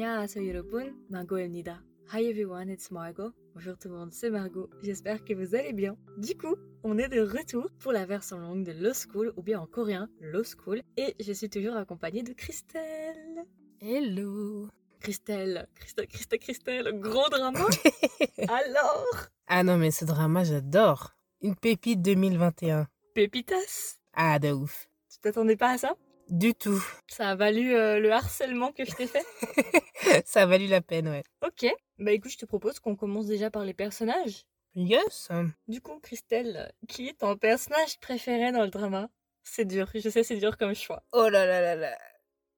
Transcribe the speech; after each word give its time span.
안녕하세요 0.00 0.48
여러분, 0.48 0.96
Margot입니다. 1.08 1.82
Hi 2.12 2.24
everyone, 2.26 2.68
it's 2.72 2.90
Margot. 2.92 3.32
Bonjour 3.54 3.76
tout 3.78 3.88
le 3.88 3.96
monde, 3.98 4.12
c'est 4.12 4.30
Margot. 4.30 4.68
J'espère 4.82 5.24
que 5.24 5.34
vous 5.34 5.54
allez 5.54 5.72
bien. 5.72 5.96
Du 6.18 6.36
coup, 6.36 6.56
on 6.82 6.98
est 6.98 7.08
de 7.08 7.20
retour 7.20 7.68
pour 7.78 7.92
la 7.92 8.04
version 8.04 8.38
longue 8.38 8.64
de 8.64 8.72
Low 8.72 8.92
School, 8.94 9.32
ou 9.36 9.42
bien 9.42 9.60
en 9.60 9.66
coréen, 9.66 10.08
Low 10.20 10.42
School. 10.44 10.82
Et 10.96 11.14
je 11.20 11.32
suis 11.32 11.48
toujours 11.48 11.76
accompagnée 11.76 12.22
de 12.22 12.32
Christelle. 12.32 13.44
Hello 13.80 14.68
Christelle, 15.00 15.68
Christelle, 15.76 16.06
Christelle, 16.08 16.38
Christelle, 16.40 17.00
gros 17.00 17.28
drama 17.28 17.60
Alors 18.48 19.28
Ah 19.46 19.62
non, 19.62 19.76
mais 19.76 19.90
ce 19.92 20.04
drama, 20.04 20.42
j'adore. 20.42 21.12
Une 21.42 21.54
pépite 21.54 22.02
2021. 22.02 22.88
Pépitas 23.14 23.98
Ah, 24.14 24.38
de 24.38 24.50
ouf. 24.52 24.88
Tu 25.12 25.18
t'attendais 25.20 25.56
pas 25.56 25.72
à 25.72 25.78
ça 25.78 25.94
Du 26.31 26.53
tout. 26.55 26.81
Ça 27.09 27.31
a 27.31 27.35
valu 27.35 27.75
euh, 27.75 27.99
le 27.99 28.09
harcèlement 28.09 28.71
que 28.71 28.85
je 28.85 28.91
t'ai 28.91 29.05
fait? 29.05 29.25
Ça 30.25 30.43
a 30.43 30.45
valu 30.45 30.67
la 30.67 30.79
peine, 30.79 31.09
ouais. 31.09 31.23
Ok. 31.45 31.69
Bah 31.99 32.13
écoute, 32.13 32.31
je 32.31 32.37
te 32.37 32.45
propose 32.45 32.79
qu'on 32.79 32.95
commence 32.95 33.27
déjà 33.27 33.51
par 33.51 33.65
les 33.65 33.73
personnages. 33.73 34.45
Yes 34.73 35.27
Du 35.67 35.81
coup, 35.81 35.99
Christelle, 35.99 36.71
qui 36.87 37.09
est 37.09 37.19
ton 37.19 37.35
personnage 37.35 37.99
préféré 37.99 38.53
dans 38.53 38.63
le 38.63 38.69
drama? 38.69 39.09
C'est 39.43 39.65
dur, 39.65 39.89
je 39.93 40.07
sais, 40.07 40.23
c'est 40.23 40.37
dur 40.37 40.57
comme 40.57 40.73
choix. 40.73 41.03
Oh 41.11 41.27
là 41.27 41.45
là 41.45 41.59
là 41.59 41.75
là. 41.75 41.97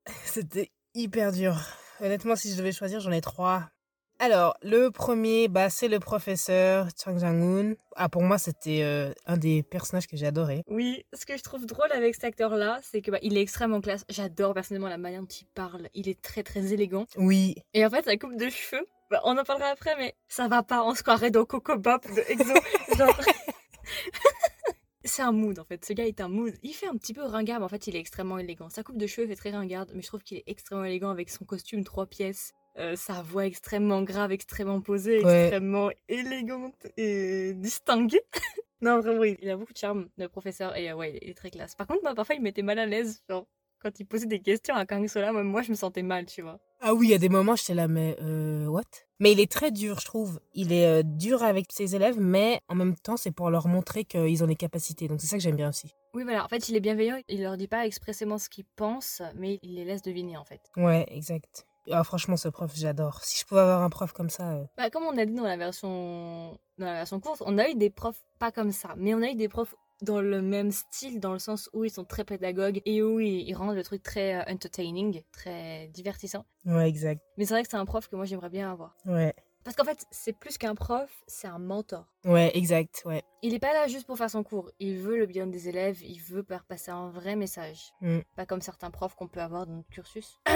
C'était 0.23 0.71
hyper 0.93 1.31
dur. 1.31 1.55
Honnêtement, 1.99 2.35
si 2.35 2.51
je 2.51 2.57
devais 2.57 2.71
choisir, 2.73 2.99
j'en 2.99 3.11
ai 3.11 3.21
trois. 3.21 3.71
Alors, 4.19 4.55
le 4.61 4.89
premier, 4.89 5.47
bah, 5.47 5.69
c'est 5.69 5.87
le 5.87 5.99
professeur 5.99 6.87
Chang 7.01 7.17
Jang-un. 7.17 7.73
Ah, 7.95 8.09
pour 8.09 8.21
moi, 8.21 8.37
c'était 8.37 8.81
euh, 8.83 9.11
un 9.25 9.37
des 9.37 9.63
personnages 9.63 10.07
que 10.07 10.15
j'ai 10.15 10.25
adoré. 10.25 10.63
Oui, 10.67 11.05
ce 11.13 11.25
que 11.25 11.35
je 11.35 11.43
trouve 11.43 11.65
drôle 11.65 11.91
avec 11.91 12.15
cet 12.15 12.23
acteur-là, 12.23 12.79
c'est 12.83 13.01
que 13.01 13.11
bah, 13.11 13.19
il 13.21 13.37
est 13.37 13.41
extrêmement 13.41 13.81
classe. 13.81 14.05
J'adore 14.09 14.53
personnellement 14.53 14.87
la 14.87 14.97
manière 14.97 15.21
dont 15.21 15.27
il 15.27 15.45
parle. 15.53 15.89
Il 15.93 16.07
est 16.07 16.21
très 16.21 16.43
très 16.43 16.73
élégant. 16.73 17.05
Oui. 17.17 17.55
Et 17.73 17.85
en 17.85 17.89
fait, 17.89 18.05
sa 18.05 18.15
coupe 18.15 18.37
de 18.37 18.49
cheveux, 18.49 18.87
bah, 19.11 19.21
on 19.25 19.37
en 19.37 19.43
parlera 19.43 19.69
après, 19.69 19.95
mais 19.97 20.15
ça 20.27 20.47
va 20.47 20.63
pas. 20.63 20.83
On 20.83 20.95
se 20.95 21.03
croirait 21.03 21.31
dans 21.31 21.45
Coco 21.45 21.77
Bop 21.77 22.05
de 22.05 22.21
EXO. 22.31 22.53
Genre... 22.97 23.19
C'est 25.05 25.21
un 25.21 25.33
mood 25.33 25.59
en 25.59 25.65
fait, 25.65 25.83
ce 25.83 25.91
gars 25.91 26.07
est 26.07 26.21
un 26.21 26.29
mood. 26.29 26.53
Il 26.63 26.73
fait 26.73 26.87
un 26.87 26.95
petit 26.95 27.13
peu 27.13 27.23
ringard, 27.23 27.59
mais 27.59 27.65
en 27.65 27.69
fait 27.69 27.87
il 27.87 27.95
est 27.95 27.99
extrêmement 27.99 28.37
élégant. 28.37 28.69
Sa 28.69 28.83
coupe 28.83 28.97
de 28.97 29.05
cheveux 29.05 29.27
fait 29.27 29.35
très 29.35 29.51
ringarde, 29.51 29.91
mais 29.93 30.01
je 30.01 30.07
trouve 30.07 30.23
qu'il 30.23 30.37
est 30.37 30.43
extrêmement 30.47 30.85
élégant 30.85 31.09
avec 31.09 31.29
son 31.29 31.43
costume 31.43 31.83
trois 31.83 32.05
pièces, 32.05 32.53
euh, 32.77 32.95
sa 32.95 33.21
voix 33.21 33.45
extrêmement 33.45 34.01
grave, 34.03 34.31
extrêmement 34.31 34.81
posée, 34.81 35.23
Ouais. 35.23 35.41
extrêmement 35.43 35.89
élégante 36.09 36.87
et 36.97 37.53
distinguée. 37.53 38.21
non, 38.81 38.99
vraiment, 38.99 39.23
il 39.23 39.49
a 39.49 39.57
beaucoup 39.57 39.73
de 39.73 39.77
charme, 39.77 40.07
le 40.17 40.27
professeur, 40.27 40.75
et 40.75 40.89
euh, 40.91 40.95
ouais, 40.95 41.19
il 41.21 41.29
est 41.29 41.33
très 41.33 41.51
classe. 41.51 41.75
Par 41.75 41.87
contre, 41.87 42.01
moi, 42.03 42.15
parfois, 42.15 42.35
il 42.35 42.39
me 42.39 42.45
mettait 42.45 42.61
mal 42.63 42.79
à 42.79 42.85
l'aise, 42.85 43.21
genre, 43.29 43.45
quand 43.79 43.99
il 43.99 44.05
posait 44.05 44.25
des 44.27 44.39
questions 44.39 44.75
à 44.75 44.85
Kang 44.85 45.05
Sola, 45.07 45.31
moi, 45.33 45.61
je 45.61 45.69
me 45.71 45.75
sentais 45.75 46.03
mal, 46.03 46.25
tu 46.25 46.41
vois. 46.41 46.59
Ah 46.79 46.93
oui, 46.93 47.07
il 47.07 47.11
y 47.11 47.13
a 47.13 47.17
des 47.17 47.29
moments, 47.29 47.55
j'étais 47.55 47.73
là, 47.73 47.87
mais 47.87 48.15
euh, 48.21 48.65
what? 48.67 48.81
Mais 49.19 49.31
il 49.33 49.39
est 49.39 49.49
très 49.51 49.71
dur, 49.71 49.99
je 49.99 50.05
trouve. 50.05 50.39
Il 50.53 50.73
est 50.73 50.85
euh, 50.85 51.03
dur 51.03 51.43
avec 51.43 51.65
ses 51.71 51.95
élèves, 51.95 52.19
mais 52.19 52.59
en 52.67 52.75
même 52.75 52.95
temps, 52.95 53.15
c'est 53.17 53.31
pour 53.31 53.49
leur 53.49 53.67
montrer 53.67 54.03
qu'ils 54.03 54.43
ont 54.43 54.47
des 54.47 54.55
capacités. 54.55 55.07
Donc 55.07 55.21
c'est 55.21 55.27
ça 55.27 55.37
que 55.37 55.43
j'aime 55.43 55.55
bien 55.55 55.69
aussi. 55.69 55.93
Oui, 56.13 56.23
voilà, 56.23 56.43
en 56.43 56.47
fait, 56.49 56.67
il 56.69 56.75
est 56.75 56.81
bienveillant, 56.81 57.21
il 57.29 57.41
leur 57.41 57.55
dit 57.55 57.67
pas 57.69 57.85
expressément 57.85 58.37
ce 58.37 58.49
qu'il 58.49 58.65
pense, 58.75 59.21
mais 59.35 59.59
il 59.63 59.75
les 59.75 59.85
laisse 59.85 60.01
deviner, 60.01 60.35
en 60.37 60.43
fait. 60.43 60.61
Ouais, 60.75 61.05
exact. 61.09 61.65
Ah, 61.91 62.03
franchement, 62.03 62.37
ce 62.37 62.47
prof, 62.49 62.71
j'adore. 62.75 63.21
Si 63.23 63.39
je 63.39 63.45
pouvais 63.45 63.61
avoir 63.61 63.81
un 63.81 63.89
prof 63.89 64.11
comme 64.13 64.29
ça. 64.29 64.53
euh, 64.53 64.63
Bah, 64.77 64.89
comme 64.89 65.03
on 65.03 65.17
a 65.17 65.25
dit 65.25 65.33
dans 65.33 65.43
la 65.43 65.57
version 65.57 66.57
dans 66.77 66.85
la 66.85 66.93
version 66.93 67.19
courte, 67.19 67.43
on 67.45 67.57
a 67.57 67.69
eu 67.69 67.75
des 67.75 67.89
profs 67.89 68.23
pas 68.39 68.51
comme 68.51 68.71
ça, 68.71 68.93
mais 68.97 69.13
on 69.13 69.21
a 69.21 69.29
eu 69.29 69.35
des 69.35 69.49
profs 69.49 69.75
dans 70.01 70.21
le 70.21 70.41
même 70.41 70.71
style, 70.71 71.19
dans 71.19 71.31
le 71.33 71.39
sens 71.39 71.69
où 71.71 71.83
ils 71.85 71.91
sont 71.91 72.03
très 72.03 72.23
pédagogues 72.25 72.81
et 72.85 73.01
où 73.03 73.19
ils, 73.19 73.47
ils 73.47 73.53
rendent 73.53 73.75
le 73.75 73.83
truc 73.83 74.01
très 74.03 74.35
euh, 74.35 74.51
entertaining, 74.53 75.21
très 75.31 75.87
divertissant. 75.93 76.45
Ouais, 76.65 76.89
exact. 76.89 77.21
Mais 77.37 77.45
c'est 77.45 77.53
vrai 77.53 77.63
que 77.63 77.69
c'est 77.69 77.77
un 77.77 77.85
prof 77.85 78.07
que 78.09 78.15
moi 78.15 78.25
j'aimerais 78.25 78.49
bien 78.49 78.71
avoir. 78.71 78.95
Ouais. 79.05 79.33
Parce 79.63 79.77
qu'en 79.77 79.85
fait, 79.85 80.05
c'est 80.11 80.33
plus 80.33 80.57
qu'un 80.57 80.75
prof, 80.75 81.09
c'est 81.25 81.47
un 81.47 81.59
mentor. 81.59 82.05
Ouais, 82.25 82.51
exact, 82.57 83.03
ouais. 83.05 83.23
Il 83.43 83.53
est 83.53 83.59
pas 83.59 83.71
là 83.71 83.87
juste 83.87 84.05
pour 84.05 84.17
faire 84.17 84.29
son 84.29 84.43
cours, 84.43 84.69
il 84.79 84.97
veut 84.97 85.17
le 85.17 85.25
bien 85.25 85.47
des 85.47 85.69
élèves, 85.69 86.01
il 86.03 86.19
veut 86.19 86.43
faire 86.43 86.65
passer 86.65 86.91
un 86.91 87.09
vrai 87.09 87.37
message. 87.37 87.93
Mm. 88.01 88.19
Pas 88.35 88.45
comme 88.45 88.61
certains 88.61 88.91
profs 88.91 89.15
qu'on 89.15 89.29
peut 89.29 89.39
avoir 89.41 89.65
dans 89.65 89.73
notre 89.75 89.89
cursus. 89.89 90.39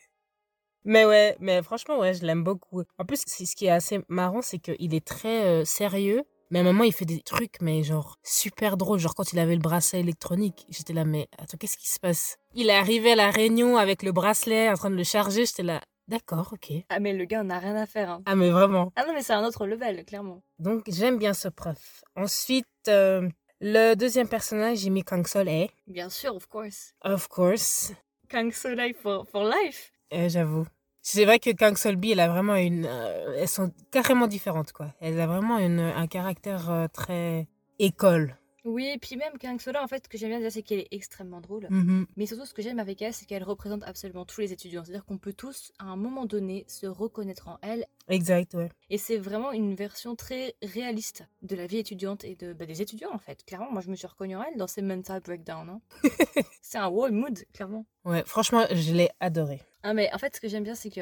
mais 0.85 1.05
ouais, 1.05 1.35
mais 1.39 1.61
franchement, 1.63 1.99
ouais, 1.99 2.13
je 2.13 2.25
l'aime 2.25 2.43
beaucoup. 2.43 2.83
En 2.97 3.05
plus, 3.05 3.21
ce 3.25 3.55
qui 3.55 3.65
est 3.65 3.71
assez 3.71 4.01
marrant, 4.07 4.41
c'est 4.41 4.59
qu'il 4.59 4.93
est 4.93 5.05
très 5.05 5.45
euh, 5.45 5.65
sérieux, 5.65 6.23
mais 6.51 6.59
à 6.59 6.61
un 6.61 6.65
moment, 6.65 6.83
il 6.83 6.93
fait 6.93 7.05
des 7.05 7.21
trucs, 7.21 7.61
mais 7.61 7.83
genre 7.83 8.17
super 8.23 8.77
drôles. 8.77 8.99
Genre 8.99 9.15
quand 9.15 9.33
il 9.33 9.39
avait 9.39 9.55
le 9.55 9.61
bracelet 9.61 10.01
électronique, 10.01 10.65
j'étais 10.69 10.93
là, 10.93 11.05
mais 11.05 11.27
attends, 11.37 11.57
qu'est-ce 11.57 11.77
qui 11.77 11.89
se 11.89 11.99
passe? 11.99 12.37
Il 12.53 12.69
est 12.69 12.75
arrivé 12.75 13.13
à 13.13 13.15
la 13.15 13.31
réunion 13.31 13.77
avec 13.77 14.03
le 14.03 14.11
bracelet 14.11 14.69
en 14.69 14.75
train 14.75 14.91
de 14.91 14.95
le 14.95 15.03
charger, 15.03 15.45
j'étais 15.45 15.63
là, 15.63 15.81
d'accord, 16.07 16.53
ok. 16.53 16.71
ah 16.89 16.99
mais 16.99 17.13
le 17.13 17.25
gars 17.25 17.43
n'a 17.43 17.59
rien 17.59 17.75
à 17.75 17.85
faire. 17.85 18.11
Hein. 18.11 18.21
Ah, 18.25 18.35
mais 18.35 18.51
vraiment. 18.51 18.91
Ah 18.95 19.05
non 19.07 19.13
mais 19.13 19.23
c'est 19.23 19.33
un 19.33 19.43
autre 19.43 19.65
level, 19.65 20.05
clairement. 20.05 20.43
Donc, 20.59 20.83
j'aime 20.87 21.17
bien 21.17 21.33
ce 21.33 21.47
prof. 21.47 22.03
Ensuite, 22.15 22.67
euh, 22.87 23.27
le 23.65 23.95
deuxième 23.95 24.27
personnage, 24.27 24.79
j'ai 24.79 24.89
mis 24.89 25.03
Kang 25.03 25.25
Sol 25.25 25.47
Hye, 25.47 25.69
Bien 25.87 26.09
sûr, 26.09 26.35
of 26.35 26.47
course. 26.47 26.93
of 27.01 27.27
course. 27.29 27.93
Kang 28.29 28.51
Soleil 28.51 28.93
for, 28.93 29.25
for 29.31 29.43
life. 29.45 29.91
Euh, 30.13 30.27
J'avoue. 30.27 30.65
C'est 31.01 31.25
vrai 31.25 31.39
que 31.39 31.49
Kang 31.51 31.75
Solbi, 31.77 32.11
elle 32.11 32.19
a 32.19 32.29
vraiment 32.29 32.55
une. 32.55 32.85
euh, 32.85 33.35
elles 33.37 33.47
sont 33.47 33.71
carrément 33.91 34.27
différentes, 34.27 34.71
quoi. 34.71 34.87
Elle 35.01 35.19
a 35.19 35.27
vraiment 35.27 35.57
une, 35.59 35.79
un 35.79 36.07
caractère 36.07 36.69
euh, 36.71 36.87
très 36.91 37.47
école. 37.79 38.37
Oui, 38.65 38.87
et 38.87 38.97
puis 38.97 39.17
même 39.17 39.37
Kang 39.39 39.59
Soleil, 39.59 39.81
en 39.83 39.87
fait, 39.87 40.05
ce 40.05 40.09
que 40.09 40.17
j'aime 40.17 40.29
bien 40.29 40.39
déjà, 40.39 40.49
c'est 40.49 40.63
qu'elle 40.63 40.79
est 40.79 40.87
extrêmement 40.91 41.41
drôle. 41.41 41.67
Mhm. 41.69 42.07
Mais 42.15 42.25
surtout, 42.25 42.45
ce 42.45 42.53
que 42.53 42.61
j'aime 42.61 42.79
avec 42.79 43.01
elle, 43.01 43.13
c'est 43.13 43.25
qu'elle 43.25 43.43
représente 43.43 43.83
absolument 43.83 44.25
tous 44.25 44.39
les 44.41 44.53
étudiants. 44.53 44.83
C'est-à-dire 44.83 45.05
qu'on 45.05 45.17
peut 45.17 45.33
tous, 45.33 45.71
à 45.79 45.85
un 45.85 45.95
moment 45.97 46.25
donné, 46.25 46.63
se 46.67 46.87
reconnaître 46.87 47.47
en 47.49 47.57
elle. 47.61 47.85
Exact, 48.07 48.53
ouais. 48.53 48.69
Et 48.89 48.97
c'est 48.97 49.17
vraiment 49.17 49.51
une 49.51 49.75
version 49.75 50.15
très 50.15 50.55
réaliste 50.61 51.25
de 51.41 51.55
la 51.55 51.67
vie 51.67 51.77
étudiante 51.77 52.23
et 52.23 52.35
de, 52.35 52.53
bah, 52.53 52.65
des 52.65 52.81
étudiants, 52.81 53.13
en 53.13 53.19
fait. 53.19 53.43
Clairement, 53.45 53.71
moi, 53.71 53.81
je 53.81 53.89
me 53.89 53.95
suis 53.95 54.07
reconnue 54.07 54.35
en 54.37 54.43
elle 54.43 54.57
dans 54.57 54.67
ses 54.67 54.81
mental 54.81 55.21
breakdowns. 55.21 55.69
hein. 55.69 55.81
c'est 56.61 56.77
un 56.77 56.87
wow 56.87 57.11
mood, 57.11 57.37
clairement. 57.53 57.85
Ouais, 58.05 58.23
franchement, 58.25 58.65
je 58.71 58.93
l'ai 58.93 59.09
adorée. 59.19 59.61
Ah, 59.83 59.93
mais 59.93 60.09
en 60.13 60.17
fait, 60.17 60.35
ce 60.35 60.41
que 60.41 60.47
j'aime 60.47 60.63
bien, 60.63 60.75
c'est 60.75 60.89
que 60.89 61.01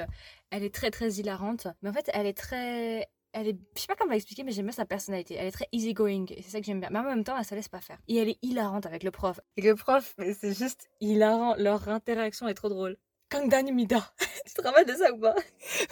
elle 0.49 0.63
est 0.63 0.73
très, 0.73 0.89
très 0.89 1.13
hilarante. 1.13 1.67
Mais 1.83 1.89
en 1.89 1.93
fait, 1.93 2.09
elle 2.13 2.25
est 2.25 2.37
très. 2.37 3.07
Elle 3.33 3.47
est. 3.47 3.57
Je 3.75 3.81
sais 3.81 3.87
pas 3.87 3.95
comment 3.95 4.11
l'expliquer, 4.11 4.43
mais 4.43 4.51
j'aime 4.51 4.65
bien 4.65 4.73
sa 4.73 4.85
personnalité. 4.85 5.35
Elle 5.35 5.47
est 5.47 5.51
très 5.51 5.67
easygoing. 5.71 6.25
Et 6.29 6.41
c'est 6.41 6.51
ça 6.51 6.59
que 6.59 6.65
j'aime 6.65 6.79
bien. 6.79 6.89
Mais 6.91 6.99
en 6.99 7.03
même 7.03 7.23
temps, 7.23 7.37
elle 7.37 7.45
se 7.45 7.55
laisse 7.55 7.69
pas 7.69 7.79
faire. 7.79 7.97
Et 8.07 8.17
elle 8.17 8.29
est 8.29 8.37
hilarante 8.41 8.85
avec 8.85 9.03
le 9.03 9.11
prof. 9.11 9.39
Et 9.57 9.61
le 9.61 9.75
prof, 9.75 10.13
mais 10.17 10.33
c'est 10.33 10.53
juste 10.53 10.89
hilarant. 10.99 11.55
Leur 11.57 11.87
interaction 11.87 12.47
est 12.47 12.53
trop 12.53 12.69
drôle. 12.69 12.97
Kangdan 13.29 13.71
Mida. 13.73 14.11
tu 14.45 14.53
te 14.53 14.61
rappelles 14.61 14.85
de 14.85 14.93
ça 14.93 15.13
ou 15.13 15.19
pas? 15.19 15.35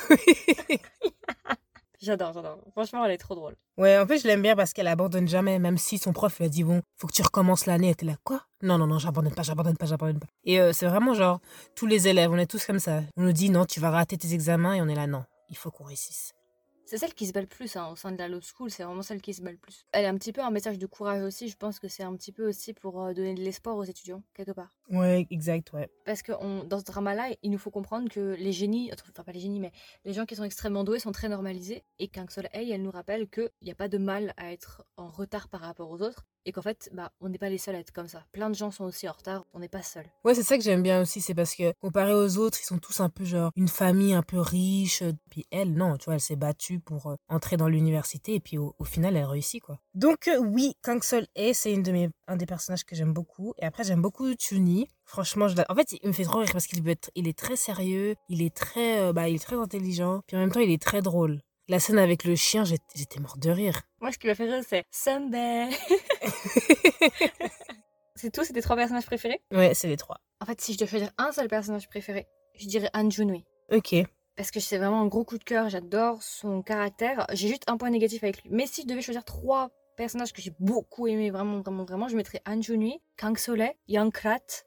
J'adore, 2.01 2.31
j'adore. 2.31 2.59
Franchement, 2.71 3.03
elle 3.03 3.11
est 3.11 3.17
trop 3.17 3.35
drôle. 3.35 3.55
ouais, 3.77 3.97
en 3.97 4.05
plus, 4.05 4.21
je 4.23 4.27
l'aime 4.27 4.41
bien 4.41 4.55
parce 4.55 4.71
qu'elle 4.71 4.87
abandonne 4.87 5.27
jamais, 5.27 5.59
même 5.59 5.77
si 5.77 5.97
son 5.97 6.13
prof 6.13 6.37
lui 6.37 6.45
a 6.45 6.49
dit 6.49 6.63
Bon, 6.63 6.81
faut 6.95 7.07
que 7.07 7.13
tu 7.13 7.21
recommences 7.21 7.65
l'année. 7.65 7.87
Elle 7.87 7.93
était 7.93 8.05
là, 8.05 8.15
quoi? 8.23 8.43
Non, 8.61 8.77
non, 8.77 8.87
non, 8.87 8.99
j'abandonne 8.99 9.33
pas, 9.33 9.43
j'abandonne 9.43 9.75
pas, 9.75 9.85
j'abandonne 9.85 10.19
pas. 10.19 10.27
Et 10.45 10.61
euh, 10.61 10.71
c'est 10.71 10.85
vraiment 10.85 11.13
genre, 11.13 11.41
tous 11.75 11.87
les 11.87 12.07
élèves, 12.07 12.31
on 12.31 12.37
est 12.37 12.49
tous 12.49 12.65
comme 12.65 12.79
ça. 12.79 13.01
On 13.17 13.23
nous 13.23 13.33
dit 13.33 13.49
Non, 13.49 13.65
tu 13.65 13.81
vas 13.81 13.89
rater 13.89 14.17
tes 14.17 14.33
examens, 14.33 14.75
et 14.75 14.81
on 14.81 14.87
est 14.87 14.95
là, 14.95 15.07
non, 15.07 15.25
il 15.49 15.57
faut 15.57 15.71
qu'on 15.71 15.83
réussisse. 15.83 16.31
C'est 16.89 16.97
celle 16.97 17.13
qui 17.13 17.27
se 17.27 17.33
bat 17.33 17.41
le 17.41 17.45
plus 17.45 17.75
hein, 17.75 17.89
au 17.91 17.95
sein 17.95 18.11
de 18.11 18.17
la 18.17 18.27
law 18.27 18.39
school, 18.41 18.71
c'est 18.71 18.81
vraiment 18.83 19.03
celle 19.03 19.21
qui 19.21 19.35
se 19.35 19.43
bat 19.43 19.51
le 19.51 19.57
plus. 19.57 19.85
Elle 19.91 20.05
est 20.05 20.07
un 20.07 20.15
petit 20.15 20.33
peu 20.33 20.41
un 20.41 20.49
message 20.49 20.79
de 20.79 20.87
courage 20.87 21.21
aussi, 21.21 21.47
je 21.47 21.55
pense 21.55 21.77
que 21.77 21.87
c'est 21.87 22.01
un 22.01 22.15
petit 22.15 22.31
peu 22.31 22.49
aussi 22.49 22.73
pour 22.73 22.99
euh, 23.03 23.13
donner 23.13 23.35
de 23.35 23.41
l'espoir 23.41 23.77
aux 23.77 23.83
étudiants, 23.83 24.23
quelque 24.33 24.53
part. 24.53 24.75
Ouais, 24.89 25.27
exact, 25.29 25.71
ouais. 25.73 25.87
Parce 26.03 26.23
que 26.23 26.31
on- 26.41 26.63
dans 26.63 26.79
ce 26.79 26.85
drama-là, 26.85 27.29
il 27.43 27.51
nous 27.51 27.59
faut 27.59 27.69
comprendre 27.69 28.09
que 28.09 28.35
les 28.39 28.51
génies, 28.51 28.89
enfin 28.91 29.21
pas 29.23 29.31
les 29.31 29.39
génies, 29.39 29.59
mais 29.59 29.71
les 30.03 30.13
gens 30.13 30.25
qui 30.25 30.35
sont 30.35 30.43
extrêmement 30.43 30.83
doués 30.83 30.97
sont 30.97 31.11
très 31.11 31.29
normalisés. 31.29 31.83
Et 31.99 32.07
qu'un 32.07 32.25
seul 32.27 32.49
Hey, 32.53 32.71
elle 32.71 32.81
nous 32.81 32.89
rappelle 32.89 33.29
qu'il 33.29 33.51
n'y 33.61 33.69
a 33.69 33.75
pas 33.75 33.87
de 33.87 33.99
mal 33.99 34.33
à 34.37 34.51
être 34.51 34.83
en 34.97 35.09
retard 35.09 35.47
par 35.47 35.61
rapport 35.61 35.91
aux 35.91 36.01
autres. 36.01 36.25
Et 36.45 36.51
qu'en 36.51 36.61
fait, 36.61 36.89
bah, 36.93 37.11
on 37.21 37.29
n'est 37.29 37.37
pas 37.37 37.49
les 37.49 37.57
seuls 37.57 37.75
à 37.75 37.79
être 37.79 37.91
comme 37.91 38.07
ça. 38.07 38.23
Plein 38.31 38.49
de 38.49 38.55
gens 38.55 38.71
sont 38.71 38.85
aussi 38.85 39.07
en 39.07 39.11
retard, 39.11 39.45
on 39.53 39.59
n'est 39.59 39.67
pas 39.69 39.81
seuls. 39.81 40.05
Ouais, 40.23 40.33
c'est 40.33 40.43
ça 40.43 40.57
que 40.57 40.63
j'aime 40.63 40.81
bien 40.83 41.01
aussi, 41.01 41.21
c'est 41.21 41.33
parce 41.35 41.53
que 41.55 41.73
comparé 41.79 42.13
aux 42.13 42.37
autres, 42.37 42.57
ils 42.61 42.65
sont 42.65 42.77
tous 42.77 42.99
un 43.01 43.09
peu 43.09 43.25
genre 43.25 43.51
une 43.55 43.67
famille 43.67 44.13
un 44.13 44.23
peu 44.23 44.39
riche. 44.39 45.01
euh, 45.01 45.11
Puis 45.29 45.45
elle, 45.51 45.73
non, 45.73 45.97
tu 45.97 46.05
vois, 46.05 46.15
elle 46.15 46.21
s'est 46.21 46.35
battue 46.35 46.79
pour 46.79 47.07
euh, 47.07 47.15
entrer 47.27 47.57
dans 47.57 47.67
l'université 47.67 48.35
et 48.35 48.39
puis 48.39 48.57
au, 48.57 48.75
au 48.79 48.83
final, 48.83 49.15
elle 49.15 49.25
réussit 49.25 49.61
quoi. 49.61 49.79
Donc 49.93 50.27
euh, 50.27 50.37
oui, 50.39 50.73
Kang 50.81 51.03
Sol 51.03 51.27
Hye, 51.35 51.53
c'est 51.53 51.73
une 51.73 51.83
de 51.83 51.91
mes 51.91 52.09
un 52.27 52.35
des 52.37 52.45
personnages 52.45 52.85
que 52.85 52.95
j'aime 52.95 53.13
beaucoup. 53.13 53.53
Et 53.57 53.65
après, 53.65 53.83
j'aime 53.83 54.01
beaucoup 54.01 54.27
Chuni. 54.39 54.87
Franchement, 55.05 55.47
je 55.47 55.55
en 55.67 55.75
fait, 55.75 55.91
il 56.01 56.07
me 56.07 56.13
fait 56.13 56.23
trop 56.23 56.39
rire 56.39 56.49
parce 56.53 56.67
qu'il 56.67 56.87
est 56.87 57.37
très 57.37 57.55
sérieux, 57.55 58.15
il 58.29 58.41
est 58.43 58.55
très, 58.55 59.11
bah, 59.13 59.27
il 59.27 59.35
est 59.35 59.43
très 59.43 59.55
intelligent. 59.55 60.21
Puis 60.27 60.37
en 60.37 60.39
même 60.39 60.51
temps, 60.51 60.59
il 60.59 60.71
est 60.71 60.81
très 60.81 61.01
drôle. 61.01 61.41
La 61.69 61.77
scène 61.77 61.99
avec 61.99 62.23
le 62.23 62.35
chien, 62.35 62.63
j'étais 62.63 63.19
mort 63.19 63.37
de 63.37 63.51
rire. 63.51 63.83
Moi, 64.01 64.11
ce 64.11 64.17
qui 64.17 64.25
m'a 64.25 64.33
fait 64.33 64.51
rire, 64.51 64.63
c'est 64.67 64.85
Sunday. 64.89 65.69
c'est 68.15 68.31
tout, 68.31 68.43
c'est 68.43 68.53
tes 68.53 68.63
trois 68.63 68.75
personnages 68.75 69.05
préférés? 69.05 69.39
Ouais, 69.51 69.75
c'est 69.75 69.87
les 69.87 69.95
trois. 69.95 70.17
En 70.41 70.47
fait, 70.47 70.59
si 70.59 70.73
je 70.73 70.79
dois 70.79 70.87
choisir 70.87 71.11
un 71.19 71.31
seul 71.31 71.47
personnage 71.47 71.87
préféré, 71.87 72.27
je 72.55 72.65
dirais 72.65 72.89
Han. 72.95 73.07
Ok. 73.71 73.95
Parce 74.35 74.49
que 74.49 74.59
c'est 74.59 74.79
vraiment 74.79 75.01
un 75.01 75.05
gros 75.05 75.23
coup 75.23 75.37
de 75.37 75.43
cœur, 75.43 75.69
j'adore 75.69 76.23
son 76.23 76.63
caractère. 76.63 77.27
J'ai 77.33 77.47
juste 77.47 77.65
un 77.67 77.77
point 77.77 77.91
négatif 77.91 78.23
avec 78.23 78.41
lui. 78.41 78.49
Mais 78.51 78.65
si 78.65 78.81
je 78.81 78.87
devais 78.87 79.03
choisir 79.03 79.23
trois 79.23 79.69
personnages 79.95 80.33
que 80.33 80.41
j'ai 80.41 80.53
beaucoup 80.59 81.05
aimé, 81.05 81.29
vraiment, 81.29 81.61
vraiment, 81.61 81.85
vraiment, 81.85 82.07
je 82.07 82.15
mettrais 82.15 82.41
Han 82.47 82.61
Kang 83.15 83.37
Soleil, 83.37 83.73
Yang 83.87 84.11
Krat 84.11 84.65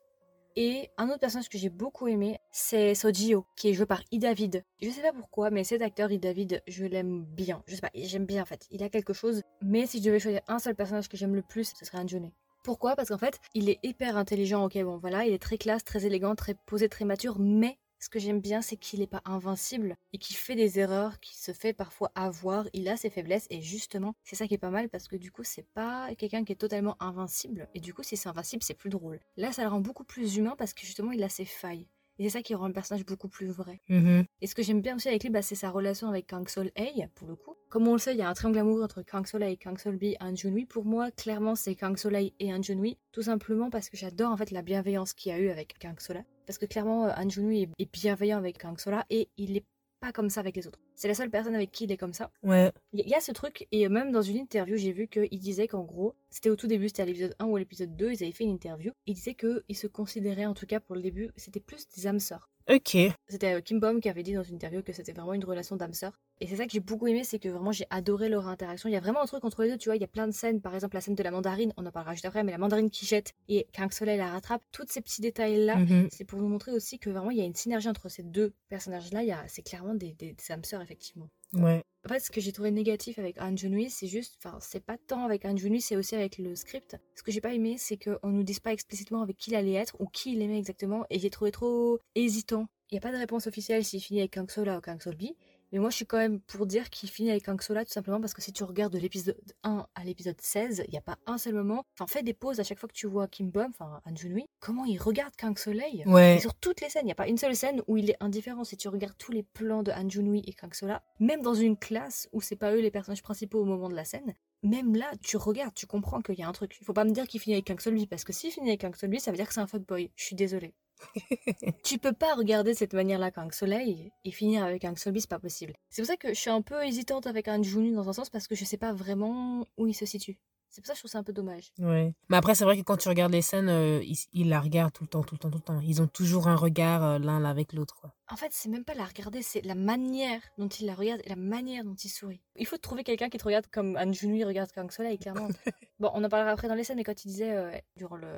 Et 0.55 0.91
un 0.99 1.09
autre 1.09 1.21
personnage 1.21 1.49
que 1.49 1.57
j'ai 1.57 1.71
beaucoup 1.71 2.09
aimé, 2.09 2.39
c'est 2.51 2.95
Sojio, 2.95 3.47
qui 3.57 3.71
est 3.71 3.73
joué 3.73 3.87
par 3.87 4.03
Ida 4.11 4.29
David. 4.29 4.65
Je 4.83 4.91
sais 4.91 5.01
pas 5.01 5.13
pourquoi, 5.13 5.51
mais 5.51 5.65
cet 5.65 5.81
acteur 5.81 6.13
Ida 6.13 6.29
David, 6.29 6.63
je 6.67 6.85
l'aime 6.85 7.25
bien. 7.25 7.63
Je 7.67 7.75
sais 7.75 7.81
pas, 7.81 7.91
j'aime 7.95 8.27
bien 8.27 8.43
en 8.43 8.47
fait. 8.47 8.67
Il 8.71 8.83
a 8.83 8.91
quelque 8.91 9.15
chose. 9.15 9.43
Mais 9.63 9.87
si 9.87 9.99
je 9.99 10.05
devais 10.05 10.19
choisir 10.19 10.43
un 10.49 10.59
seul 10.59 10.75
personnage 10.75 11.09
que 11.09 11.17
j'aime 11.17 11.35
le 11.35 11.43
plus, 11.43 11.73
ce 11.79 11.85
serait 11.85 11.99
Anjune. 11.99 12.31
Pourquoi? 12.63 12.95
Parce 12.95 13.09
qu'en 13.09 13.19
fait, 13.19 13.41
il 13.55 13.69
est 13.71 13.81
hyper 13.83 14.17
intelligent, 14.17 14.65
ok, 14.65 14.81
bon 14.85 14.97
voilà, 14.99 15.25
il 15.25 15.33
est 15.33 15.43
très 15.43 15.59
classe, 15.59 15.83
très 15.83 16.07
élégant, 16.07 16.37
très 16.37 16.55
posé, 16.55 16.89
très 16.89 17.05
mature, 17.05 17.39
mais 17.41 17.79
ce 18.03 18.09
que 18.09 18.19
j'aime 18.19 18.41
bien, 18.41 18.63
c'est 18.63 18.77
qu'il 18.77 18.99
n'est 18.99 19.07
pas 19.07 19.23
invincible 19.25 19.97
et 20.13 20.19
qu'il 20.19 20.35
fait 20.35 20.57
des 20.57 20.81
erreurs, 20.81 21.21
qu'il 21.21 21.37
se 21.37 21.53
fait 21.53 21.73
parfois 21.73 22.11
avoir. 22.17 22.67
Il 22.73 22.89
a 22.89 22.97
ses 22.97 23.11
faiblesses 23.11 23.47
et 23.49 23.63
justement, 23.63 24.15
c'est 24.25 24.35
ça 24.35 24.49
qui 24.49 24.55
est 24.55 24.59
pas 24.59 24.71
mal 24.71 24.89
parce 24.89 25.07
que 25.07 25.15
du 25.15 25.31
coup, 25.31 25.45
c'est 25.45 25.67
pas 25.75 26.13
quelqu'un 26.17 26.43
qui 26.43 26.51
est 26.51 26.57
totalement 26.57 26.97
invincible. 27.01 27.69
Et 27.75 27.81
du 27.81 27.95
coup, 27.95 28.03
si 28.03 28.17
c'est 28.17 28.29
invincible, 28.29 28.65
c'est 28.65 28.75
plus 28.75 28.91
drôle. 28.91 29.21
Là, 29.37 29.53
ça 29.53 29.63
le 29.63 29.69
rend 29.69 29.81
beaucoup 29.81 30.03
plus 30.03 30.37
humain 30.37 30.57
parce 30.59 30.75
que 30.75 30.81
justement, 30.81 31.13
il 31.13 31.23
a 31.23 31.29
ses 31.29 31.45
failles. 31.45 31.87
Et 32.19 32.25
c'est 32.25 32.31
ça 32.31 32.43
qui 32.43 32.55
rend 32.55 32.67
le 32.67 32.73
personnage 32.73 33.07
beaucoup 33.07 33.29
plus 33.29 33.47
vrai. 33.47 33.81
Mhm. 33.89 34.25
Et 34.41 34.47
ce 34.47 34.55
que 34.55 34.63
j'aime 34.63 34.81
bien 34.81 34.97
aussi 34.97 35.09
avec 35.09 35.23
lui, 35.23 35.31
bah, 35.31 35.43
c'est 35.43 35.55
sa 35.55 35.71
relation 35.71 36.09
avec 36.09 36.27
Kang 36.27 36.47
Sol 36.49 36.73
A, 36.77 37.07
pour 37.15 37.29
le 37.29 37.37
coup. 37.37 37.55
Comme 37.69 37.87
on 37.89 37.93
le 37.93 37.99
sait, 37.99 38.15
il 38.15 38.19
y 38.19 38.23
a 38.23 38.29
un 38.29 38.35
triangle 38.35 38.59
amoureux 38.59 38.83
entre 38.83 39.03
Kang 39.03 39.27
Sol 39.27 39.45
A 39.45 39.49
et 39.49 39.57
Kang 39.57 39.79
Sol 39.79 39.97
B 39.97 40.05
et 40.05 40.17
Han 40.21 40.35
Junhui. 40.35 40.67
Pour 40.67 40.85
moi, 40.85 41.11
clairement, 41.13 41.55
c'est 41.55 41.75
Kang 41.75 41.97
Sol 41.97 42.17
A 42.17 42.21
et 42.21 42.53
Han 42.53 42.63
Junhui. 42.63 42.99
Tout 43.13 43.23
simplement 43.23 43.71
parce 43.71 43.89
que 43.89 43.97
j'adore 43.97 44.33
en 44.33 44.37
fait 44.37 44.51
la 44.51 44.63
bienveillance 44.63 45.15
qu'il 45.15 45.33
y 45.33 45.35
a 45.35 45.39
eu 45.39 45.49
avec 45.49 45.79
Kang 45.79 45.99
Sola. 46.01 46.23
Parce 46.47 46.59
que 46.59 46.67
clairement, 46.67 47.05
Han 47.17 47.29
Junhui 47.29 47.69
est 47.79 47.93
bienveillant 47.93 48.39
avec 48.39 48.59
Kang 48.59 48.79
Sola 48.79 49.05
et 49.11 49.29
il 49.37 49.57
est 49.57 49.65
pas 50.01 50.13
comme 50.13 50.31
ça 50.31 50.41
avec 50.41 50.57
les 50.57 50.67
autres. 50.67 50.81
C'est 50.97 51.07
la 51.07 51.15
seule 51.15 51.31
personne 51.31 51.55
avec 51.55 51.71
qui 51.71 51.85
il 51.85 51.93
est 51.93 51.97
comme 51.97 52.13
ça. 52.13 52.31
Ouais. 52.43 52.73
Il 52.93 53.09
y 53.09 53.15
a 53.15 53.21
ce 53.21 53.31
truc, 53.31 53.69
et 53.71 53.89
même 53.89 54.11
dans 54.11 54.21
une 54.21 54.37
interview, 54.37 54.77
j'ai 54.77 54.91
vu 54.91 55.07
qu'il 55.07 55.39
disait 55.39 55.69
qu'en 55.69 55.85
gros, 55.85 56.17
c'était 56.29 56.51
au 56.51 56.57
tout 56.57 56.67
début, 56.67 56.89
c'était 56.89 57.03
à 57.03 57.07
l'épisode 57.07 57.37
1 57.39 57.47
ou 57.47 57.57
à 57.57 57.61
l'épisode 57.61 57.97
2, 57.97 58.13
ils 58.13 58.23
avaient 58.25 58.33
fait 58.33 58.45
une 58.45 58.51
interview. 58.51 58.93
Il 59.07 59.15
disait 59.15 59.35
qu'il 59.35 59.77
se 59.77 59.87
considérait, 59.87 60.47
en 60.47 60.55
tout 60.55 60.67
cas 60.67 60.81
pour 60.81 60.97
le 60.97 61.03
début, 61.03 61.31
c'était 61.37 61.61
plus 61.61 61.89
des 61.89 62.09
âmes 62.09 62.19
sœurs. 62.19 62.51
Ok. 62.71 62.97
C'était 63.29 63.55
euh, 63.55 63.61
Kim 63.61 63.81
Bom 63.81 64.01
qui 64.01 64.09
avait 64.09 64.23
dit 64.23 64.35
dans 64.35 64.43
une 64.43 64.55
interview 64.55 64.83
que 64.83 64.93
c'était 64.93 65.13
vraiment 65.13 65.35
une 65.35 65.45
relation 65.45 65.77
d'âme 65.77 65.95
sœur. 65.95 66.19
Et 66.41 66.47
c'est 66.47 66.57
ça 66.57 66.65
que 66.67 66.73
j'ai 66.73 66.81
beaucoup 66.81 67.07
aimé, 67.07 67.25
c'est 67.25 67.39
que 67.39 67.49
vraiment 67.49 67.73
j'ai 67.73 67.87
adoré 67.91 68.29
leur 68.29 68.47
interaction. 68.49 68.89
Il 68.89 68.93
y 68.93 68.97
a 68.97 69.01
vraiment 69.01 69.21
un 69.23 69.27
truc 69.27 69.45
entre 69.45 69.63
les 69.63 69.71
deux, 69.71 69.79
tu 69.79 69.89
vois, 69.89 69.97
il 69.97 70.01
y 70.01 70.05
a 70.05 70.09
plein 70.09 70.27
de 70.27 70.33
scènes, 70.33 70.61
par 70.61 70.75
exemple 70.75 70.95
la 70.97 71.01
scène 71.01 71.15
de 71.15 71.23
la 71.23 71.31
mandarine, 71.31 71.73
on 71.77 71.87
en 71.87 71.91
parlera 71.91 72.15
juste 72.15 72.25
après, 72.25 72.43
mais 72.45 72.53
la 72.53 72.59
mandarine 72.59 72.91
qui 72.91 73.07
jette 73.07 73.33
et 73.49 73.67
Kang 73.73 73.93
Soleil 73.93 74.19
la 74.19 74.31
rattrape, 74.31 74.63
tous 74.73 74.87
ces 74.89 75.01
petits 75.01 75.21
détails-là, 75.23 75.77
Mhm. 75.77 76.09
c'est 76.11 76.25
pour 76.25 76.41
nous 76.41 76.49
montrer 76.49 76.73
aussi 76.73 76.99
que 76.99 77.11
vraiment 77.11 77.31
il 77.31 77.39
y 77.39 77.43
a 77.43 77.45
une 77.45 77.55
synergie 77.55 77.89
entre 77.89 78.09
ces 78.09 78.23
deux 78.23 78.55
personnages-là. 78.69 79.23
Il 79.23 79.29
y 79.29 79.33
a- 79.33 79.45
C'est 79.49 79.63
clairement 79.63 79.95
des, 79.95 80.13
des, 80.15 80.33
des 80.33 80.53
âmes 80.53 80.65
sœurs, 80.65 80.83
effectivement. 80.83 81.29
Ouais. 81.53 81.83
En 82.05 82.09
fait, 82.09 82.21
ce 82.21 82.31
que 82.31 82.41
j'ai 82.41 82.51
trouvé 82.51 82.71
négatif 82.73 83.19
avec 83.19 83.41
Han 83.41 83.57
Junhui, 83.57 83.89
c'est 83.89 84.09
juste, 84.09 84.35
enfin, 84.39 84.59
c'est 84.61 84.85
pas 84.85 84.97
tant 84.99 85.25
avec 85.25 85.45
Han 85.45 85.57
Junhui, 85.57 85.81
c'est 85.81 85.97
aussi 85.97 86.17
avec 86.17 86.39
le 86.39 86.57
script. 86.57 86.97
Ce 87.15 87.23
que 87.23 87.31
j'ai 87.31 87.41
pas 87.41 87.55
aimé, 87.55 87.77
c'est 87.79 87.97
qu'on 87.97 88.31
nous 88.31 88.43
dise 88.43 88.59
pas 88.59 88.73
explicitement 88.73 89.23
avec 89.23 89.37
qui 89.37 89.51
il 89.51 89.57
allait 89.57 89.75
être 89.75 89.95
ou 90.01 90.07
qui 90.07 90.33
il 90.33 90.43
aimait 90.43 90.59
exactement, 90.59 91.05
et 91.11 91.21
j'ai 91.21 91.31
trouvé 91.31 91.53
trop 91.53 92.01
hésitant. 92.17 92.67
Il 92.91 92.97
y 92.97 92.99
a 92.99 93.01
pas 93.01 93.13
de 93.13 93.17
réponse 93.17 93.47
officielle 93.47 93.85
s'il 93.85 94.03
finit 94.03 94.21
avec 94.21 94.33
Kang 94.33 94.51
Sola 94.51 94.79
ou 94.79 94.81
Kang 94.81 95.01
Solbi, 95.01 95.37
mais 95.73 95.79
moi 95.79 95.91
je 95.91 95.97
suis 95.97 96.07
quand 96.07 96.19
même 96.19 96.41
pour 96.41 96.67
dire 96.67 96.91
qu'il 96.91 97.09
finit 97.09 97.31
avec 97.31 97.45
Kang 97.47 97.61
Sola 97.61 97.85
tout 97.85 97.93
simplement 97.93 98.21
parce 98.21 98.35
que 98.35 98.43
si 98.43 98.53
tu 98.53 98.63
regardes 98.65 98.93
de 98.93 98.99
l'épisode 98.99 99.37
1 99.65 99.87
à 99.95 100.05
l'épisode 100.05 100.41
16, 100.41 100.85
il 100.87 100.91
n'y 100.91 100.99
a 100.99 101.03
pas 101.03 101.19
un 101.27 101.39
seul 101.39 101.55
moment, 101.55 101.85
enfin 101.99 102.07
fais 102.07 102.23
des 102.23 102.35
pauses 102.35 102.61
à 102.61 102.63
chaque 102.65 102.79
fois 102.79 102.89
que 102.89 102.95
tu 102.95 103.07
vois 103.07 103.27
Kim 103.29 103.51
Bum, 103.51 103.71
enfin 103.71 104.01
Han 104.07 104.15
Junhui, 104.15 104.47
comment 104.61 104.85
il 104.85 104.99
regarde 104.99 105.35
Kang 105.37 105.59
Soleil 105.59 106.05
Ouais. 106.07 106.37
et 106.37 106.41
sur 106.41 106.55
toutes 106.55 106.81
les 106.81 106.89
scènes, 106.89 107.03
il 107.05 107.07
n'y 107.07 107.13
a 107.13 107.17
pas 107.17 107.29
une 107.29 107.39
seule 107.39 107.57
scène 107.57 107.83
où 107.89 107.97
il 107.97 108.11
est 108.11 108.17
indifférent. 108.21 108.65
Si 108.65 108.77
tu 108.77 108.89
regardes 108.89 109.17
tous 109.19 109.33
les 109.33 109.43
plans 109.43 109.83
de 109.83 109.91
Han 109.93 110.09
Junhui 110.09 110.43
et 110.47 110.53
Kang 110.53 110.73
Sola, 110.75 111.03
même 111.21 111.43
dans 111.43 111.55
une 111.55 111.77
classe 111.77 112.29
où 112.33 112.41
c'est 112.41 112.57
pas 112.57 112.73
eux 112.75 112.81
les 112.81 112.91
personnages 112.91 113.23
principaux 113.23 113.61
au 113.61 113.65
moment 113.65 113.89
de 113.89 113.95
la 113.95 114.05
scène, 114.05 114.35
même 114.63 114.95
là, 114.95 115.11
tu 115.25 115.37
regardes, 115.37 115.75
tu 115.75 115.87
comprends 115.87 116.21
qu'il 116.23 116.39
y 116.39 116.43
a 116.43 116.49
un 116.49 116.53
truc. 116.53 116.77
Il 116.81 116.85
faut 116.85 116.93
pas 116.93 117.05
me 117.05 117.11
dire 117.11 117.27
qu'il 117.27 117.41
finit 117.41 117.55
avec 117.57 117.67
Kang 117.67 117.81
Solby, 117.81 118.07
parce 118.07 118.23
que 118.23 118.33
s'il 118.33 118.53
finit 118.53 118.69
avec 118.69 118.81
Kang 118.83 118.95
Solby, 118.95 119.19
ça 119.19 119.31
veut 119.33 119.37
dire 119.37 119.49
que 119.49 119.55
c'est 119.55 119.61
un 119.61 119.67
fuckboy. 119.67 120.11
Je 120.15 120.25
suis 120.25 120.37
désolée. 120.37 120.75
tu 121.85 121.99
peux 121.99 122.13
pas 122.13 122.35
regarder 122.35 122.73
de 122.73 122.77
cette 122.77 122.95
manière-là 122.95 123.31
Kang 123.31 123.53
Soleil 123.53 124.13
et 124.25 124.31
finir 124.31 124.65
avec 124.65 124.83
Kang 124.83 124.97
Solby, 124.97 125.21
c'est 125.21 125.31
pas 125.31 125.39
possible. 125.39 125.75
C'est 125.91 126.03
pour 126.03 126.07
ça 126.07 126.17
que 126.17 126.29
je 126.29 126.39
suis 126.39 126.51
un 126.51 126.63
peu 126.63 126.85
hésitante 126.85 127.27
avec 127.27 127.49
Han 127.49 127.63
Junhui 127.63 127.93
dans 127.93 128.09
un 128.09 128.13
sens, 128.13 128.31
parce 128.31 128.47
que 128.47 128.55
je 128.55 128.65
sais 128.65 128.79
pas 128.79 128.93
vraiment 128.93 129.67
où 129.77 129.87
il 129.87 129.95
se 129.95 130.07
situe. 130.07 130.39
C'est 130.73 130.81
pour 130.81 130.87
ça 130.87 130.95
que 130.95 130.97
je 130.97 131.03
trouve 131.03 131.11
ça 131.11 131.19
un 131.19 131.23
peu 131.23 131.35
dommage. 131.35 131.71
Ouais. 131.79 132.15
Mais 132.31 132.37
après, 132.39 132.55
c'est 132.55 132.65
vrai 132.65 132.79
que 132.79 132.83
quand 132.83 132.97
tu 132.97 133.11
regardes 133.11 133.33
les 133.33 133.43
scènes, 133.43 133.69
euh, 133.69 134.03
ils, 134.03 134.17
ils 134.33 134.49
la 134.49 134.59
regardent 134.59 134.95
tout 134.95 135.05
le 135.05 135.09
temps, 135.09 135.23
tout 135.23 135.35
le 135.35 135.39
temps, 135.39 135.51
tout 135.51 135.59
le 135.59 135.63
temps. 135.63 135.81
Ils 135.81 136.01
ont 136.01 136.07
toujours 136.07 136.49
un 136.49 136.57
regard 136.57 137.05
euh, 137.05 137.19
l'un 137.19 137.45
avec 137.45 137.75
l'autre. 137.75 138.07
En 138.31 138.37
fait, 138.37 138.49
c'est 138.53 138.71
même 138.71 138.83
pas 138.85 138.95
la 138.95 139.05
regarder, 139.05 139.43
c'est 139.43 139.61
la 139.67 139.75
manière 139.75 140.41
dont 140.57 140.69
il 140.69 140.87
la 140.87 140.95
regarde 140.95 141.21
et 141.25 141.29
la 141.29 141.37
manière 141.37 141.85
dont 141.85 141.95
il 141.95 142.09
sourit. 142.09 142.41
Il 142.57 142.67
faut 142.67 142.79
trouver 142.79 143.05
quelqu'un 143.05 143.29
qui 143.29 143.37
te 143.37 143.45
regarde 143.45 143.67
comme 143.71 143.99
Han 143.99 144.15
Junhui 144.15 144.45
regarde 144.45 144.73
Kang 144.73 144.91
Soleil, 144.91 145.19
clairement. 145.19 145.49
bon, 146.01 146.11
on 146.15 146.25
en 146.25 146.29
parlera 146.31 146.53
après 146.53 146.69
dans 146.69 146.75
les 146.75 146.85
scènes, 146.85 146.97
mais 146.97 147.05
quand 147.05 147.23
il 147.23 147.29
disait, 147.29 147.53
euh, 147.53 147.71
durant 147.99 148.17
le, 148.17 148.33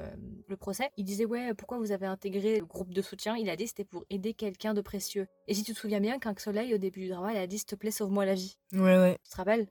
le 0.48 0.56
procès, 0.56 0.90
il 0.96 1.04
disait 1.04 1.26
Ouais, 1.26 1.54
pourquoi 1.54 1.78
vous 1.78 1.92
avez 1.92 2.06
intégré 2.06 2.58
le 2.58 2.66
groupe 2.66 2.92
de 2.92 3.00
soutien? 3.00 3.36
Il 3.36 3.48
a 3.48 3.54
dit 3.54 3.68
c'était 3.68 3.84
pour 3.84 4.04
aider 4.10 4.34
quelqu'un 4.34 4.74
de 4.74 4.80
précieux. 4.80 5.28
Et 5.46 5.54
si 5.54 5.62
tu 5.62 5.72
te 5.72 5.78
souviens 5.78 6.00
bien, 6.00 6.18
Kang 6.18 6.36
Soleil, 6.40 6.74
au 6.74 6.78
début 6.78 7.02
du 7.02 7.10
drama, 7.10 7.32
il 7.32 7.38
a 7.38 7.46
dit 7.46 7.58
S'il 7.58 7.66
te 7.66 7.76
plaît, 7.76 7.92
sauve-moi 7.92 8.24
la 8.24 8.34
vie. 8.34 8.58
Ouais, 8.72 8.98
ouais. 8.98 9.18
Tu 9.22 9.30
te 9.30 9.36
rappelles? 9.36 9.68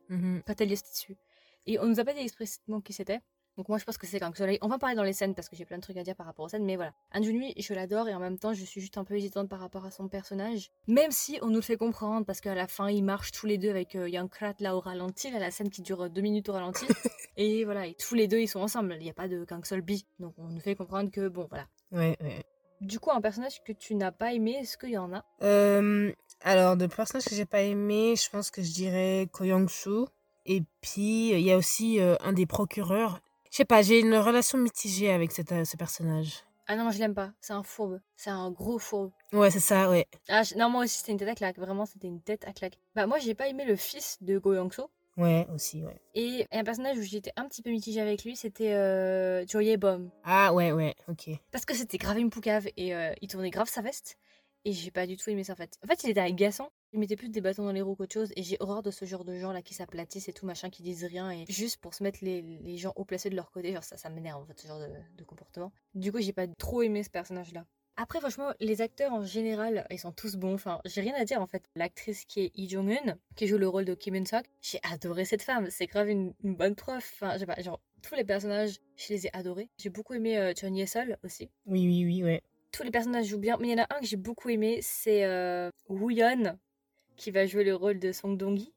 Quand 0.48 0.62
elle 0.62 0.70
y 0.70 0.74
était 0.74 0.90
dessus. 0.90 1.18
Et 1.66 1.80
on 1.80 1.86
nous 1.86 2.00
a 2.00 2.04
pas 2.04 2.14
dit 2.14 2.20
explicitement 2.20 2.82
qui 2.82 2.94
c'était. 2.94 3.22
Donc 3.56 3.70
moi 3.70 3.78
je 3.78 3.84
pense 3.84 3.98
que 3.98 4.08
c'est 4.08 4.20
Kang 4.20 4.36
Soleil. 4.36 4.58
On 4.62 4.68
va 4.68 4.80
parler 4.80 4.96
dans 4.96 5.04
les 5.04 5.14
scènes 5.14 5.36
parce 5.36 5.48
que 5.48 5.56
j'ai 5.56 5.66
plein 5.66 5.78
de 5.78 5.84
trucs 5.84 5.98
à 5.98 6.04
dire 6.04 6.16
par 6.16 6.26
rapport 6.26 6.46
aux 6.46 6.50
scènes, 6.50 6.66
mais 6.66 6.76
voilà. 6.76 6.94
Han 7.14 7.22
Junhui, 7.22 7.54
je 7.56 7.74
l'adore 7.76 8.10
et 8.10 8.16
en 8.16 8.20
même 8.20 8.40
temps 8.40 8.54
je 8.54 8.64
suis 8.64 8.82
juste 8.82 8.98
un 8.98 9.04
peu 9.04 9.16
hésitante 9.16 9.48
par 9.48 9.60
rapport 9.60 9.86
à 9.86 9.92
son 9.92 10.08
personnage. 10.08 10.72
Même 10.88 11.12
si 11.12 11.38
on 11.44 11.48
nous 11.48 11.58
le 11.58 11.62
fait 11.62 11.78
comprendre 11.78 12.26
parce 12.26 12.42
qu'à 12.42 12.56
la 12.56 12.68
fin 12.68 12.90
ils 12.90 13.04
marchent 13.04 13.32
tous 13.32 13.46
les 13.46 13.60
deux 13.60 13.70
avec 13.70 13.96
euh, 13.96 14.10
Young 14.10 14.30
Krat 14.30 14.56
là 14.60 14.76
au 14.76 14.80
ralenti, 14.80 15.30
là, 15.30 15.38
la 15.38 15.52
scène 15.52 15.70
qui 15.70 15.84
dure 15.84 16.02
euh, 16.02 16.10
deux 16.10 16.22
minutes 16.22 16.50
au 16.50 16.54
ralenti. 16.54 16.86
et 17.38 17.64
voilà, 17.64 17.86
et 17.86 17.94
tous 17.94 18.16
les 18.16 18.28
deux 18.28 18.40
ils 18.40 18.48
sont 18.48 18.60
ensemble. 18.60 18.96
Il 19.00 19.04
n'y 19.04 19.12
a 19.12 19.14
pas 19.14 19.28
de 19.28 19.46
Kang 19.46 19.64
Solby. 19.64 20.08
Donc 20.20 20.34
on 20.40 20.48
nous 20.48 20.60
fait 20.60 20.76
comprendre 20.76 21.12
que 21.12 21.28
bon 21.28 21.46
voilà. 21.48 21.68
Ouais, 21.92 22.18
ouais. 22.22 22.44
Du 22.82 23.00
coup 23.00 23.12
un 23.12 23.22
personnage 23.22 23.64
que 23.64 23.72
tu 23.72 23.94
n'as 23.94 24.12
pas 24.12 24.34
aimé, 24.34 24.58
est-ce 24.62 24.80
qu'il 24.80 24.90
y 24.90 24.98
en 24.98 25.14
a? 25.14 25.24
Euh, 25.44 26.12
alors, 26.42 26.76
de 26.76 26.88
personnages 26.88 27.26
que 27.26 27.36
j'ai 27.36 27.46
pas 27.46 27.62
aimé, 27.62 28.16
je 28.18 28.30
pense 28.30 28.52
que 28.52 28.62
je 28.62 28.74
dirais 28.74 29.30
Ko 29.32 29.46
Young-soo. 29.46 30.10
Et 30.46 30.62
puis, 30.82 31.30
il 31.32 31.40
y 31.42 31.52
a 31.52 31.58
aussi 31.58 32.00
euh, 32.00 32.16
un 32.22 32.34
des 32.34 32.46
procureurs. 32.46 33.20
Je 33.52 33.58
sais 33.58 33.66
pas, 33.66 33.82
j'ai 33.82 34.00
une 34.00 34.16
relation 34.16 34.58
mitigée 34.58 35.12
avec 35.12 35.32
cet, 35.32 35.52
euh, 35.52 35.64
ce 35.64 35.78
personnage. 35.78 36.44
Ah 36.68 36.76
non, 36.78 36.84
moi 36.84 36.92
je 36.94 37.00
l'aime 37.00 37.14
pas. 37.14 37.32
C'est 37.42 37.54
un 37.54 37.64
fourbe. 37.64 38.00
C'est 38.16 38.30
un 38.30 38.50
gros 38.50 38.80
fourbe. 38.80 39.12
Ouais, 39.34 39.52
c'est 39.52 39.60
ça, 39.60 39.90
ouais. 39.90 40.08
Ah, 40.30 40.44
je- 40.44 40.56
non, 40.56 40.70
moi 40.70 40.84
aussi, 40.86 40.98
c'était 41.00 41.12
une 41.12 41.18
tête 41.18 41.28
à 41.30 41.36
claque. 41.36 41.58
Vraiment, 41.58 41.86
c'était 41.86 42.08
une 42.08 42.22
tête 42.22 42.46
à 42.48 42.54
claque. 42.54 42.78
Bah, 42.96 43.06
moi, 43.06 43.20
j'ai 43.20 43.34
pas 43.36 43.48
aimé 43.50 43.66
le 43.66 43.76
fils 43.76 44.18
de 44.22 44.38
Go 44.40 44.54
Young-so. 44.54 44.90
Ouais, 45.18 45.46
aussi, 45.54 45.84
ouais. 45.84 46.02
Et 46.16 46.48
un 46.52 46.64
personnage 46.64 46.98
où 46.98 47.02
j'étais 47.02 47.32
un 47.36 47.48
petit 47.48 47.62
peu 47.62 47.70
mitigée 47.70 48.02
avec 48.02 48.24
lui, 48.24 48.36
c'était 48.36 48.74
euh, 48.74 49.46
Joye 49.46 49.78
Bom. 49.78 50.10
Ah, 50.24 50.54
ouais, 50.54 50.72
ouais, 50.72 50.96
ok. 51.08 51.30
Parce 51.52 51.66
que 51.66 51.76
c'était 51.76 51.98
grave 52.00 52.18
une 52.18 52.30
poucave 52.32 52.68
et 52.78 52.96
euh, 52.96 53.14
il 53.22 53.28
tournait 53.28 53.52
grave 53.52 53.70
sa 53.70 53.82
veste. 53.82 54.18
Et 54.66 54.72
j'ai 54.72 54.90
pas 54.90 55.06
du 55.06 55.18
tout 55.18 55.30
aimé 55.30 55.44
ça 55.44 55.54
en 55.54 55.56
fait. 55.58 55.78
En 55.84 55.88
fait, 55.88 56.04
il 56.04 56.10
était 56.10 56.20
agaçant. 56.22 56.72
Il 56.94 57.00
mettait 57.00 57.16
plus 57.16 57.30
des 57.30 57.42
bâtons 57.42 57.66
dans 57.66 57.72
les 57.72 57.82
roues 57.82 57.96
qu'autre 57.96 58.14
chose. 58.14 58.32
Et 58.36 58.44
j'ai 58.44 58.56
horreur 58.60 58.84
de 58.84 58.92
ce 58.92 59.06
genre 59.06 59.26
de 59.26 59.36
gens 59.38 59.52
là 59.52 59.62
qui 59.62 59.74
s'aplatissent 59.74 60.30
et 60.30 60.34
tout 60.34 60.46
machin, 60.46 60.70
qui 60.70 60.84
disent 60.84 61.04
rien. 61.04 61.32
Et 61.32 61.46
juste 61.50 61.82
pour 61.82 61.94
se 61.94 62.04
mettre 62.04 62.20
les, 62.22 62.42
les 62.42 62.78
gens 62.78 62.94
haut 62.96 63.04
placés 63.04 63.30
de 63.30 63.36
leur 63.36 63.52
côté. 63.52 63.74
Genre 63.74 63.84
ça, 63.84 63.98
ça 63.98 64.10
m'énerve 64.10 64.42
en 64.42 64.46
fait, 64.46 64.60
ce 64.60 64.68
genre 64.68 64.80
de, 64.80 64.88
de 65.18 65.24
comportement. 65.24 65.72
Du 65.96 66.12
coup, 66.12 66.22
j'ai 66.22 66.34
pas 66.34 66.48
trop 66.48 66.84
aimé 66.84 67.04
ce 67.04 67.10
personnage 67.10 67.52
là. 67.52 67.66
Après, 67.96 68.20
franchement, 68.20 68.52
les 68.60 68.82
acteurs 68.82 69.14
en 69.14 69.24
général, 69.24 69.86
ils 69.92 70.00
sont 70.00 70.12
tous 70.12 70.36
bons. 70.36 70.54
Enfin, 70.56 70.82
j'ai 70.86 71.02
rien 71.02 71.14
à 71.16 71.26
dire 71.26 71.42
en 71.42 71.48
fait. 71.48 71.64
L'actrice 71.76 72.26
qui 72.26 72.42
est 72.46 72.56
Lee 72.56 72.70
Jong-un, 72.70 73.18
qui 73.36 73.48
joue 73.48 73.58
le 73.58 73.68
rôle 73.68 73.86
de 73.86 73.94
Kim 73.94 74.16
Eun-sok, 74.16 74.46
j'ai 74.62 74.80
adoré 74.92 75.26
cette 75.26 75.44
femme. 75.44 75.68
C'est 75.70 75.88
grave 75.88 76.10
une, 76.10 76.34
une 76.44 76.56
bonne 76.56 76.76
prof. 76.76 77.12
Enfin, 77.16 77.34
je 77.34 77.40
sais 77.40 77.46
pas, 77.46 77.62
genre, 77.62 77.80
tous 78.02 78.16
les 78.16 78.24
personnages, 78.24 78.80
je 78.98 79.14
les 79.14 79.28
ai 79.28 79.36
adorés. 79.36 79.70
J'ai 79.78 79.90
beaucoup 79.90 80.14
aimé 80.14 80.38
euh, 80.38 80.54
Chun 80.54 80.74
Ye-sol 80.74 81.18
aussi. 81.24 81.50
Oui, 81.66 81.86
oui, 81.88 82.06
oui, 82.06 82.24
ouais. 82.24 82.42
Tous 82.72 82.82
les 82.82 82.90
personnages 82.90 83.28
jouent 83.28 83.38
bien, 83.38 83.58
mais 83.60 83.68
il 83.68 83.78
y 83.78 83.80
en 83.80 83.84
a 83.84 83.96
un 83.96 84.00
que 84.00 84.06
j'ai 84.08 84.18
beaucoup 84.18 84.50
aimé, 84.50 84.80
c'est 84.82 85.26
euh, 85.26 85.70
Woo 85.90 86.10
Yeon, 86.10 86.58
qui 87.16 87.32
va 87.32 87.46
jouer 87.46 87.64
le 87.64 87.76
rôle 87.76 88.00
de 88.00 88.12
Song 88.12 88.38
Dong-gi. 88.38 88.74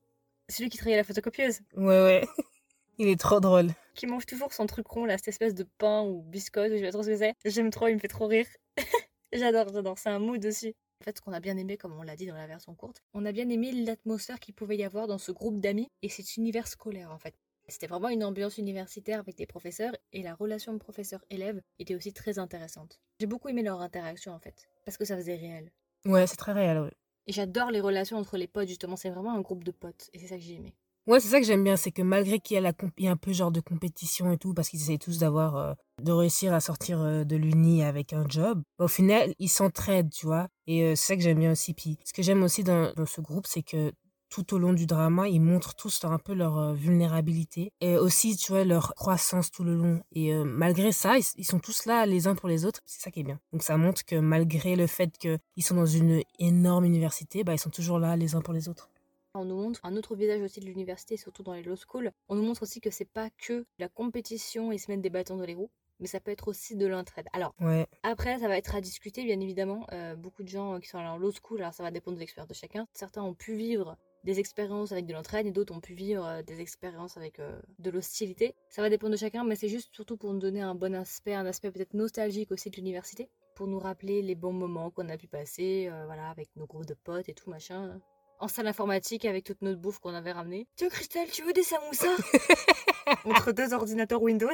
Celui 0.48 0.68
qui 0.70 0.78
travaille 0.78 0.94
à 0.94 0.98
la 0.98 1.04
photocopieuse, 1.04 1.60
Ouais, 1.76 2.02
ouais. 2.02 2.26
Il 2.98 3.08
est 3.08 3.20
trop 3.20 3.40
drôle. 3.40 3.68
qui 3.94 4.06
mange 4.06 4.24
toujours 4.24 4.52
son 4.54 4.66
truc 4.66 4.86
rond, 4.86 5.04
là, 5.04 5.18
cette 5.18 5.28
espèce 5.28 5.54
de 5.54 5.64
pain 5.78 6.02
ou 6.02 6.22
biscotte, 6.22 6.70
ou 6.70 6.74
je 6.74 6.78
sais 6.78 6.84
pas 6.84 6.92
trop 6.92 7.02
ce 7.02 7.08
que 7.08 7.16
c'est. 7.16 7.34
J'aime 7.44 7.70
trop, 7.70 7.88
il 7.88 7.94
me 7.94 7.98
fait 8.00 8.08
trop 8.08 8.26
rire. 8.26 8.46
j'adore, 9.32 9.68
j'adore, 9.72 9.98
c'est 9.98 10.08
un 10.08 10.18
mood 10.18 10.44
aussi. 10.46 10.74
En 11.02 11.04
fait, 11.04 11.16
ce 11.18 11.20
qu'on 11.20 11.34
a 11.34 11.40
bien 11.40 11.58
aimé, 11.58 11.76
comme 11.76 11.92
on 11.98 12.02
l'a 12.02 12.16
dit 12.16 12.26
dans 12.26 12.36
la 12.36 12.46
version 12.46 12.74
courte, 12.74 13.02
on 13.12 13.26
a 13.26 13.32
bien 13.32 13.50
aimé 13.50 13.72
l'atmosphère 13.72 14.40
qu'il 14.40 14.54
pouvait 14.54 14.78
y 14.78 14.84
avoir 14.84 15.06
dans 15.08 15.18
ce 15.18 15.30
groupe 15.30 15.60
d'amis 15.60 15.88
et 16.02 16.08
cet 16.08 16.36
univers 16.38 16.68
scolaire, 16.68 17.10
en 17.12 17.18
fait. 17.18 17.34
C'était 17.68 17.86
vraiment 17.88 18.08
une 18.08 18.24
ambiance 18.24 18.56
universitaire 18.58 19.18
avec 19.18 19.34
des 19.36 19.44
professeurs 19.46 19.94
et 20.12 20.22
la 20.22 20.34
relation 20.34 20.78
professeur-élève 20.78 21.60
était 21.78 21.96
aussi 21.96 22.12
très 22.14 22.38
intéressante. 22.38 22.98
J'ai 23.20 23.26
beaucoup 23.26 23.48
aimé 23.48 23.62
leur 23.62 23.80
interaction, 23.82 24.32
en 24.32 24.38
fait, 24.38 24.68
parce 24.86 24.96
que 24.96 25.04
ça 25.04 25.16
faisait 25.16 25.34
réel. 25.36 25.70
Ouais, 26.06 26.26
c'est 26.26 26.36
très 26.36 26.52
réel, 26.52 26.78
ouais. 26.78 26.92
Et 27.26 27.32
j'adore 27.32 27.70
les 27.70 27.80
relations 27.80 28.16
entre 28.16 28.36
les 28.36 28.46
potes, 28.46 28.68
justement. 28.68 28.96
C'est 28.96 29.10
vraiment 29.10 29.34
un 29.34 29.40
groupe 29.40 29.64
de 29.64 29.72
potes. 29.72 30.10
Et 30.12 30.18
c'est 30.18 30.28
ça 30.28 30.36
que 30.36 30.42
j'ai 30.42 30.54
aimé. 30.54 30.74
Ouais, 31.06 31.20
c'est 31.20 31.28
ça 31.28 31.38
que 31.38 31.46
j'aime 31.46 31.62
bien, 31.62 31.76
c'est 31.76 31.92
que 31.92 32.02
malgré 32.02 32.40
qu'il 32.40 32.60
y 32.60 32.66
a, 32.66 33.10
un 33.10 33.16
peu 33.16 33.32
genre 33.32 33.52
de 33.52 33.60
compétition 33.60 34.32
et 34.32 34.38
tout, 34.38 34.54
parce 34.54 34.68
qu'ils 34.68 34.82
essayent 34.82 34.98
tous 34.98 35.18
d'avoir, 35.18 35.56
euh, 35.56 35.74
de 36.02 36.10
réussir 36.10 36.52
à 36.52 36.58
sortir 36.58 37.00
euh, 37.00 37.22
de 37.22 37.36
l'uni 37.36 37.84
avec 37.84 38.12
un 38.12 38.26
job, 38.28 38.60
au 38.80 38.88
final, 38.88 39.32
ils 39.38 39.48
s'entraident, 39.48 40.10
tu 40.10 40.26
vois. 40.26 40.48
Et 40.66 40.82
euh, 40.82 40.94
c'est 40.96 41.06
ça 41.06 41.16
que 41.16 41.22
j'aime 41.22 41.38
bien 41.38 41.52
aussi. 41.52 41.74
Puis 41.74 41.96
ce 42.04 42.12
que 42.12 42.22
j'aime 42.22 42.42
aussi 42.42 42.64
dans 42.64 42.92
ce 43.06 43.20
groupe, 43.20 43.46
c'est 43.46 43.62
que 43.62 43.92
tout 44.28 44.54
au 44.54 44.58
long 44.58 44.72
du 44.72 44.86
drama, 44.86 45.28
ils 45.28 45.40
montrent 45.40 45.74
tous 45.74 46.04
un 46.04 46.18
peu 46.18 46.34
leur 46.34 46.58
euh, 46.58 46.74
vulnérabilité 46.74 47.72
et 47.80 47.96
aussi, 47.96 48.36
tu 48.36 48.52
vois, 48.52 48.64
leur 48.64 48.94
croissance 48.94 49.50
tout 49.50 49.64
le 49.64 49.74
long. 49.74 50.02
Et 50.12 50.32
euh, 50.32 50.44
malgré 50.44 50.92
ça, 50.92 51.16
ils, 51.18 51.44
sont 51.44 51.58
tous 51.58 51.86
là 51.86 52.06
les 52.06 52.26
uns 52.26 52.34
pour 52.34 52.48
les 52.48 52.64
autres. 52.64 52.80
C'est 52.86 53.02
ça 53.02 53.10
qui 53.10 53.20
est 53.20 53.24
bien. 53.24 53.40
Donc 53.52 53.62
ça 53.62 53.76
montre 53.76 54.04
que 54.04 54.16
malgré 54.16 54.76
le 54.76 54.86
fait 54.86 55.16
qu'ils 55.18 55.64
sont 55.64 55.76
dans 55.76 55.86
une 55.86 56.22
énorme 56.38 56.84
université, 56.84 57.44
bah, 57.44 57.54
ils 57.54 57.58
sont 57.58 57.70
toujours 57.70 57.98
là 57.98 58.16
les 58.16 58.34
uns 58.34 58.40
pour 58.40 58.54
les 58.54 58.68
autres. 58.68 58.90
On 59.34 59.44
nous 59.44 59.56
montre 59.56 59.80
un 59.84 59.96
autre 59.96 60.16
visage 60.16 60.40
aussi 60.40 60.60
de 60.60 60.64
l'université, 60.64 61.16
surtout 61.16 61.42
dans 61.42 61.52
les 61.52 61.62
law 61.62 61.76
schools. 61.76 62.10
On 62.28 62.36
nous 62.36 62.42
montre 62.42 62.62
aussi 62.62 62.80
que 62.80 62.90
c'est 62.90 63.04
pas 63.04 63.28
que 63.36 63.66
la 63.78 63.88
compétition 63.88 64.72
et 64.72 64.78
se 64.78 64.90
mettre 64.90 65.02
des 65.02 65.10
bâtons 65.10 65.36
dans 65.36 65.44
les 65.44 65.54
roues, 65.54 65.70
mais 66.00 66.06
ça 66.06 66.20
peut 66.20 66.30
être 66.30 66.48
aussi 66.48 66.74
de 66.74 66.86
l'entraide. 66.86 67.26
Alors, 67.34 67.54
ouais. 67.60 67.86
après, 68.02 68.38
ça 68.38 68.48
va 68.48 68.56
être 68.56 68.74
à 68.74 68.80
discuter, 68.80 69.24
bien 69.24 69.38
évidemment. 69.40 69.86
Euh, 69.92 70.16
beaucoup 70.16 70.42
de 70.42 70.48
gens 70.48 70.80
qui 70.80 70.88
sont 70.88 70.98
en 70.98 71.18
law 71.18 71.32
school, 71.32 71.60
alors 71.60 71.74
ça 71.74 71.82
va 71.82 71.90
dépendre 71.90 72.16
de 72.16 72.20
l'expérience 72.20 72.48
de 72.48 72.54
chacun. 72.54 72.86
Certains 72.94 73.22
ont 73.22 73.34
pu 73.34 73.54
vivre 73.54 73.98
des 74.26 74.40
expériences 74.40 74.92
avec 74.92 75.06
de 75.06 75.14
l'entraide 75.14 75.46
et 75.46 75.52
d'autres 75.52 75.74
ont 75.74 75.80
pu 75.80 75.94
vivre 75.94 76.26
euh, 76.26 76.42
des 76.42 76.60
expériences 76.60 77.16
avec 77.16 77.38
euh, 77.38 77.58
de 77.78 77.90
l'hostilité. 77.90 78.54
Ça 78.68 78.82
va 78.82 78.90
dépendre 78.90 79.12
de 79.12 79.16
chacun, 79.16 79.44
mais 79.44 79.56
c'est 79.56 79.68
juste 79.68 79.94
surtout 79.94 80.16
pour 80.16 80.32
nous 80.34 80.40
donner 80.40 80.60
un 80.60 80.74
bon 80.74 80.94
aspect, 80.94 81.32
un 81.32 81.46
aspect 81.46 81.70
peut-être 81.70 81.94
nostalgique 81.94 82.52
aussi 82.52 82.68
de 82.68 82.76
l'université, 82.76 83.30
pour 83.54 83.68
nous 83.68 83.78
rappeler 83.78 84.20
les 84.20 84.34
bons 84.34 84.52
moments 84.52 84.90
qu'on 84.90 85.08
a 85.08 85.16
pu 85.16 85.28
passer, 85.28 85.88
voilà, 86.04 86.28
avec 86.28 86.48
nos 86.56 86.66
groupes 86.66 86.84
de 86.84 86.94
potes 86.94 87.28
et 87.28 87.34
tout 87.34 87.48
machin 87.48 87.98
en 88.38 88.48
salle 88.48 88.66
informatique 88.66 89.24
avec 89.24 89.44
toute 89.44 89.62
notre 89.62 89.80
bouffe 89.80 89.98
qu'on 89.98 90.14
avait 90.14 90.32
ramenée. 90.32 90.66
Tiens, 90.76 90.88
Christelle, 90.88 91.30
tu 91.30 91.42
veux 91.42 91.52
des 91.52 91.62
samoussas? 91.62 92.06
Entre 93.24 93.52
deux 93.52 93.72
ordinateurs 93.72 94.22
Windows? 94.22 94.48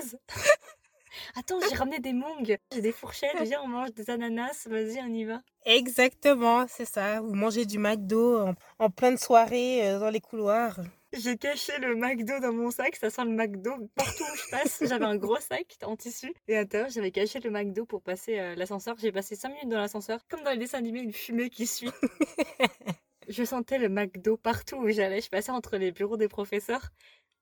Attends, 1.36 1.58
j'ai 1.68 1.74
ramené 1.76 1.98
des 1.98 2.12
mongs, 2.12 2.44
j'ai 2.44 2.80
des 2.80 2.92
fourchettes, 2.92 3.40
viens, 3.42 3.60
on 3.62 3.68
mange 3.68 3.92
des 3.92 4.10
ananas, 4.10 4.66
vas-y, 4.68 5.00
on 5.00 5.12
y 5.12 5.24
va. 5.24 5.40
Exactement, 5.64 6.66
c'est 6.68 6.84
ça. 6.84 7.20
Vous 7.20 7.34
mangez 7.34 7.64
du 7.64 7.78
McDo 7.78 8.40
en, 8.40 8.54
en 8.78 8.90
pleine 8.90 9.18
soirée 9.18 9.88
euh, 9.88 9.98
dans 9.98 10.10
les 10.10 10.20
couloirs. 10.20 10.80
J'ai 11.12 11.36
caché 11.36 11.72
le 11.78 11.94
McDo 11.94 12.40
dans 12.40 12.54
mon 12.54 12.70
sac, 12.70 12.96
ça 12.96 13.10
sent 13.10 13.24
le 13.24 13.32
McDo 13.32 13.70
partout 13.94 14.24
où 14.24 14.36
je 14.36 14.50
passe. 14.50 14.82
J'avais 14.88 15.04
un 15.04 15.16
gros 15.16 15.36
sac 15.36 15.76
en 15.84 15.94
tissu 15.94 16.32
et 16.48 16.56
à 16.56 16.60
l'intérieur 16.60 16.88
j'avais 16.88 17.10
caché 17.10 17.38
le 17.40 17.50
McDo 17.50 17.84
pour 17.84 18.00
passer 18.00 18.38
euh, 18.38 18.54
l'ascenseur. 18.54 18.96
J'ai 18.98 19.12
passé 19.12 19.36
5 19.36 19.50
minutes 19.50 19.68
dans 19.68 19.78
l'ascenseur, 19.78 20.20
comme 20.28 20.42
dans 20.42 20.50
les 20.52 20.56
dessins 20.56 20.78
animés, 20.78 21.00
une 21.00 21.12
fumée 21.12 21.50
qui 21.50 21.66
suit. 21.66 21.90
Je 23.28 23.44
sentais 23.44 23.78
le 23.78 23.88
McDo 23.88 24.36
partout 24.38 24.76
où 24.76 24.88
j'allais. 24.88 25.20
Je 25.20 25.28
passais 25.28 25.52
entre 25.52 25.76
les 25.76 25.92
bureaux 25.92 26.16
des 26.16 26.28
professeurs, 26.28 26.90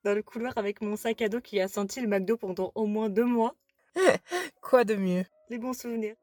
dans 0.03 0.13
le 0.13 0.21
couloir 0.21 0.57
avec 0.57 0.81
mon 0.81 0.95
sac 0.95 1.21
à 1.21 1.29
dos 1.29 1.41
qui 1.41 1.59
a 1.59 1.67
senti 1.67 2.01
le 2.01 2.07
McDo 2.07 2.37
pendant 2.37 2.71
au 2.75 2.85
moins 2.85 3.09
deux 3.09 3.25
mois. 3.25 3.55
Quoi 4.61 4.83
de 4.83 4.95
mieux? 4.95 5.25
Les 5.49 5.57
bons 5.57 5.73
souvenirs. 5.73 6.15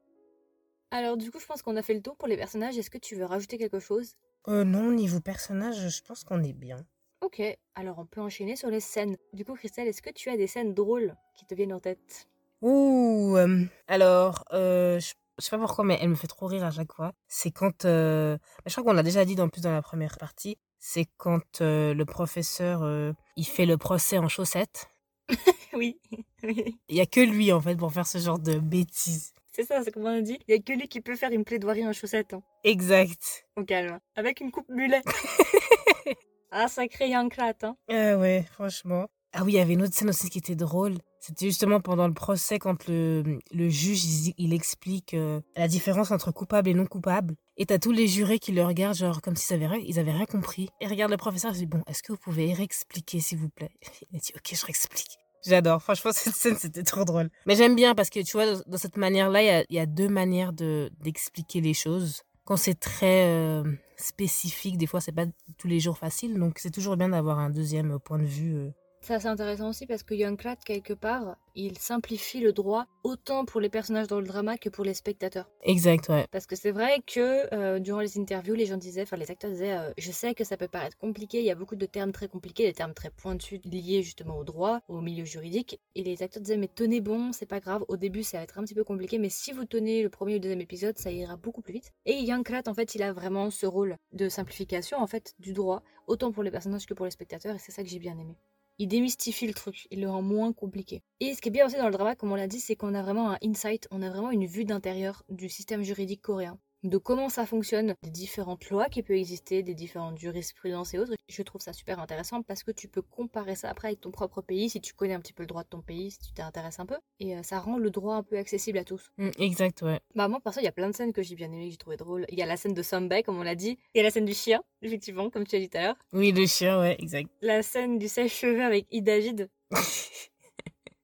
Alors 0.91 1.17
du 1.17 1.31
coup, 1.31 1.39
je 1.39 1.47
pense 1.47 1.63
qu'on 1.63 1.77
a 1.77 1.83
fait 1.83 1.95
le 1.95 2.03
tour 2.03 2.17
pour 2.17 2.29
les 2.29 2.37
personnages. 2.37 2.79
Est-ce 2.79 2.91
que 2.91 2.99
tu 2.99 3.15
veux 3.17 3.25
rajouter 3.25 3.59
quelque 3.59 3.79
chose? 3.81 4.15
Euh, 4.49 4.65
Non, 4.65 4.91
niveau 4.91 5.21
personnage, 5.21 5.89
je 5.89 6.03
pense 6.03 6.25
qu'on 6.25 6.43
est 6.43 6.53
bien. 6.55 6.79
Ok, 7.21 7.43
alors 7.75 7.99
on 7.99 8.07
peut 8.07 8.21
enchaîner 8.21 8.57
sur 8.57 8.71
les 8.71 8.81
scènes. 8.81 9.17
Du 9.33 9.45
coup, 9.45 9.55
Christelle, 9.55 9.89
est-ce 9.89 10.03
que 10.03 10.11
tu 10.11 10.31
as 10.31 10.37
des 10.37 10.47
scènes 10.47 10.73
drôles 10.73 11.15
qui 11.37 11.45
te 11.47 11.55
viennent 11.55 11.73
en 11.75 11.81
tête? 11.81 12.29
Ouh, 12.63 13.37
euh, 13.37 13.65
alors, 13.87 14.45
euh, 14.53 14.99
je 15.01 15.13
je 15.39 15.45
sais 15.45 15.51
pas 15.51 15.59
pourquoi, 15.59 15.85
mais 15.85 15.97
elle 16.01 16.09
me 16.09 16.17
fait 16.17 16.27
trop 16.27 16.47
rire 16.47 16.65
à 16.65 16.73
chaque 16.73 16.93
fois. 16.93 17.13
C'est 17.29 17.53
quand, 17.53 17.85
euh, 17.85 18.37
je 18.67 18.73
crois 18.73 18.83
qu'on 18.83 18.93
l'a 18.93 19.05
déjà 19.05 19.25
dit 19.25 19.41
en 19.41 19.49
plus 19.49 19.61
dans 19.61 19.71
la 19.71 19.83
première 19.83 20.19
partie, 20.19 20.57
c'est 20.81 21.07
quand 21.17 21.61
euh, 21.61 21.95
le 21.95 22.05
professeur, 22.05 22.83
euh, 22.83 23.13
il 23.37 23.47
fait 23.47 23.65
le 23.65 23.77
procès 23.77 24.19
en 24.19 24.27
chaussettes. 24.29 24.91
oui. 25.75 25.99
Il 26.43 26.97
y 26.97 27.01
a 27.01 27.07
que 27.07 27.21
lui 27.21 27.53
en 27.53 27.61
fait 27.61 27.77
pour 27.77 27.93
faire 27.93 28.07
ce 28.07 28.19
genre 28.19 28.39
de 28.39 28.59
bêtises. 28.59 29.33
C'est 29.53 29.65
ça, 29.65 29.83
c'est 29.83 29.91
comme 29.91 30.05
on 30.05 30.21
dit? 30.21 30.39
Il 30.47 30.55
y 30.55 30.59
a 30.59 30.63
que 30.63 30.73
lui 30.73 30.87
qui 30.87 31.01
peut 31.01 31.17
faire 31.17 31.33
une 31.33 31.45
plaidoirie 31.45 31.87
en 31.87 31.93
chaussettes. 31.93 32.33
Hein. 32.33 32.43
Exact. 32.63 33.47
Au 33.57 33.65
calme. 33.65 33.99
Avec 34.15 34.41
une 34.41 34.53
coupe 34.53 34.69
mulet. 34.69 35.03
ah, 36.53 36.69
sacré 36.69 37.09
Yankrat, 37.09 37.55
hein. 37.63 37.77
Ah 37.89 38.17
ouais, 38.17 38.45
franchement. 38.53 39.09
Ah 39.33 39.45
oui, 39.45 39.53
il 39.53 39.57
y 39.57 39.61
avait 39.61 39.75
une 39.75 39.83
autre 39.83 39.95
scène 39.95 40.09
aussi 40.09 40.31
qui 40.31 40.39
était 40.39 40.57
drôle. 40.57 40.99
C'était 41.21 41.47
justement 41.47 41.81
pendant 41.81 42.09
le 42.09 42.15
procès 42.15 42.59
quand 42.59 42.87
le, 42.87 43.39
le 43.53 43.69
juge 43.69 44.05
il, 44.39 44.55
explique 44.55 45.15
euh, 45.15 45.41
la 45.57 45.69
différence 45.69 46.11
entre 46.11 46.33
coupable 46.33 46.71
et 46.71 46.75
non 46.75 46.87
coupable. 46.87 47.35
Et 47.57 47.67
t'as 47.67 47.79
tous 47.79 47.93
les 47.93 48.07
jurés 48.07 48.39
qui 48.39 48.53
le 48.53 48.65
regardent 48.65 48.97
genre 48.97 49.21
comme 49.21 49.37
s'ils 49.37 49.63
avaient, 49.63 49.83
ils 49.85 49.99
avaient 49.99 50.13
rien 50.13 50.27
compris. 50.27 50.69
Et 50.81 50.87
regarde 50.87 51.11
le 51.11 51.17
professeur, 51.17 51.53
il 51.53 51.59
dit 51.59 51.67
bon, 51.67 51.83
est-ce 51.87 52.03
que 52.03 52.13
vous 52.13 52.19
pouvez 52.19 52.53
réexpliquer 52.55 53.21
s'il 53.21 53.39
vous 53.39 53.51
plaît? 53.51 53.71
Il 54.13 54.17
a 54.17 54.21
dit 54.21 54.33
ok, 54.35 54.55
je 54.55 54.65
réexplique. 54.65 55.19
J'adore. 55.47 55.83
Franchement, 55.83 56.11
cette 56.15 56.35
scène, 56.35 56.57
c'était 56.57 56.83
trop 56.83 57.05
drôle. 57.05 57.31
Mais 57.47 57.57
j'aime 57.57 57.75
bien 57.75 57.95
parce 57.95 58.11
que 58.11 58.21
tu 58.21 58.33
vois, 58.33 58.47
dans, 58.67 58.79
cette 58.79 58.97
manière-là, 58.97 59.65
il 59.69 59.77
y 59.77 59.79
a, 59.79 59.87
deux 59.87 60.09
manières 60.09 60.53
de 60.53 60.91
d'expliquer 61.01 61.61
les 61.61 61.75
choses. 61.75 62.23
Quand 62.45 62.57
c'est 62.57 62.79
très 62.79 63.27
euh, 63.27 63.63
spécifique, 63.97 64.79
des 64.79 64.87
fois, 64.87 65.01
c'est 65.01 65.13
pas 65.13 65.27
tous 65.59 65.69
les 65.69 65.81
jours 65.81 65.99
facile. 65.99 66.39
Donc, 66.39 66.59
c'est 66.59 66.71
toujours 66.71 66.97
bien 66.97 67.11
d'avoir 67.11 67.39
un 67.39 67.51
deuxième 67.51 67.99
point 67.99 68.19
de 68.19 68.25
vue 68.25 68.57
euh, 68.57 68.71
c'est 69.01 69.15
assez 69.15 69.27
intéressant 69.27 69.69
aussi 69.71 69.87
parce 69.87 70.03
que 70.03 70.15
Youngblood, 70.15 70.59
quelque 70.65 70.93
part, 70.93 71.37
il 71.55 71.79
simplifie 71.79 72.41
le 72.41 72.53
droit 72.53 72.87
autant 73.03 73.45
pour 73.45 73.61
les 73.61 73.69
personnages 73.69 74.07
dans 74.07 74.21
le 74.21 74.27
drama 74.27 74.57
que 74.59 74.69
pour 74.69 74.85
les 74.85 74.95
spectateurs. 74.95 75.51
Exact, 75.63 76.09
ouais. 76.09 76.27
Parce 76.31 76.47
que 76.47 76.57
c'est 76.57 76.71
vrai 76.71 77.01
que 77.07 77.53
euh, 77.53 77.79
durant 77.81 78.01
les 78.01 78.19
interviews, 78.19 78.55
les 78.55 78.67
gens 78.67 78.77
disaient, 78.77 79.03
enfin 79.03 79.17
les 79.17 79.31
acteurs 79.31 79.51
disaient, 79.51 79.77
euh, 79.77 79.91
je 79.99 80.13
sais 80.13 80.35
que 80.35 80.45
ça 80.45 80.57
peut 80.57 80.69
paraître 80.69 80.97
compliqué, 80.99 81.41
il 81.41 81.45
y 81.45 81.51
a 81.51 81.55
beaucoup 81.55 81.77
de 81.77 81.87
termes 81.87 82.13
très 82.13 82.29
compliqués, 82.29 82.67
des 82.67 82.75
termes 82.75 82.95
très 82.95 83.11
pointus 83.11 83.61
liés 83.65 84.03
justement 84.03 84.39
au 84.39 84.45
droit, 84.45 84.81
au 84.89 85.01
milieu 85.01 85.25
juridique. 85.25 85.81
Et 85.95 86.03
les 86.03 86.23
acteurs 86.23 86.43
disaient, 86.43 86.57
mais 86.57 86.71
tenez 86.73 87.01
bon, 87.01 87.33
c'est 87.33 87.47
pas 87.47 87.61
grave, 87.61 87.85
au 87.89 87.97
début 87.97 88.23
ça 88.23 88.39
va 88.39 88.45
être 88.45 88.59
un 88.59 88.63
petit 88.63 88.75
peu 88.75 88.85
compliqué, 88.85 89.19
mais 89.19 89.31
si 89.31 89.53
vous 89.53 89.65
tenez 89.65 90.03
le 90.03 90.11
premier 90.11 90.35
ou 90.35 90.37
le 90.37 90.41
deuxième 90.41 90.61
épisode, 90.61 90.99
ça 90.99 91.11
ira 91.11 91.37
beaucoup 91.37 91.63
plus 91.63 91.73
vite. 91.73 91.93
Et 92.07 92.21
Youngblood, 92.21 92.69
en 92.69 92.75
fait, 92.75 92.95
il 92.95 93.03
a 93.03 93.13
vraiment 93.13 93.51
ce 93.51 93.67
rôle 93.67 93.97
de 94.13 94.29
simplification 94.29 94.99
en 94.99 95.07
fait 95.07 95.35
du 95.39 95.53
droit, 95.53 95.83
autant 96.07 96.31
pour 96.31 96.43
les 96.43 96.51
personnages 96.51 96.87
que 96.87 96.95
pour 96.95 97.05
les 97.05 97.11
spectateurs, 97.11 97.57
et 97.57 97.59
c'est 97.59 97.73
ça 97.73 97.83
que 97.83 97.89
j'ai 97.89 97.99
bien 97.99 98.19
aimé 98.19 98.37
il 98.79 98.89
démystifie 98.89 99.47
le 99.47 99.55
truc, 99.55 99.89
il 99.91 100.01
le 100.01 100.09
rend 100.09 100.23
moins 100.23 100.53
compliqué. 100.53 101.03
Et 101.21 101.35
ce 101.35 101.41
qui 101.41 101.49
est 101.49 101.53
bien 101.53 101.67
aussi 101.67 101.77
dans 101.77 101.87
le 101.87 101.93
drama, 101.93 102.15
comme 102.15 102.33
on 102.33 102.37
l'a 102.37 102.47
dit, 102.47 102.61
c'est 102.61 102.77
qu'on 102.77 102.95
a 102.95 103.03
vraiment 103.03 103.33
un 103.33 103.39
insight, 103.43 103.89
on 103.91 104.03
a 104.03 104.09
vraiment 104.09 104.31
une 104.31 104.47
vue 104.47 104.65
d'intérieur 104.65 105.25
du 105.29 105.49
système 105.49 105.83
juridique 105.83 106.23
coréen 106.23 106.59
de 106.85 106.99
comment 106.99 107.29
ça 107.29 107.47
fonctionne, 107.47 107.95
des 108.03 108.11
différentes 108.11 108.69
lois 108.71 108.89
qui 108.89 109.03
peuvent 109.03 109.17
exister, 109.17 109.63
des 109.63 109.75
différentes 109.75 110.19
jurisprudences 110.19 110.95
et 110.95 110.99
autres. 110.99 111.15
Je 111.29 111.43
trouve 111.43 111.61
ça 111.61 111.73
super 111.73 111.99
intéressant 111.99 112.43
parce 112.43 112.63
que 112.63 112.71
tu 112.71 112.89
peux 112.89 113.03
comparer 113.03 113.55
ça 113.55 113.71
après 113.71 113.89
avec 113.89 114.01
ton 114.01 114.11
propre 114.11 114.43
pays, 114.43 114.71
si 114.71 114.81
tu 114.81 114.95
connais 114.95 115.15
un 115.15 115.21
petit 115.21 115.33
peu 115.33 115.43
le 115.43 115.49
droit 115.49 115.63
de 115.63 115.69
ton 115.69 115.83
pays, 115.83 116.13
si 116.13 116.19
tu 116.19 116.33
t'intéresses 116.33 116.79
un 116.81 116.87
peu. 116.87 116.97
Et 117.21 117.37
euh, 117.37 117.43
ça 117.43 117.59
rend 117.59 117.79
le 117.79 117.91
droit 117.91 118.15
un 118.15 118.23
peu 118.23 118.39
accessible 118.39 118.79
à 118.79 118.85
tous. 118.85 119.11
Mm, 119.19 119.31
exact, 119.39 119.83
ouais. 119.83 120.01
Bah 120.15 120.29
moi, 120.29 120.41
perso, 120.41 120.61
il 120.61 120.65
y 120.65 120.69
a 120.69 120.73
plein 120.73 120.89
de 120.89 120.95
scènes 120.95 121.13
que 121.13 121.23
j'ai 121.23 121.35
bien 121.35 121.51
aimées, 121.51 121.67
que 121.67 121.73
j'ai 121.73 121.77
trouvé 121.77 121.97
drôles. 121.97 122.27
Il 122.29 122.39
y 122.39 122.43
a 122.43 122.47
la 122.47 122.57
scène 122.57 122.75
de 122.75 122.83
Sombay, 122.83 123.23
comme 123.23 123.39
on 123.39 123.43
l'a 123.43 123.55
dit. 123.55 123.79
Il 123.95 123.99
y 123.99 124.01
a 124.01 124.05
la 124.05 124.11
scène 124.11 124.25
du 124.25 124.35
chien, 124.35 124.63
effectivement, 124.83 125.31
comme 125.31 125.47
tu 125.47 125.57
as 125.57 125.61
dit 125.61 125.69
tout 125.69 125.79
à 125.79 125.83
l'heure. 125.83 125.97
Oui, 126.13 126.33
le 126.33 126.47
chien, 126.47 126.81
ouais, 126.81 126.97
exact. 127.01 127.29
La 127.43 127.63
scène 127.63 127.99
du 127.99 128.09
sèche-cheveux 128.09 128.63
avec 128.63 128.87
Idagid. 128.91 129.49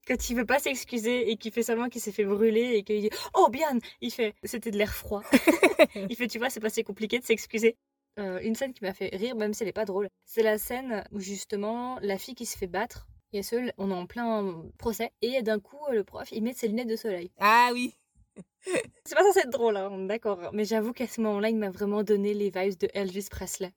quand 0.06 0.28
il 0.28 0.36
veut 0.36 0.46
pas 0.46 0.58
s'excuser 0.58 1.30
et 1.30 1.36
qu'il 1.36 1.52
fait 1.52 1.62
seulement 1.62 1.88
qu'il 1.88 2.00
s'est 2.00 2.12
fait 2.12 2.24
brûler 2.24 2.74
et 2.76 2.82
qu'il 2.82 3.00
dit 3.00 3.10
oh 3.34 3.48
bien 3.50 3.78
il 4.00 4.10
fait 4.10 4.34
c'était 4.44 4.70
de 4.70 4.78
l'air 4.78 4.94
froid. 4.94 5.22
Il 6.08 6.16
fait 6.16 6.28
tu 6.28 6.38
vois 6.38 6.50
c'est 6.50 6.60
pas 6.60 6.70
si 6.70 6.82
compliqué 6.84 7.18
de 7.18 7.24
s'excuser. 7.24 7.76
Euh, 8.18 8.38
une 8.42 8.54
scène 8.54 8.72
qui 8.72 8.84
m'a 8.84 8.94
fait 8.94 9.14
rire 9.14 9.34
même 9.34 9.54
si 9.54 9.62
elle 9.62 9.68
est 9.68 9.72
pas 9.72 9.84
drôle 9.84 10.08
c'est 10.24 10.42
la 10.42 10.56
scène 10.56 11.04
où 11.10 11.18
justement 11.18 11.98
la 12.00 12.16
fille 12.16 12.36
qui 12.36 12.46
se 12.46 12.56
fait 12.56 12.68
battre 12.68 13.08
et 13.32 13.42
seul 13.42 13.72
on 13.76 13.90
est 13.90 13.94
en 13.94 14.06
plein 14.06 14.62
procès 14.78 15.10
et 15.20 15.42
d'un 15.42 15.58
coup 15.58 15.80
le 15.90 16.04
prof 16.04 16.30
il 16.30 16.42
met 16.42 16.52
ses 16.52 16.68
lunettes 16.68 16.88
de 16.88 16.96
soleil. 16.96 17.30
Ah 17.38 17.70
oui. 17.72 17.96
C'est 19.04 19.14
pas 19.14 19.22
censé 19.24 19.40
être 19.40 19.50
drôle 19.50 19.76
hein, 19.76 19.90
d'accord 20.06 20.50
mais 20.52 20.64
j'avoue 20.64 20.92
qu'à 20.92 21.06
ce 21.06 21.20
moment-là 21.22 21.48
il 21.50 21.56
m'a 21.56 21.70
vraiment 21.70 22.02
donné 22.02 22.34
les 22.34 22.50
vibes 22.50 22.78
de 22.78 22.88
Elvis 22.94 23.28
Presley 23.30 23.72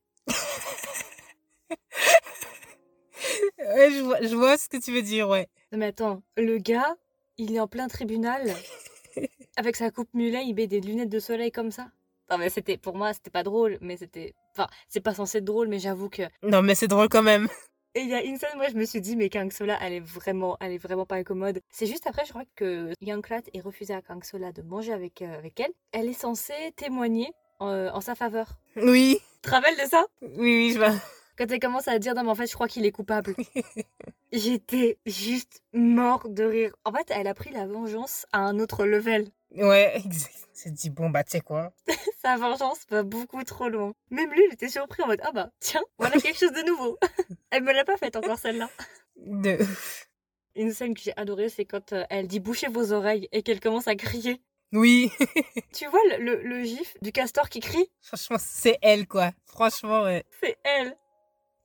ouais, 3.59 3.91
je 3.91 4.01
vois, 4.01 4.21
je 4.21 4.35
vois 4.35 4.57
ce 4.57 4.69
que 4.69 4.77
tu 4.77 4.91
veux 4.91 5.01
dire, 5.01 5.29
ouais. 5.29 5.47
Non 5.71 5.79
mais 5.79 5.87
attends, 5.87 6.21
le 6.37 6.57
gars, 6.57 6.95
il 7.37 7.55
est 7.55 7.59
en 7.59 7.67
plein 7.67 7.87
tribunal. 7.87 8.53
avec 9.57 9.75
sa 9.75 9.91
coupe 9.91 10.13
mulet, 10.13 10.43
il 10.45 10.53
met 10.53 10.67
des 10.67 10.79
lunettes 10.79 11.09
de 11.09 11.19
soleil 11.19 11.51
comme 11.51 11.71
ça. 11.71 11.89
Non 12.29 12.37
mais 12.37 12.49
c'était, 12.49 12.77
pour 12.77 12.95
moi, 12.95 13.13
c'était 13.13 13.29
pas 13.29 13.43
drôle, 13.43 13.77
mais 13.81 13.97
c'était... 13.97 14.33
Enfin, 14.51 14.67
c'est 14.87 15.01
pas 15.01 15.13
censé 15.13 15.39
être 15.39 15.45
drôle, 15.45 15.67
mais 15.67 15.79
j'avoue 15.79 16.09
que... 16.09 16.23
Non 16.43 16.61
mais 16.61 16.75
c'est 16.75 16.87
drôle 16.87 17.09
quand 17.09 17.23
même. 17.23 17.47
Et 17.95 18.01
il 18.01 18.09
y 18.09 18.13
a 18.13 18.21
une 18.21 18.37
scène, 18.37 18.55
moi 18.57 18.67
je 18.69 18.75
me 18.75 18.85
suis 18.85 19.01
dit, 19.01 19.15
mais 19.15 19.27
Kang 19.29 19.51
Sola, 19.51 19.75
elle 19.81 19.93
est 19.93 19.99
vraiment, 19.99 20.55
elle 20.59 20.71
est 20.71 20.77
vraiment 20.77 21.07
pas 21.07 21.15
incommode. 21.15 21.61
C'est 21.71 21.87
juste 21.87 22.05
après, 22.05 22.25
je 22.25 22.29
crois 22.29 22.43
que 22.55 22.91
Young 23.01 23.23
Klat 23.23 23.41
est 23.55 23.61
refusé 23.61 23.93
à 23.95 24.03
Kang 24.03 24.23
Sola 24.23 24.51
de 24.51 24.61
manger 24.61 24.93
avec, 24.93 25.23
euh, 25.23 25.37
avec 25.37 25.59
elle. 25.59 25.71
Elle 25.93 26.07
est 26.07 26.13
censée 26.13 26.73
témoigner 26.75 27.31
en, 27.59 27.69
en 27.71 28.01
sa 28.01 28.13
faveur. 28.13 28.59
Oui. 28.75 29.17
Tu 29.41 29.49
te 29.49 29.49
rappelles 29.49 29.77
de 29.77 29.89
ça? 29.89 30.05
Oui, 30.21 30.29
oui, 30.37 30.71
je 30.73 30.77
vois. 30.77 30.93
Quand 31.37 31.51
elle 31.51 31.59
commence 31.59 31.87
à 31.87 31.99
dire 31.99 32.15
non 32.15 32.23
mais 32.23 32.29
en 32.29 32.35
fait 32.35 32.47
je 32.47 32.53
crois 32.53 32.67
qu'il 32.67 32.85
est 32.85 32.91
coupable. 32.91 33.35
J'étais 34.31 34.97
juste 35.05 35.61
mort 35.71 36.27
de 36.29 36.43
rire. 36.43 36.75
En 36.83 36.91
fait 36.91 37.11
elle 37.11 37.27
a 37.27 37.35
pris 37.35 37.51
la 37.51 37.67
vengeance 37.67 38.25
à 38.31 38.39
un 38.39 38.57
autre 38.59 38.85
level. 38.85 39.27
Ouais, 39.55 39.93
exact. 40.03 40.33
C'est 40.53 40.73
dit 40.73 40.89
bon 40.89 41.11
bah 41.11 41.23
tu 41.23 41.31
sais 41.31 41.41
quoi? 41.41 41.71
Sa 42.23 42.37
vengeance 42.37 42.79
va 42.89 43.03
beaucoup 43.03 43.43
trop 43.43 43.69
loin. 43.69 43.93
Même 44.09 44.31
lui 44.31 44.41
il 44.47 44.53
était 44.53 44.67
surpris 44.67 45.03
en 45.03 45.07
mode 45.07 45.21
ah 45.23 45.31
bah 45.31 45.51
tiens 45.59 45.83
voilà 45.99 46.19
quelque 46.19 46.39
chose 46.39 46.53
de 46.53 46.65
nouveau. 46.65 46.97
elle 47.51 47.63
me 47.63 47.71
l'a 47.71 47.85
pas 47.85 47.97
faite 47.97 48.15
encore 48.15 48.39
celle-là. 48.39 48.69
De 49.17 49.59
Une 50.55 50.71
scène 50.71 50.95
que 50.95 51.01
j'ai 51.01 51.13
adorée 51.17 51.49
c'est 51.49 51.65
quand 51.65 51.93
euh, 51.93 52.03
elle 52.09 52.27
dit 52.27 52.39
bouchez 52.39 52.67
vos 52.67 52.93
oreilles 52.93 53.29
et 53.31 53.43
qu'elle 53.43 53.59
commence 53.59 53.87
à 53.87 53.95
crier. 53.95 54.41
Oui. 54.73 55.11
tu 55.73 55.85
vois 55.87 55.99
le, 56.09 56.23
le, 56.23 56.41
le, 56.41 56.63
gif 56.63 56.97
du 57.01 57.11
castor 57.11 57.47
qui 57.47 57.61
crie? 57.61 57.89
Franchement, 58.01 58.35
c'est 58.37 58.77
elle, 58.81 59.07
quoi. 59.07 59.31
Franchement, 59.45 60.03
ouais. 60.03 60.25
C'est 60.41 60.57
elle. 60.65 60.97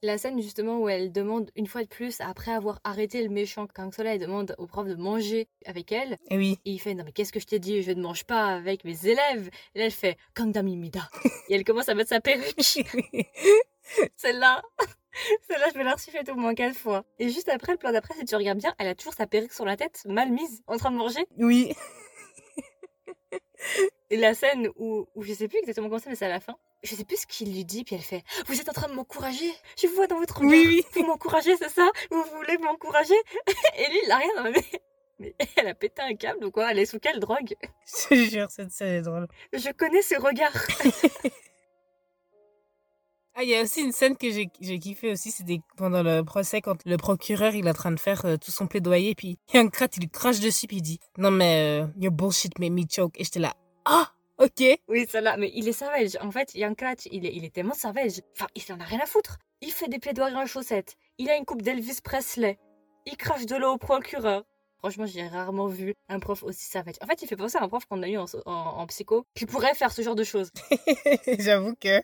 La 0.04 0.18
scène 0.18 0.42
justement 0.42 0.80
où 0.80 0.88
elle 0.88 1.12
demande 1.12 1.52
une 1.54 1.68
fois 1.68 1.82
de 1.82 1.88
plus, 1.88 2.20
après 2.20 2.52
avoir 2.52 2.80
arrêté 2.82 3.22
le 3.22 3.28
méchant 3.28 3.68
Kang 3.68 3.94
Soleil, 3.94 4.14
elle 4.14 4.20
demande 4.20 4.56
au 4.58 4.66
prof 4.66 4.88
de 4.88 4.96
manger 4.96 5.46
avec 5.64 5.92
elle. 5.92 6.18
Et 6.28 6.36
oui. 6.36 6.58
Et 6.64 6.72
il 6.72 6.78
fait 6.80 6.94
non 6.94 7.04
mais 7.04 7.12
qu'est-ce 7.12 7.32
que 7.32 7.38
je 7.38 7.46
t'ai 7.46 7.60
dit, 7.60 7.82
je 7.82 7.92
ne 7.92 8.02
mange 8.02 8.24
pas 8.24 8.46
avec 8.46 8.84
mes 8.84 9.06
élèves. 9.06 9.48
Et 9.76 9.78
là 9.78 9.84
elle 9.84 9.92
fait 9.92 10.16
Kangdami 10.34 10.76
Mida. 10.76 11.08
Et 11.48 11.54
elle 11.54 11.62
commence 11.62 11.88
à 11.88 11.94
mettre 11.94 12.08
sa 12.08 12.20
perruque. 12.20 12.60
Celle-là. 14.16 14.62
Celle-là, 15.48 15.66
je 15.72 15.78
me 15.78 15.84
la 15.84 15.92
refait 15.92 16.30
au 16.30 16.34
moins 16.34 16.54
quatre 16.54 16.76
fois. 16.76 17.04
Et 17.18 17.28
juste 17.28 17.48
après, 17.48 17.72
le 17.72 17.78
plan 17.78 17.92
d'après, 17.92 18.14
si 18.14 18.24
tu 18.24 18.34
regardes 18.34 18.58
bien, 18.58 18.74
elle 18.78 18.88
a 18.88 18.94
toujours 18.94 19.14
sa 19.14 19.26
perruque 19.26 19.52
sur 19.52 19.66
la 19.66 19.76
tête, 19.76 20.02
mal 20.06 20.32
mise, 20.32 20.62
en 20.66 20.78
train 20.78 20.90
de 20.90 20.96
manger. 20.96 21.26
Oui. 21.38 21.74
Et 24.10 24.16
la 24.16 24.34
scène 24.34 24.68
où, 24.76 25.06
où 25.14 25.22
je 25.22 25.32
sais 25.32 25.48
plus 25.48 25.58
exactement 25.58 25.88
comment 25.88 25.98
c'est, 25.98 26.10
mais 26.10 26.16
c'est 26.16 26.26
à 26.26 26.30
la 26.30 26.40
fin. 26.40 26.56
Je 26.82 26.96
sais 26.96 27.04
plus 27.04 27.16
ce 27.16 27.26
qu'il 27.26 27.52
lui 27.52 27.64
dit, 27.64 27.84
puis 27.84 27.94
elle 27.94 28.02
fait 28.02 28.24
Vous 28.46 28.60
êtes 28.60 28.68
en 28.68 28.72
train 28.72 28.88
de 28.88 28.94
m'encourager 28.94 29.52
Je 29.80 29.86
vous 29.86 29.94
vois 29.94 30.08
dans 30.08 30.18
votre 30.18 30.38
regard. 30.38 30.50
Oui, 30.50 30.66
oui. 30.66 30.84
Vous 30.94 31.06
m'encouragez, 31.06 31.56
c'est 31.56 31.68
ça? 31.68 31.88
Vous 32.10 32.24
voulez 32.36 32.58
m'encourager 32.58 33.14
Et 33.78 33.88
lui, 33.88 34.00
il 34.04 34.10
a 34.10 34.16
rien 34.16 34.52
mais... 34.52 34.64
mais 35.18 35.34
elle 35.56 35.68
a 35.68 35.74
pété 35.74 36.02
un 36.02 36.14
câble 36.14 36.44
ou 36.44 36.50
quoi? 36.50 36.72
Elle 36.72 36.80
est 36.80 36.86
sous 36.86 36.98
quelle 36.98 37.20
drogue? 37.20 37.54
Je 38.10 38.16
jure, 38.16 38.50
cette 38.50 38.72
scène 38.72 38.94
est 38.94 39.02
drôle. 39.02 39.28
Je 39.52 39.70
connais 39.70 40.02
ce 40.02 40.16
regard. 40.16 40.52
Ah, 43.34 43.42
il 43.42 43.48
y 43.48 43.56
a 43.56 43.62
aussi 43.62 43.80
une 43.80 43.92
scène 43.92 44.14
que 44.14 44.30
j'ai 44.30 44.78
kiffé 44.78 45.10
aussi, 45.10 45.30
c'était 45.30 45.60
pendant 45.78 46.02
le 46.02 46.22
procès 46.22 46.60
quand 46.60 46.84
le 46.84 46.98
procureur 46.98 47.54
il 47.54 47.66
est 47.66 47.70
en 47.70 47.72
train 47.72 47.90
de 47.90 47.98
faire 47.98 48.26
euh, 48.26 48.36
tout 48.36 48.50
son 48.50 48.66
plaidoyer, 48.66 49.14
puis 49.14 49.38
il 49.48 49.56
y 49.56 49.58
a 49.58 49.62
un 49.62 49.68
crate, 49.68 49.96
il 49.96 50.10
crache 50.10 50.38
dessus, 50.40 50.66
puis 50.66 50.76
il 50.76 50.82
dit 50.82 51.00
non 51.16 51.30
mais 51.30 51.80
euh, 51.80 51.86
your 51.98 52.12
bullshit 52.12 52.58
made 52.58 52.72
me 52.72 52.82
choke, 52.86 53.18
et 53.18 53.24
j'étais 53.24 53.40
là 53.40 53.54
ah 53.86 54.12
ok. 54.44 54.78
Oui, 54.88 55.06
celle-là, 55.08 55.36
mais 55.36 55.50
il 55.54 55.68
est 55.68 55.72
savage. 55.72 56.16
En 56.20 56.30
fait, 56.30 56.54
Yankat, 56.54 56.96
il 57.10 57.26
est, 57.26 57.34
il 57.34 57.44
est 57.44 57.54
tellement 57.54 57.74
savage. 57.74 58.20
Enfin, 58.34 58.46
il 58.54 58.72
en 58.72 58.80
a 58.80 58.84
rien 58.84 59.00
à 59.00 59.06
foutre. 59.06 59.38
Il 59.60 59.70
fait 59.70 59.88
des 59.88 59.98
plaidoiries 59.98 60.34
en 60.34 60.46
chaussettes. 60.46 60.96
Il 61.18 61.30
a 61.30 61.36
une 61.36 61.44
coupe 61.44 61.62
d'Elvis 61.62 62.00
Presley. 62.02 62.58
Il 63.06 63.16
crache 63.16 63.46
de 63.46 63.56
l'eau 63.56 63.72
au 63.74 63.78
procureur. 63.78 64.44
Franchement, 64.78 65.06
j'ai 65.06 65.26
rarement 65.28 65.66
vu 65.68 65.94
un 66.08 66.18
prof 66.18 66.42
aussi 66.42 66.64
savage. 66.64 66.96
En 67.00 67.06
fait, 67.06 67.22
il 67.22 67.28
fait 67.28 67.36
penser 67.36 67.56
à 67.56 67.62
un 67.62 67.68
prof 67.68 67.84
qu'on 67.86 68.02
a 68.02 68.08
eu 68.08 68.18
en, 68.18 68.26
en, 68.46 68.52
en 68.52 68.86
psycho 68.88 69.24
qui 69.34 69.46
pourrait 69.46 69.74
faire 69.74 69.92
ce 69.92 70.02
genre 70.02 70.16
de 70.16 70.24
choses. 70.24 70.50
J'avoue 71.38 71.74
que. 71.80 72.02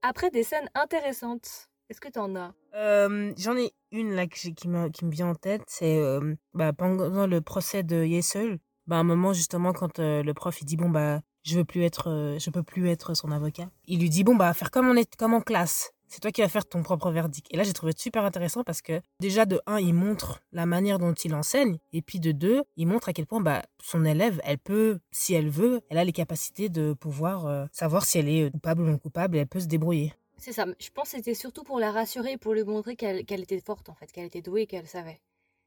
Après 0.00 0.30
des 0.30 0.42
scènes 0.42 0.68
intéressantes, 0.74 1.68
est-ce 1.90 2.00
que 2.00 2.08
t'en 2.08 2.34
as? 2.34 2.54
Euh, 2.74 3.32
J'en 3.36 3.56
ai 3.56 3.72
une 3.90 4.14
là 4.14 4.26
que 4.26 4.48
qui 4.48 4.68
me, 4.68 4.88
qui 4.88 5.04
me 5.04 5.10
vient 5.10 5.28
en 5.28 5.34
tête, 5.34 5.62
c'est 5.66 5.98
euh, 5.98 6.34
bah, 6.54 6.72
pendant 6.72 7.26
le 7.26 7.40
procès 7.42 7.82
de 7.82 8.02
Yesel, 8.02 8.58
bah, 8.86 8.96
un 8.96 9.04
moment 9.04 9.34
justement 9.34 9.72
quand 9.72 9.98
euh, 9.98 10.22
le 10.22 10.34
prof 10.34 10.60
il 10.62 10.64
dit 10.64 10.76
bon 10.76 10.88
bah 10.88 11.20
je 11.42 11.56
veux 11.56 11.64
plus 11.64 11.82
être, 11.84 12.10
euh, 12.10 12.38
je 12.38 12.50
peux 12.50 12.62
plus 12.62 12.88
être 12.88 13.14
son 13.14 13.30
avocat, 13.30 13.70
il 13.86 14.00
lui 14.00 14.10
dit 14.10 14.24
bon 14.24 14.34
bah 14.34 14.52
faire 14.54 14.70
comme 14.70 14.88
on 14.88 14.96
est, 14.96 15.16
comme 15.16 15.34
en 15.34 15.40
classe, 15.40 15.92
c'est 16.08 16.20
toi 16.20 16.30
qui 16.30 16.42
vas 16.42 16.48
faire 16.48 16.66
ton 16.66 16.82
propre 16.82 17.10
verdict. 17.10 17.46
Et 17.50 17.56
là 17.56 17.62
j'ai 17.62 17.72
trouvé 17.72 17.92
super 17.96 18.24
intéressant 18.24 18.64
parce 18.64 18.82
que 18.82 19.00
déjà 19.20 19.46
de 19.46 19.60
un 19.66 19.78
il 19.78 19.94
montre 19.94 20.42
la 20.52 20.66
manière 20.66 20.98
dont 20.98 21.14
il 21.14 21.34
enseigne 21.34 21.78
et 21.92 22.02
puis 22.02 22.20
de 22.20 22.32
deux 22.32 22.62
il 22.76 22.86
montre 22.86 23.08
à 23.08 23.12
quel 23.12 23.26
point 23.26 23.40
bah 23.40 23.62
son 23.82 24.04
élève 24.04 24.40
elle 24.44 24.58
peut 24.58 25.00
si 25.10 25.34
elle 25.34 25.48
veut, 25.48 25.80
elle 25.88 25.98
a 25.98 26.04
les 26.04 26.12
capacités 26.12 26.68
de 26.68 26.92
pouvoir 26.92 27.46
euh, 27.46 27.66
savoir 27.72 28.04
si 28.04 28.18
elle 28.18 28.28
est 28.28 28.50
coupable 28.50 28.82
ou 28.82 28.86
non 28.86 28.98
coupable 28.98 29.36
et 29.36 29.40
elle 29.40 29.46
peut 29.46 29.60
se 29.60 29.66
débrouiller. 29.66 30.12
C'est 30.42 30.52
ça. 30.52 30.66
Je 30.80 30.90
pense 30.90 31.12
que 31.12 31.18
c'était 31.18 31.34
surtout 31.34 31.62
pour 31.62 31.78
la 31.78 31.92
rassurer 31.92 32.36
pour 32.36 32.52
lui 32.52 32.64
montrer 32.64 32.96
qu'elle 32.96 33.22
était 33.28 33.60
forte, 33.60 33.88
en 33.88 33.94
fait, 33.94 34.10
qu'elle 34.10 34.24
était 34.24 34.42
douée 34.42 34.66
qu'elle 34.66 34.88
savait. 34.88 35.20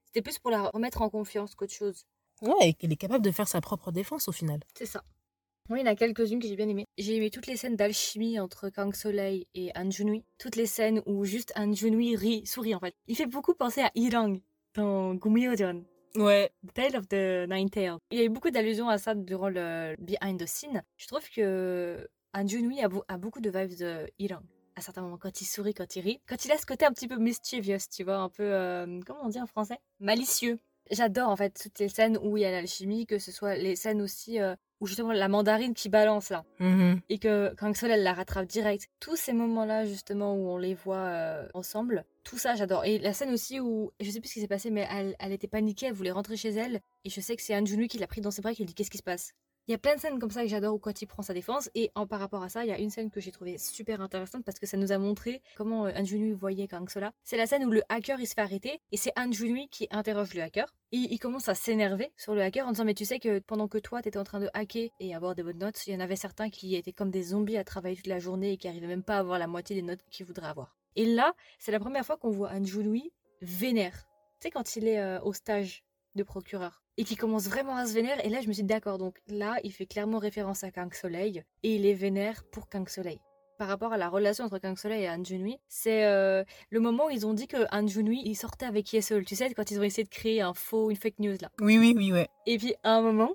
C'était 0.03 0.21
plus 0.21 0.37
pour 0.37 0.51
la 0.51 0.63
remettre 0.63 1.01
en 1.01 1.09
confiance 1.09 1.55
qu'autre 1.55 1.71
chose. 1.71 2.05
Ouais, 2.41 2.69
et 2.69 2.73
qu'elle 2.73 2.91
est 2.91 2.97
capable 2.97 3.23
de 3.23 3.31
faire 3.31 3.47
sa 3.47 3.61
propre 3.61 3.93
défense 3.93 4.27
au 4.27 4.33
final. 4.33 4.59
C'est 4.77 4.85
ça. 4.85 5.01
Oui, 5.69 5.79
il 5.79 5.85
y 5.85 5.89
en 5.89 5.91
a 5.91 5.95
quelques-unes 5.95 6.39
que 6.39 6.47
j'ai 6.47 6.55
bien 6.55 6.69
aimées. 6.69 6.85
J'ai 6.99 7.15
aimé 7.15 7.31
toutes 7.31 7.47
les 7.47 7.57
scènes 7.57 7.75
d'alchimie 7.75 8.39
entre 8.39 8.69
Kang 8.69 8.93
Soleil 8.93 9.47
et 9.55 9.71
Han 9.75 9.89
Junhui. 9.89 10.23
Toutes 10.37 10.57
les 10.57 10.67
scènes 10.67 11.01
où 11.07 11.25
juste 11.25 11.53
Han 11.55 11.73
Junhui 11.73 12.15
rit, 12.15 12.45
sourit 12.45 12.75
en 12.75 12.79
fait. 12.79 12.93
Il 13.07 13.15
fait 13.15 13.25
beaucoup 13.25 13.55
penser 13.55 13.81
à 13.81 13.89
Irang 13.95 14.39
dans 14.75 15.15
Gumyojeon, 15.15 15.83
Ouais. 16.15 16.51
The 16.67 16.73
Tale 16.73 16.97
of 16.97 17.07
the 17.07 17.49
Nine 17.49 17.69
Tails. 17.69 17.97
Il 18.11 18.19
y 18.19 18.21
a 18.21 18.25
eu 18.25 18.29
beaucoup 18.29 18.51
d'allusions 18.51 18.89
à 18.89 18.99
ça 18.99 19.15
durant 19.15 19.49
le 19.49 19.95
behind 19.99 20.39
the 20.39 20.45
scene. 20.45 20.83
Je 20.97 21.07
trouve 21.07 21.27
que 21.29 22.07
Han 22.33 22.47
Junhui 22.47 22.79
a 22.81 23.17
beaucoup 23.17 23.41
de 23.41 23.49
vibes 23.49 23.77
de 23.79 24.07
Irang. 24.19 24.43
À 24.75 24.81
certains 24.81 25.01
moments, 25.01 25.17
quand 25.17 25.41
il 25.41 25.45
sourit, 25.45 25.73
quand 25.73 25.95
il 25.95 26.01
rit, 26.01 26.21
quand 26.27 26.45
il 26.45 26.51
a 26.51 26.57
ce 26.57 26.65
côté 26.65 26.85
un 26.85 26.91
petit 26.91 27.07
peu 27.07 27.17
mischievous, 27.17 27.87
tu 27.91 28.03
vois, 28.03 28.17
un 28.17 28.29
peu, 28.29 28.43
euh, 28.43 28.99
comment 29.05 29.21
on 29.23 29.29
dit 29.29 29.41
en 29.41 29.47
français? 29.47 29.79
Malicieux. 29.99 30.59
J'adore 30.91 31.29
en 31.29 31.35
fait 31.35 31.59
toutes 31.61 31.79
les 31.79 31.89
scènes 31.89 32.17
où 32.21 32.37
il 32.37 32.41
y 32.41 32.45
a 32.45 32.51
l'alchimie, 32.51 33.05
que 33.05 33.17
ce 33.19 33.31
soit 33.31 33.55
les 33.55 33.75
scènes 33.75 34.01
aussi 34.01 34.39
euh, 34.39 34.55
où 34.81 34.87
justement 34.87 35.11
la 35.13 35.27
mandarine 35.27 35.73
qui 35.73 35.89
balance 35.89 36.29
là 36.29 36.43
Mhm. 36.59 36.99
et 37.09 37.17
que 37.17 37.53
Kang 37.55 37.75
Sol 37.75 37.91
elle 37.91 38.03
la 38.03 38.13
rattrape 38.13 38.45
direct. 38.47 38.87
Tous 38.99 39.15
ces 39.15 39.33
moments-là 39.33 39.85
justement 39.85 40.35
où 40.35 40.49
on 40.49 40.57
les 40.57 40.73
voit 40.75 40.97
euh, 40.97 41.47
ensemble, 41.53 42.05
tout 42.23 42.37
ça 42.37 42.55
j'adore. 42.55 42.85
Et 42.85 42.99
la 42.99 43.13
scène 43.13 43.31
aussi 43.31 43.59
où 43.59 43.91
je 43.99 44.09
sais 44.11 44.19
plus 44.19 44.29
ce 44.29 44.33
qui 44.35 44.41
s'est 44.41 44.47
passé, 44.47 44.69
mais 44.69 44.87
elle, 44.91 45.15
elle 45.19 45.31
était 45.31 45.47
paniquée, 45.47 45.87
elle 45.87 45.93
voulait 45.93 46.11
rentrer 46.11 46.37
chez 46.37 46.49
elle 46.49 46.81
et 47.03 47.09
je 47.09 47.19
sais 47.21 47.35
que 47.35 47.41
c'est 47.41 47.55
Han 47.57 47.65
Junhui 47.65 47.87
qui 47.87 47.97
l'a 47.97 48.07
pris 48.07 48.21
dans 48.21 48.31
ses 48.31 48.41
bras 48.41 48.51
et 48.51 48.55
qui 48.55 48.61
lui 48.63 48.67
dit 48.67 48.73
qu'est-ce 48.75 48.91
qui 48.91 48.97
se 48.99 49.03
passe? 49.03 49.31
Il 49.67 49.71
y 49.71 49.73
a 49.73 49.79
plein 49.79 49.95
de 49.95 49.99
scènes 49.99 50.19
comme 50.19 50.29
ça 50.29 50.43
que 50.43 50.47
j'adore 50.47 50.75
où 50.75 50.77
quand 50.77 51.01
il 51.01 51.07
prend 51.07 51.23
sa 51.23 51.33
défense 51.33 51.71
et 51.73 51.89
en 51.95 52.05
par 52.05 52.19
rapport 52.19 52.43
à 52.43 52.49
ça, 52.49 52.63
il 52.63 52.69
y 52.69 52.71
a 52.71 52.77
une 52.77 52.91
scène 52.91 53.09
que 53.09 53.19
j'ai 53.19 53.31
trouvée 53.31 53.57
super 53.57 53.99
intéressante 53.99 54.43
parce 54.45 54.59
que 54.59 54.67
ça 54.67 54.77
nous 54.77 54.91
a 54.91 54.99
montré 54.99 55.41
comment 55.55 55.87
euh, 55.87 55.91
Han 55.95 56.05
Junhui 56.05 56.33
voyait 56.33 56.67
Kang 56.67 56.87
Sola. 56.87 57.13
C'est 57.23 57.35
la 57.35 57.47
scène 57.47 57.65
où 57.65 57.71
le 57.71 57.81
hacker 57.89 58.19
il 58.19 58.27
se 58.27 58.35
fait 58.35 58.41
arrêter 58.41 58.79
et 58.91 58.97
c'est 58.97 59.11
Han 59.17 59.31
Junhui 59.31 59.67
qui 59.69 59.87
interroge 59.89 60.35
le 60.35 60.43
hacker. 60.43 60.71
Et 60.91 60.97
il 60.97 61.17
commence 61.17 61.49
à 61.49 61.55
s'énerver 61.55 62.11
sur 62.15 62.35
le 62.35 62.43
hacker 62.43 62.67
en 62.67 62.73
disant 62.73 62.85
mais 62.85 62.93
tu 62.93 63.05
sais 63.05 63.19
que 63.19 63.39
pendant 63.39 63.67
que 63.67 63.79
toi 63.79 64.03
t'étais 64.03 64.19
en 64.19 64.23
train 64.23 64.39
de 64.39 64.51
hacker 64.53 64.91
et 64.99 65.15
avoir 65.15 65.33
des 65.33 65.41
bonnes 65.41 65.57
notes, 65.57 65.87
il 65.87 65.93
y 65.93 65.97
en 65.97 65.99
avait 65.99 66.15
certains 66.15 66.51
qui 66.51 66.75
étaient 66.75 66.93
comme 66.93 67.09
des 67.09 67.23
zombies 67.23 67.57
à 67.57 67.63
travailler 67.63 67.95
toute 67.95 68.05
la 68.05 68.19
journée 68.19 68.51
et 68.51 68.57
qui 68.57 68.67
arrivaient 68.67 68.85
même 68.85 69.03
pas 69.03 69.15
à 69.15 69.19
avoir 69.21 69.39
la 69.39 69.47
moitié 69.47 69.75
des 69.75 69.81
notes 69.81 70.05
qu'ils 70.11 70.27
voudraient 70.27 70.45
avoir. 70.45 70.77
Et 70.95 71.07
là, 71.07 71.33
c'est 71.57 71.71
la 71.71 71.79
première 71.79 72.05
fois 72.05 72.17
qu'on 72.17 72.29
voit 72.29 72.51
Han 72.51 72.63
Junhui 72.63 73.11
vénère. 73.41 74.07
Tu 74.39 74.47
sais 74.47 74.51
quand 74.51 74.75
il 74.75 74.87
est 74.87 74.99
euh, 74.99 75.19
au 75.21 75.33
stage 75.33 75.83
de 76.15 76.23
procureur 76.23 76.83
et 76.97 77.03
qui 77.03 77.15
commence 77.15 77.47
vraiment 77.47 77.75
à 77.75 77.85
se 77.85 77.93
vénère 77.93 78.23
et 78.25 78.29
là 78.29 78.41
je 78.41 78.47
me 78.47 78.53
suis 78.53 78.63
dit 78.63 78.67
d'accord 78.67 78.97
donc 78.97 79.21
là 79.27 79.57
il 79.63 79.71
fait 79.71 79.85
clairement 79.85 80.19
référence 80.19 80.63
à 80.63 80.71
Kang 80.71 80.93
Soleil 80.93 81.43
et 81.63 81.75
il 81.75 81.85
est 81.85 81.93
vénère 81.93 82.43
pour 82.51 82.69
Kang 82.69 82.87
Soleil 82.87 83.19
par 83.57 83.67
rapport 83.67 83.93
à 83.93 83.97
la 83.97 84.09
relation 84.09 84.45
entre 84.45 84.59
Kang 84.59 84.77
Soleil 84.77 85.03
et 85.03 85.09
Han 85.09 85.23
Junhui, 85.23 85.57
c'est 85.67 86.05
euh, 86.05 86.43
le 86.69 86.79
moment 86.79 87.07
où 87.07 87.09
ils 87.09 87.25
ont 87.25 87.33
dit 87.33 87.47
que 87.47 87.65
Han 87.71 87.87
Junhui 87.87 88.21
il 88.25 88.35
sortait 88.35 88.65
avec 88.65 88.91
Yesol, 88.91 89.25
tu 89.25 89.35
sais 89.35 89.53
quand 89.53 89.71
ils 89.71 89.79
ont 89.79 89.83
essayé 89.83 90.03
de 90.03 90.09
créer 90.09 90.41
un 90.41 90.53
faux 90.53 90.89
une 90.89 90.97
fake 90.97 91.19
news 91.19 91.37
là. 91.41 91.49
Oui, 91.61 91.77
oui, 91.77 91.93
oui, 91.95 92.11
ouais. 92.11 92.27
Et 92.45 92.57
puis 92.57 92.75
à 92.83 92.95
un 92.95 93.01
moment, 93.01 93.31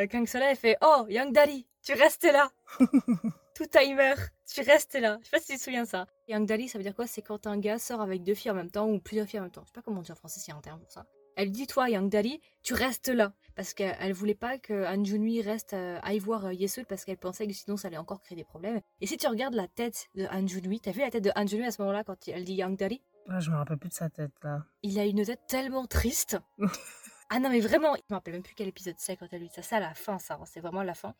euh, 0.00 0.06
Kang 0.06 0.26
Soleil 0.26 0.56
fait 0.56 0.76
"Oh, 0.82 1.06
Young 1.08 1.32
Daddy, 1.32 1.66
tu 1.82 1.92
restes 1.94 2.24
là." 2.24 2.50
Tout 3.54 3.66
timer, 3.66 4.14
tu 4.46 4.62
restes 4.62 4.94
là. 4.94 5.18
Je 5.20 5.26
sais 5.26 5.30
pas 5.30 5.40
si 5.40 5.52
tu 5.52 5.58
te 5.58 5.62
souviens 5.62 5.84
de 5.84 5.88
ça. 5.88 6.06
Young 6.28 6.46
Daddy, 6.46 6.68
ça 6.68 6.78
veut 6.78 6.84
dire 6.84 6.94
quoi? 6.94 7.06
C'est 7.06 7.22
quand 7.22 7.46
un 7.46 7.58
gars 7.58 7.78
sort 7.78 8.00
avec 8.00 8.22
deux 8.22 8.34
filles 8.34 8.50
en 8.50 8.54
même 8.54 8.70
temps 8.70 8.88
ou 8.88 8.98
plusieurs 8.98 9.26
filles 9.26 9.40
en 9.40 9.44
même 9.44 9.52
temps. 9.52 9.62
Je 9.64 9.68
sais 9.68 9.74
pas 9.74 9.82
comment 9.82 10.00
on 10.00 10.02
dit 10.02 10.12
en 10.12 10.16
français 10.16 10.40
s'il 10.40 10.52
y 10.52 10.54
a 10.54 10.58
un 10.58 10.62
terme 10.62 10.80
pour 10.80 10.90
ça. 10.90 11.06
Elle 11.36 11.50
dit 11.50 11.66
toi, 11.66 11.88
Young 11.88 12.08
Daddy, 12.08 12.40
tu 12.62 12.74
restes 12.74 13.08
là. 13.08 13.32
Parce 13.54 13.74
qu'elle 13.74 13.96
elle 14.00 14.12
voulait 14.12 14.34
pas 14.34 14.58
que 14.58 14.86
Han 14.86 15.04
Junhui 15.04 15.42
reste 15.42 15.74
euh, 15.74 15.98
aille 16.02 16.18
voir 16.18 16.46
euh, 16.46 16.52
Yesul 16.54 16.86
parce 16.86 17.04
qu'elle 17.04 17.18
pensait 17.18 17.46
que 17.46 17.52
sinon 17.52 17.76
ça 17.76 17.88
allait 17.88 17.98
encore 17.98 18.22
créer 18.22 18.36
des 18.36 18.44
problèmes. 18.44 18.80
Et 19.00 19.06
si 19.06 19.18
tu 19.18 19.26
regardes 19.26 19.54
la 19.54 19.68
tête 19.68 20.08
de 20.14 20.24
Han 20.30 20.46
Junhui, 20.46 20.80
t'as 20.80 20.92
vu 20.92 21.00
la 21.00 21.10
tête 21.10 21.24
de 21.24 21.32
Han 21.36 21.46
Junhui 21.46 21.66
à 21.66 21.70
ce 21.70 21.82
moment-là 21.82 22.02
quand 22.02 22.16
elle 22.28 22.44
dit 22.44 22.54
Young 22.54 22.76
Daddy 22.78 23.02
Ah, 23.28 23.40
je 23.40 23.50
me 23.50 23.56
rappelle 23.56 23.76
plus 23.76 23.90
de 23.90 23.94
sa 23.94 24.08
tête 24.08 24.32
là. 24.42 24.64
Il 24.82 24.98
a 24.98 25.04
une 25.04 25.22
tête 25.24 25.42
tellement 25.48 25.86
triste. 25.86 26.38
ah 27.30 27.40
non 27.40 27.50
mais 27.50 27.60
vraiment, 27.60 27.94
je 27.94 28.00
me 28.08 28.14
rappelle 28.14 28.34
même 28.34 28.42
plus 28.42 28.54
quel 28.54 28.68
épisode 28.68 28.94
c'est 28.96 29.16
quand 29.16 29.26
elle 29.30 29.40
lui 29.40 29.48
dit 29.48 29.54
ça. 29.54 29.62
C'est 29.62 29.76
à 29.76 29.80
la 29.80 29.94
fin 29.94 30.18
ça, 30.18 30.38
hein, 30.40 30.44
c'est 30.46 30.60
vraiment 30.60 30.82
la 30.82 30.94
fin. 30.94 31.14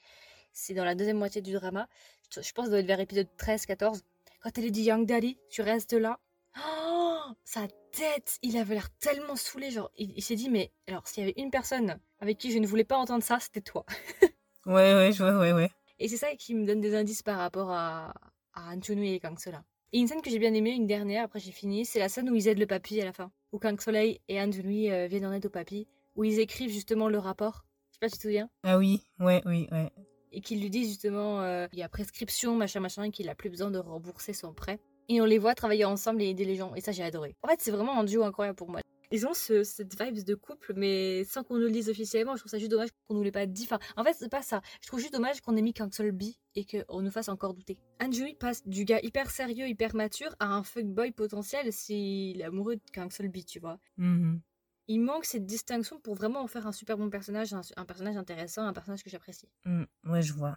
C'est 0.53 0.75
dans 0.75 0.85
la 0.85 0.95
deuxième 0.95 1.19
moitié 1.19 1.43
du 1.43 1.53
drama. 1.53 1.87
Je 2.31 2.39
pense 2.39 2.47
que 2.47 2.63
ça 2.65 2.69
doit 2.71 2.79
être 2.81 2.87
vers 2.87 3.01
épisode 3.01 3.29
13-14. 3.39 4.01
Quand 4.41 4.51
elle 4.57 4.65
lui 4.65 4.73
dit 4.73 4.83
Young 4.83 5.07
Daddy, 5.07 5.39
tu 5.51 5.61
restes 5.61 5.93
là. 5.93 6.19
Oh, 6.59 7.21
sa 7.45 7.67
tête, 7.93 8.39
il 8.43 8.57
avait 8.57 8.75
l'air 8.75 8.91
tellement 8.99 9.37
saoulé. 9.37 9.71
Genre, 9.71 9.91
il, 9.97 10.13
il 10.17 10.23
s'est 10.23 10.35
dit, 10.35 10.51
mais 10.51 10.73
alors, 10.87 11.07
s'il 11.07 11.21
y 11.21 11.25
avait 11.25 11.41
une 11.41 11.51
personne 11.51 11.99
avec 12.21 12.39
qui 12.39 12.53
je 12.53 12.59
ne 12.59 12.67
voulais 12.67 12.85
pas 12.85 12.97
entendre 12.97 13.23
ça, 13.23 13.39
c'était 13.41 13.61
toi. 13.61 13.85
Ouais, 14.67 14.95
ouais, 14.95 15.11
je 15.13 15.23
vois, 15.23 15.39
ouais, 15.39 15.53
ouais. 15.53 15.71
Et 15.99 16.09
c'est 16.09 16.17
ça 16.17 16.35
qui 16.37 16.55
me 16.55 16.65
donne 16.65 16.81
des 16.81 16.95
indices 16.95 17.23
par 17.23 17.39
rapport 17.39 17.71
à, 17.71 18.15
à 18.55 18.75
et 18.75 19.21
Kang 19.21 19.39
Sola. 19.39 19.65
Et 19.93 19.99
une 19.99 20.07
scène 20.07 20.23
que 20.23 20.31
j'ai 20.31 20.39
bien 20.39 20.55
aimée, 20.55 20.71
une 20.71 20.87
dernière, 20.87 21.25
après 21.25 21.41
j'ai 21.41 21.51
fini, 21.51 21.85
c'est 21.85 21.99
la 21.99 22.09
scène 22.09 22.31
où 22.31 22.35
ils 22.35 22.49
aident 22.49 22.61
le 22.61 22.67
papy 22.67 23.01
à 23.01 23.05
la 23.05 23.13
fin. 23.13 23.31
Où 23.53 23.59
Kang 23.59 23.81
Soleil 23.81 24.21
et 24.29 24.39
Junhui 24.53 24.91
euh, 24.91 25.07
viennent 25.07 25.27
en 25.27 25.33
aide 25.33 25.47
au 25.47 25.51
papy. 25.51 25.89
Où 26.15 26.25
ils 26.25 26.39
écrivent 26.39 26.71
justement 26.71 27.09
le 27.09 27.19
rapport. 27.19 27.65
Je 27.91 27.95
sais 27.95 27.99
pas 28.01 28.09
si 28.09 28.15
tu 28.15 28.19
te 28.19 28.23
souviens. 28.23 28.49
Ah 28.63 28.79
oui, 28.79 29.03
ouais, 29.19 29.43
oui, 29.45 29.69
ouais. 29.73 29.91
et 30.31 30.41
qu'il 30.41 30.61
lui 30.61 30.71
dit 30.71 30.85
justement 30.85 31.43
euh, 31.43 31.67
il 31.73 31.79
y 31.79 31.83
a 31.83 31.89
prescription 31.89 32.55
machin 32.55 32.81
machin 32.81 33.11
qu'il 33.11 33.29
a 33.29 33.35
plus 33.35 33.51
besoin 33.51 33.71
de 33.71 33.79
rembourser 33.79 34.33
son 34.33 34.55
prêt 34.55 34.81
et 35.09 35.21
on 35.21 35.25
les 35.25 35.39
voit 35.39 35.55
travailler 35.55 35.85
ensemble 35.85 36.23
et 36.23 36.29
aider 36.29 36.45
les 36.45 36.57
gens. 36.57 36.75
Et 36.75 36.81
ça 36.81 36.93
j'ai 36.93 37.03
adoré. 37.03 37.35
En 37.43 37.49
fait 37.49 37.61
c'est 37.61 37.71
vraiment 37.71 37.99
un 37.99 38.05
duo 38.05 38.23
incroyable 38.25 38.57
pour 38.57 38.69
moi. 38.71 38.81
Ils 39.15 39.27
ont 39.27 39.35
ce, 39.35 39.63
cette 39.63 40.01
vibe 40.03 40.25
de 40.25 40.35
couple 40.35 40.73
mais 40.75 41.25
sans 41.25 41.45
qu'on 41.45 41.57
nous 41.57 41.67
le 41.67 41.71
dise 41.71 41.91
officiellement 41.91 42.35
je 42.35 42.41
trouve 42.41 42.51
ça 42.51 42.59
juste 42.59 42.71
dommage 42.71 42.89
qu'on 43.07 43.15
nous 43.15 43.23
l'ait 43.23 43.31
pas 43.31 43.45
dit. 43.45 43.65
Enfin 43.65 43.79
en 43.97 44.05
fait 44.05 44.15
c'est 44.19 44.31
pas 44.31 44.41
ça. 44.43 44.63
Je 44.81 44.87
trouve 44.87 45.01
juste 45.01 45.13
dommage 45.13 45.41
qu'on 45.43 45.55
ait 45.57 45.61
mis 45.63 45.75
qu'un 45.75 45.91
seul 45.91 46.13
bi 46.13 46.39
et 46.55 46.65
qu'on 46.65 47.03
nous 47.03 47.11
fasse 47.11 47.29
encore 47.29 47.53
douter. 47.53 47.79
Anjui 48.03 48.35
passe 48.35 48.67
du 48.67 48.85
gars 48.87 49.01
hyper 49.03 49.31
sérieux 49.31 49.69
hyper 49.69 49.95
mature 49.95 50.35
à 50.41 50.47
un 50.47 50.63
fuckboy 50.63 51.13
potentiel 51.13 51.73
s'il 51.75 52.41
est 52.41 52.45
amoureux 52.45 52.77
qu'un 52.93 53.11
seul 53.11 53.29
bi 53.29 53.45
tu 53.45 53.61
vois. 53.61 53.79
Mhm. 53.99 54.41
il 54.89 55.01
manque 55.01 55.25
cette 55.27 55.45
distinction 55.47 56.01
pour 56.01 56.15
vraiment 56.15 56.41
en 56.41 56.47
faire 56.47 56.67
un 56.67 56.73
super 56.73 56.97
bon 56.97 57.09
personnage 57.11 57.53
un, 57.53 57.61
un 57.77 57.85
personnage 57.85 58.17
intéressant 58.17 58.63
un 58.67 58.73
personnage 58.73 59.03
que 59.05 59.11
j'apprécie. 59.11 59.49
Mm, 59.67 59.85
ouais, 60.07 60.23
je 60.23 60.33
vois. 60.33 60.57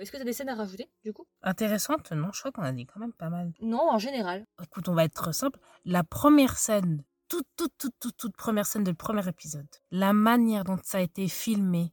Est-ce 0.00 0.10
que 0.10 0.16
tu 0.16 0.22
as 0.22 0.26
des 0.26 0.32
scènes 0.32 0.48
à 0.48 0.54
rajouter, 0.54 0.90
du 1.04 1.12
coup? 1.12 1.26
Intéressante 1.42 2.10
Non, 2.12 2.30
je 2.32 2.40
crois 2.40 2.52
qu'on 2.52 2.62
a 2.62 2.72
dit 2.72 2.86
quand 2.86 3.00
même 3.00 3.12
pas 3.12 3.28
mal. 3.28 3.52
Non, 3.60 3.90
en 3.90 3.98
général. 3.98 4.46
Écoute, 4.62 4.88
on 4.88 4.94
va 4.94 5.04
être 5.04 5.32
simple. 5.34 5.58
La 5.84 6.04
première 6.04 6.56
scène, 6.56 7.04
toute, 7.28 7.46
toute, 7.56 7.72
toute, 7.78 7.94
toute, 8.00 8.16
toute 8.16 8.36
première 8.36 8.66
scène 8.66 8.84
de 8.84 8.92
premier 8.92 9.26
épisode, 9.28 9.68
la 9.90 10.12
manière 10.12 10.64
dont 10.64 10.78
ça 10.82 10.98
a 10.98 11.00
été 11.00 11.28
filmé, 11.28 11.92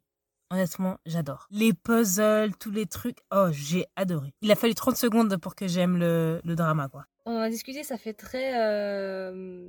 honnêtement, 0.49 0.97
j'adore. 1.05 1.47
Les 1.51 1.73
puzzles, 1.73 2.55
tous 2.57 2.71
les 2.71 2.85
trucs, 2.85 3.19
oh, 3.31 3.49
j'ai 3.51 3.85
adoré. 3.95 4.33
Il 4.41 4.51
a 4.51 4.55
fallu 4.55 4.73
30 4.73 4.95
secondes 4.95 5.37
pour 5.37 5.55
que 5.55 5.67
j'aime 5.67 5.97
le, 5.97 6.41
le 6.43 6.55
drama, 6.55 6.87
quoi. 6.87 7.05
On 7.25 7.35
en 7.35 7.41
a 7.41 7.49
discuté, 7.49 7.83
ça 7.83 7.97
fait 7.97 8.13
très 8.13 8.57
euh, 8.57 9.67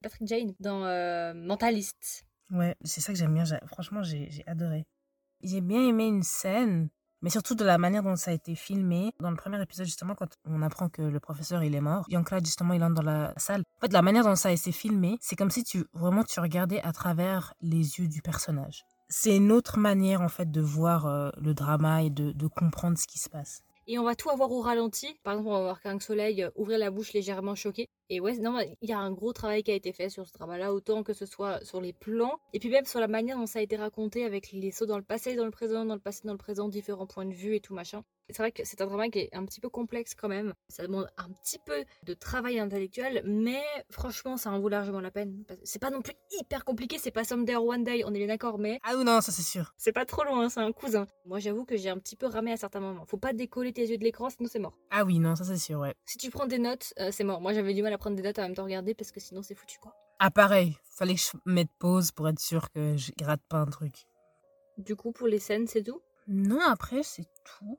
Patrick 0.00 0.28
Jane 0.28 0.54
dans 0.60 0.84
euh, 0.84 1.34
Mentalist. 1.34 2.24
Ouais, 2.52 2.76
c'est 2.84 3.00
ça 3.00 3.12
que 3.12 3.18
j'aime 3.18 3.34
bien. 3.34 3.44
Franchement, 3.66 4.02
j'ai 4.02 4.30
j'ai 4.30 4.44
adoré. 4.46 4.86
J'ai 5.42 5.60
bien 5.60 5.80
aimé 5.82 6.06
une 6.06 6.22
scène, 6.22 6.88
mais 7.22 7.30
surtout 7.30 7.54
de 7.54 7.64
la 7.64 7.78
manière 7.78 8.02
dont 8.02 8.16
ça 8.16 8.30
a 8.30 8.34
été 8.34 8.54
filmé. 8.54 9.12
Dans 9.20 9.30
le 9.30 9.36
premier 9.36 9.60
épisode, 9.62 9.86
justement, 9.86 10.14
quand 10.14 10.28
on 10.46 10.62
apprend 10.62 10.88
que 10.88 11.02
le 11.02 11.20
professeur, 11.20 11.62
il 11.62 11.74
est 11.74 11.80
mort, 11.80 12.04
Young-Claude, 12.08 12.44
justement, 12.44 12.74
il 12.74 12.82
entre 12.82 12.94
dans 12.94 13.02
la 13.02 13.32
salle. 13.36 13.62
En 13.78 13.80
fait, 13.86 13.92
la 13.92 14.02
manière 14.02 14.24
dont 14.24 14.36
ça 14.36 14.48
a 14.48 14.52
été 14.52 14.72
filmé, 14.72 15.16
c'est 15.20 15.36
comme 15.36 15.50
si 15.50 15.64
tu 15.64 15.84
vraiment 15.92 16.24
tu 16.24 16.40
regardais 16.40 16.80
à 16.82 16.92
travers 16.92 17.54
les 17.60 17.98
yeux 17.98 18.08
du 18.08 18.22
personnage. 18.22 18.84
C'est 19.08 19.36
une 19.36 19.52
autre 19.52 19.78
manière, 19.78 20.20
en 20.20 20.28
fait, 20.28 20.50
de 20.50 20.60
voir 20.60 21.06
euh, 21.06 21.30
le 21.40 21.52
drama 21.52 22.02
et 22.02 22.10
de, 22.10 22.32
de 22.32 22.46
comprendre 22.46 22.96
ce 22.96 23.06
qui 23.06 23.18
se 23.18 23.28
passe. 23.28 23.62
Et 23.86 23.98
on 23.98 24.04
va 24.04 24.14
tout 24.14 24.30
avoir 24.30 24.52
au 24.52 24.60
ralenti. 24.60 25.18
Par 25.24 25.32
exemple, 25.32 25.48
on 25.48 25.54
va 25.54 25.62
voir 25.62 25.82
Kang 25.82 26.00
Soleil 26.00 26.44
euh, 26.44 26.50
ouvrir 26.54 26.78
la 26.78 26.90
bouche 26.92 27.12
légèrement 27.12 27.56
choqué. 27.56 27.88
Et 28.12 28.18
ouais, 28.18 28.36
non, 28.38 28.58
il 28.82 28.90
y 28.90 28.92
a 28.92 28.98
un 28.98 29.12
gros 29.12 29.32
travail 29.32 29.62
qui 29.62 29.70
a 29.70 29.74
été 29.74 29.92
fait 29.92 30.08
sur 30.10 30.26
ce 30.26 30.32
drama-là, 30.32 30.74
autant 30.74 31.04
que 31.04 31.12
ce 31.12 31.26
soit 31.26 31.64
sur 31.64 31.80
les 31.80 31.92
plans, 31.92 32.40
et 32.52 32.58
puis 32.58 32.68
même 32.68 32.84
sur 32.84 32.98
la 32.98 33.06
manière 33.06 33.38
dont 33.38 33.46
ça 33.46 33.60
a 33.60 33.62
été 33.62 33.76
raconté 33.76 34.24
avec 34.24 34.50
les 34.50 34.72
sauts 34.72 34.86
dans 34.86 34.96
le 34.98 35.04
passé, 35.04 35.36
dans 35.36 35.44
le 35.44 35.52
présent, 35.52 35.84
dans 35.84 35.94
le 35.94 36.00
passé, 36.00 36.22
dans 36.24 36.32
le 36.32 36.38
présent, 36.38 36.68
différents 36.68 37.06
points 37.06 37.24
de 37.24 37.32
vue 37.32 37.54
et 37.54 37.60
tout 37.60 37.72
machin. 37.72 38.02
C'est 38.32 38.38
vrai 38.42 38.52
que 38.52 38.62
c'est 38.64 38.80
un 38.80 38.86
drama 38.86 39.08
qui 39.08 39.18
est 39.20 39.28
un 39.34 39.44
petit 39.44 39.60
peu 39.60 39.68
complexe 39.68 40.14
quand 40.14 40.28
même. 40.28 40.54
Ça 40.68 40.84
demande 40.84 41.08
un 41.18 41.28
petit 41.42 41.58
peu 41.66 41.84
de 42.04 42.14
travail 42.14 42.60
intellectuel, 42.60 43.22
mais 43.24 43.60
franchement, 43.90 44.36
ça 44.36 44.50
en 44.52 44.60
vaut 44.60 44.68
largement 44.68 45.00
la 45.00 45.10
peine. 45.10 45.44
C'est 45.64 45.80
pas 45.80 45.90
non 45.90 46.00
plus 46.00 46.14
hyper 46.40 46.64
compliqué, 46.64 46.96
c'est 46.98 47.10
pas 47.10 47.24
Someday 47.24 47.56
or 47.56 47.64
One 47.66 47.82
Day, 47.82 48.02
on 48.04 48.14
est 48.14 48.18
bien 48.18 48.28
d'accord, 48.28 48.58
mais 48.58 48.78
Ah 48.84 48.96
ou 48.96 49.02
non, 49.02 49.20
ça 49.20 49.32
c'est 49.32 49.42
sûr. 49.42 49.72
c'est 49.76 49.90
pas 49.92 50.04
trop 50.04 50.22
loin, 50.24 50.48
c'est 50.48 50.60
un 50.60 50.70
cousin. 50.72 51.06
Moi, 51.26 51.40
j'avoue 51.40 51.64
que 51.64 51.76
j'ai 51.76 51.90
un 51.90 51.98
petit 51.98 52.14
peu 52.14 52.26
ramé 52.26 52.52
à 52.52 52.56
certains 52.56 52.78
moments. 52.80 53.04
Faut 53.04 53.16
pas 53.18 53.32
décoller 53.32 53.72
tes 53.72 53.84
yeux 53.86 53.98
de 53.98 54.04
l'écran, 54.04 54.30
sinon 54.30 54.48
c'est 54.50 54.58
mort. 54.60 54.76
Ah 54.90 55.04
oui, 55.04 55.18
non, 55.18 55.34
ça 55.34 55.42
c'est 55.44 55.56
sûr, 55.58 55.80
ouais. 55.80 55.94
Si 56.06 56.16
tu 56.16 56.30
prends 56.30 56.46
des 56.46 56.58
notes, 56.58 56.92
euh, 57.00 57.10
c'est 57.12 57.24
mort. 57.24 57.40
Moi, 57.40 57.52
j'avais 57.52 57.74
du 57.74 57.82
mal 57.82 57.92
à 57.92 57.98
prendre 58.00 58.16
des 58.16 58.22
notes 58.22 58.38
en 58.38 58.42
même 58.42 58.54
temps 58.54 58.64
regarder 58.64 58.94
parce 58.94 59.12
que 59.12 59.20
sinon, 59.20 59.42
c'est 59.42 59.54
foutu 59.54 59.78
quoi. 59.78 59.94
Ah 60.18 60.30
pareil, 60.30 60.76
fallait 60.90 61.14
que 61.14 61.20
je 61.20 61.38
mette 61.46 61.70
pause 61.78 62.10
pour 62.10 62.28
être 62.28 62.40
sûr 62.40 62.70
que 62.70 62.96
je 62.96 63.12
gratte 63.16 63.42
pas 63.48 63.58
un 63.58 63.66
truc. 63.66 64.06
Du 64.76 64.96
coup, 64.96 65.12
pour 65.12 65.28
les 65.28 65.38
scènes, 65.38 65.66
c'est 65.66 65.82
tout? 65.82 66.00
Non, 66.28 66.60
après, 66.60 67.02
c'est 67.02 67.26
tout. 67.44 67.78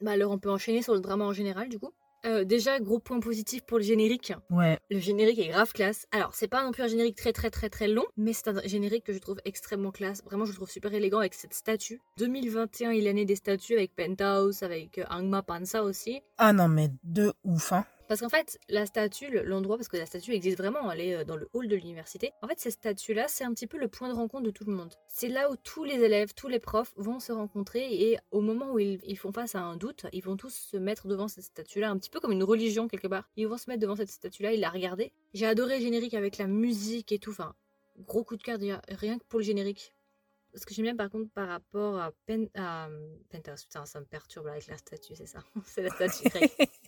Bah 0.00 0.12
alors, 0.12 0.30
on 0.30 0.38
peut 0.38 0.50
enchaîner 0.50 0.82
sur 0.82 0.94
le 0.94 1.00
drama 1.00 1.24
en 1.24 1.32
général, 1.32 1.68
du 1.68 1.78
coup. 1.78 1.92
Euh, 2.24 2.44
déjà, 2.44 2.80
gros 2.80 2.98
point 2.98 3.20
positif 3.20 3.62
pour 3.64 3.78
le 3.78 3.84
générique. 3.84 4.32
Ouais. 4.50 4.78
Le 4.90 4.98
générique 4.98 5.38
est 5.38 5.48
grave 5.48 5.72
classe. 5.72 6.06
Alors, 6.10 6.34
c'est 6.34 6.48
pas 6.48 6.64
non 6.64 6.72
plus 6.72 6.82
un 6.82 6.88
générique 6.88 7.16
très 7.16 7.32
très 7.32 7.50
très 7.50 7.70
très 7.70 7.88
long, 7.88 8.04
mais 8.16 8.32
c'est 8.32 8.48
un 8.48 8.60
générique 8.64 9.04
que 9.04 9.12
je 9.12 9.18
trouve 9.18 9.38
extrêmement 9.44 9.92
classe. 9.92 10.24
Vraiment, 10.24 10.44
je 10.44 10.50
le 10.50 10.56
trouve 10.56 10.70
super 10.70 10.92
élégant 10.92 11.20
avec 11.20 11.34
cette 11.34 11.54
statue. 11.54 12.00
2021 12.18 12.90
est 12.90 13.00
l'année 13.00 13.24
des 13.24 13.36
statues 13.36 13.74
avec 13.74 13.94
Penthouse, 13.94 14.62
avec 14.62 14.98
euh, 14.98 15.04
Angma 15.08 15.42
Panza 15.42 15.84
aussi. 15.84 16.20
Ah 16.38 16.52
non, 16.52 16.68
mais 16.68 16.90
de 17.04 17.32
ouf, 17.44 17.72
hein. 17.72 17.86
Parce 18.08 18.20
qu'en 18.20 18.28
fait, 18.28 18.58
la 18.68 18.86
statue, 18.86 19.30
le- 19.30 19.42
l'endroit, 19.42 19.76
parce 19.76 19.88
que 19.88 19.96
la 19.96 20.06
statue 20.06 20.32
existe 20.32 20.58
vraiment, 20.58 20.90
elle 20.90 21.00
est 21.00 21.14
euh, 21.16 21.24
dans 21.24 21.36
le 21.36 21.48
hall 21.52 21.66
de 21.66 21.74
l'université. 21.74 22.32
En 22.42 22.48
fait, 22.48 22.58
cette 22.60 22.74
statue-là, 22.74 23.26
c'est 23.28 23.44
un 23.44 23.52
petit 23.52 23.66
peu 23.66 23.78
le 23.78 23.88
point 23.88 24.08
de 24.08 24.14
rencontre 24.14 24.44
de 24.44 24.50
tout 24.50 24.64
le 24.64 24.72
monde. 24.72 24.94
C'est 25.08 25.28
là 25.28 25.50
où 25.50 25.56
tous 25.56 25.84
les 25.84 25.96
élèves, 26.02 26.32
tous 26.34 26.48
les 26.48 26.60
profs 26.60 26.92
vont 26.96 27.18
se 27.18 27.32
rencontrer 27.32 28.10
et 28.10 28.18
au 28.30 28.40
moment 28.40 28.72
où 28.72 28.78
ils, 28.78 29.00
ils 29.04 29.18
font 29.18 29.32
face 29.32 29.54
à 29.54 29.60
un 29.60 29.76
doute, 29.76 30.06
ils 30.12 30.22
vont 30.22 30.36
tous 30.36 30.54
se 30.54 30.76
mettre 30.76 31.08
devant 31.08 31.26
cette 31.28 31.44
statue-là, 31.44 31.90
un 31.90 31.98
petit 31.98 32.10
peu 32.10 32.20
comme 32.20 32.32
une 32.32 32.44
religion 32.44 32.86
quelque 32.86 33.08
part. 33.08 33.28
Ils 33.36 33.48
vont 33.48 33.58
se 33.58 33.68
mettre 33.68 33.80
devant 33.82 33.96
cette 33.96 34.10
statue-là 34.10 34.52
et 34.52 34.56
la 34.56 34.70
regarder. 34.70 35.12
J'ai 35.34 35.46
adoré 35.46 35.78
le 35.78 35.82
générique 35.84 36.14
avec 36.14 36.38
la 36.38 36.46
musique 36.46 37.10
et 37.12 37.18
tout. 37.18 37.30
Enfin, 37.30 37.54
gros 37.98 38.22
coup 38.22 38.36
de 38.36 38.42
cœur 38.42 38.58
rien 38.88 39.18
que 39.18 39.24
pour 39.24 39.40
le 39.40 39.44
générique. 39.44 39.92
Ce 40.54 40.64
que 40.64 40.72
j'aime 40.72 40.84
bien 40.84 40.96
par 40.96 41.10
contre 41.10 41.30
par 41.32 41.48
rapport 41.48 41.98
à, 41.98 42.12
Pen 42.24 42.48
Penthouse, 43.30 43.64
putain, 43.64 43.84
ça 43.84 44.00
me 44.00 44.06
perturbe 44.06 44.46
avec 44.46 44.68
la 44.68 44.78
statue, 44.78 45.14
c'est 45.14 45.26
ça. 45.26 45.40
c'est 45.64 45.82
la 45.82 45.90
statue 45.90 46.28
grecque. 46.28 46.56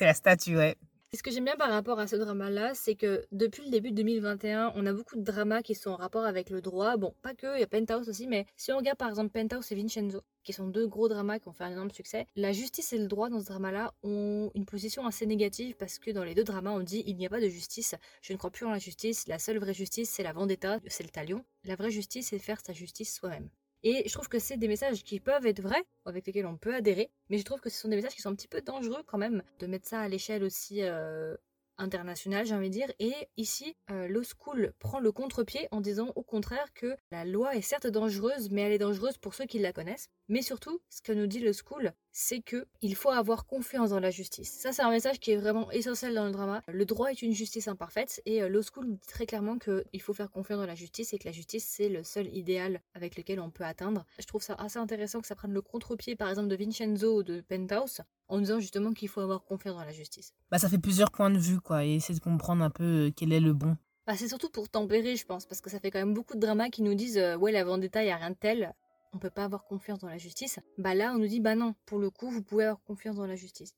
C'est 0.00 0.06
la 0.06 0.14
statue, 0.14 0.56
ouais. 0.56 0.78
Ce 1.12 1.22
que 1.22 1.30
j'aime 1.30 1.44
bien 1.44 1.56
par 1.56 1.68
rapport 1.68 1.98
à 1.98 2.06
ce 2.06 2.16
drama-là, 2.16 2.72
c'est 2.72 2.94
que 2.94 3.26
depuis 3.32 3.64
le 3.64 3.70
début 3.70 3.90
de 3.90 3.96
2021, 3.96 4.72
on 4.74 4.86
a 4.86 4.94
beaucoup 4.94 5.16
de 5.16 5.22
dramas 5.22 5.60
qui 5.60 5.74
sont 5.74 5.90
en 5.90 5.96
rapport 5.96 6.24
avec 6.24 6.48
le 6.48 6.62
droit. 6.62 6.96
Bon, 6.96 7.12
pas 7.20 7.34
que, 7.34 7.54
il 7.58 7.60
y 7.60 7.62
a 7.62 7.66
Penthouse 7.66 8.08
aussi, 8.08 8.26
mais 8.26 8.46
si 8.56 8.72
on 8.72 8.78
regarde 8.78 8.96
par 8.96 9.10
exemple 9.10 9.28
Penthouse 9.28 9.70
et 9.70 9.74
Vincenzo, 9.74 10.22
qui 10.42 10.54
sont 10.54 10.68
deux 10.68 10.86
gros 10.86 11.10
dramas 11.10 11.38
qui 11.38 11.48
ont 11.48 11.52
fait 11.52 11.64
un 11.64 11.72
énorme 11.72 11.90
succès, 11.90 12.26
la 12.34 12.54
justice 12.54 12.94
et 12.94 12.98
le 12.98 13.08
droit 13.08 13.28
dans 13.28 13.40
ce 13.40 13.44
drama-là 13.44 13.92
ont 14.02 14.50
une 14.54 14.64
position 14.64 15.04
assez 15.04 15.26
négative 15.26 15.76
parce 15.76 15.98
que 15.98 16.12
dans 16.12 16.24
les 16.24 16.34
deux 16.34 16.44
dramas, 16.44 16.70
on 16.70 16.80
dit 16.80 17.02
il 17.04 17.18
n'y 17.18 17.26
a 17.26 17.28
pas 17.28 17.42
de 17.42 17.48
justice, 17.50 17.94
je 18.22 18.32
ne 18.32 18.38
crois 18.38 18.48
plus 18.48 18.64
en 18.64 18.70
la 18.70 18.78
justice, 18.78 19.28
la 19.28 19.38
seule 19.38 19.58
vraie 19.58 19.74
justice 19.74 20.08
c'est 20.08 20.22
la 20.22 20.32
vendetta, 20.32 20.78
c'est 20.86 21.02
le 21.02 21.10
talion. 21.10 21.44
La 21.64 21.76
vraie 21.76 21.90
justice 21.90 22.28
c'est 22.28 22.38
faire 22.38 22.62
sa 22.64 22.72
justice 22.72 23.14
soi-même. 23.14 23.50
Et 23.82 24.06
je 24.06 24.12
trouve 24.12 24.28
que 24.28 24.38
c'est 24.38 24.56
des 24.56 24.68
messages 24.68 25.02
qui 25.04 25.20
peuvent 25.20 25.46
être 25.46 25.62
vrais, 25.62 25.84
avec 26.04 26.26
lesquels 26.26 26.46
on 26.46 26.56
peut 26.56 26.74
adhérer, 26.74 27.10
mais 27.28 27.38
je 27.38 27.44
trouve 27.44 27.60
que 27.60 27.70
ce 27.70 27.80
sont 27.80 27.88
des 27.88 27.96
messages 27.96 28.14
qui 28.14 28.20
sont 28.20 28.30
un 28.30 28.34
petit 28.34 28.48
peu 28.48 28.60
dangereux 28.60 29.02
quand 29.06 29.18
même, 29.18 29.42
de 29.58 29.66
mettre 29.66 29.88
ça 29.88 30.00
à 30.00 30.08
l'échelle 30.08 30.44
aussi 30.44 30.82
euh, 30.82 31.36
internationale, 31.80 32.46
j'ai 32.46 32.54
envie 32.54 32.68
de 32.68 32.74
dire. 32.74 32.92
Et 32.98 33.14
ici, 33.36 33.76
euh, 33.90 34.06
Law 34.06 34.22
School 34.22 34.72
prend 34.78 35.00
le 35.00 35.12
contre-pied 35.12 35.66
en 35.70 35.80
disant 35.80 36.12
au 36.14 36.22
contraire 36.22 36.72
que 36.74 36.96
la 37.10 37.24
loi 37.24 37.56
est 37.56 37.62
certes 37.62 37.86
dangereuse, 37.86 38.50
mais 38.50 38.62
elle 38.62 38.72
est 38.72 38.78
dangereuse 38.78 39.18
pour 39.18 39.34
ceux 39.34 39.46
qui 39.46 39.58
la 39.58 39.72
connaissent. 39.72 40.08
Mais 40.28 40.42
surtout, 40.42 40.80
ce 40.88 41.02
que 41.02 41.12
nous 41.12 41.26
dit 41.26 41.40
le 41.40 41.52
School, 41.52 41.92
c'est 42.12 42.40
que 42.40 42.66
il 42.82 42.94
faut 42.94 43.10
avoir 43.10 43.46
confiance 43.46 43.90
dans 43.90 44.00
la 44.00 44.10
justice. 44.10 44.50
Ça, 44.50 44.72
c'est 44.72 44.82
un 44.82 44.90
message 44.90 45.20
qui 45.20 45.32
est 45.32 45.36
vraiment 45.36 45.70
essentiel 45.70 46.14
dans 46.14 46.26
le 46.26 46.32
drama. 46.32 46.62
Le 46.68 46.84
droit 46.84 47.10
est 47.10 47.22
une 47.22 47.32
justice 47.32 47.68
imparfaite 47.68 48.20
et 48.26 48.42
euh, 48.42 48.48
Law 48.48 48.62
School 48.62 48.86
nous 48.86 48.96
dit 48.96 49.06
très 49.06 49.26
clairement 49.26 49.58
qu'il 49.58 50.02
faut 50.02 50.14
faire 50.14 50.30
confiance 50.30 50.58
dans 50.58 50.66
la 50.66 50.74
justice 50.74 51.12
et 51.12 51.18
que 51.18 51.26
la 51.26 51.32
justice, 51.32 51.64
c'est 51.64 51.88
le 51.88 52.02
seul 52.02 52.34
idéal 52.34 52.80
avec 52.94 53.16
lequel 53.16 53.40
on 53.40 53.50
peut 53.50 53.64
atteindre. 53.64 54.04
Je 54.18 54.26
trouve 54.26 54.42
ça 54.42 54.54
assez 54.54 54.78
intéressant 54.78 55.20
que 55.20 55.26
ça 55.26 55.34
prenne 55.34 55.52
le 55.52 55.62
contre-pied, 55.62 56.16
par 56.16 56.28
exemple, 56.28 56.48
de 56.48 56.56
Vincenzo 56.56 57.18
ou 57.18 57.22
de 57.22 57.40
Penthouse, 57.40 58.00
en 58.28 58.38
disant 58.38 58.60
justement 58.60 58.92
qu'il 58.92 59.08
faut 59.08 59.20
avoir 59.20 59.44
confiance 59.44 59.76
dans 59.76 59.84
la 59.84 59.92
justice. 59.92 60.34
Bah, 60.50 60.58
ça 60.58 60.68
fait 60.68 60.78
plusieurs 60.78 61.10
points 61.10 61.30
de 61.30 61.38
vue, 61.38 61.60
quoi, 61.60 61.84
et 61.84 61.94
essayer 61.94 62.18
de 62.18 62.22
comprendre 62.22 62.62
un 62.62 62.70
peu 62.70 63.06
euh, 63.06 63.10
quel 63.14 63.32
est 63.32 63.40
le 63.40 63.52
bon. 63.52 63.76
Bah, 64.06 64.16
c'est 64.16 64.28
surtout 64.28 64.50
pour 64.50 64.68
tempérer, 64.68 65.16
je 65.16 65.24
pense, 65.24 65.46
parce 65.46 65.60
que 65.60 65.70
ça 65.70 65.78
fait 65.78 65.90
quand 65.90 65.98
même 65.98 66.14
beaucoup 66.14 66.34
de 66.34 66.40
dramas 66.40 66.70
qui 66.70 66.82
nous 66.82 66.94
disent 66.94 67.18
euh, 67.18 67.36
ouais, 67.36 67.52
la 67.52 67.64
vendetta, 67.64 68.02
y 68.02 68.10
a 68.10 68.16
rien 68.16 68.30
de 68.30 68.36
tel, 68.36 68.74
on 69.12 69.18
peut 69.18 69.30
pas 69.30 69.44
avoir 69.44 69.64
confiance 69.64 69.98
dans 69.98 70.08
la 70.08 70.18
justice. 70.18 70.58
Bah 70.78 70.94
là, 70.94 71.12
on 71.14 71.18
nous 71.18 71.26
dit 71.26 71.40
bah 71.40 71.54
non, 71.54 71.74
pour 71.86 71.98
le 71.98 72.10
coup, 72.10 72.30
vous 72.30 72.42
pouvez 72.42 72.64
avoir 72.64 72.82
confiance 72.82 73.16
dans 73.16 73.26
la 73.26 73.36
justice. 73.36 73.74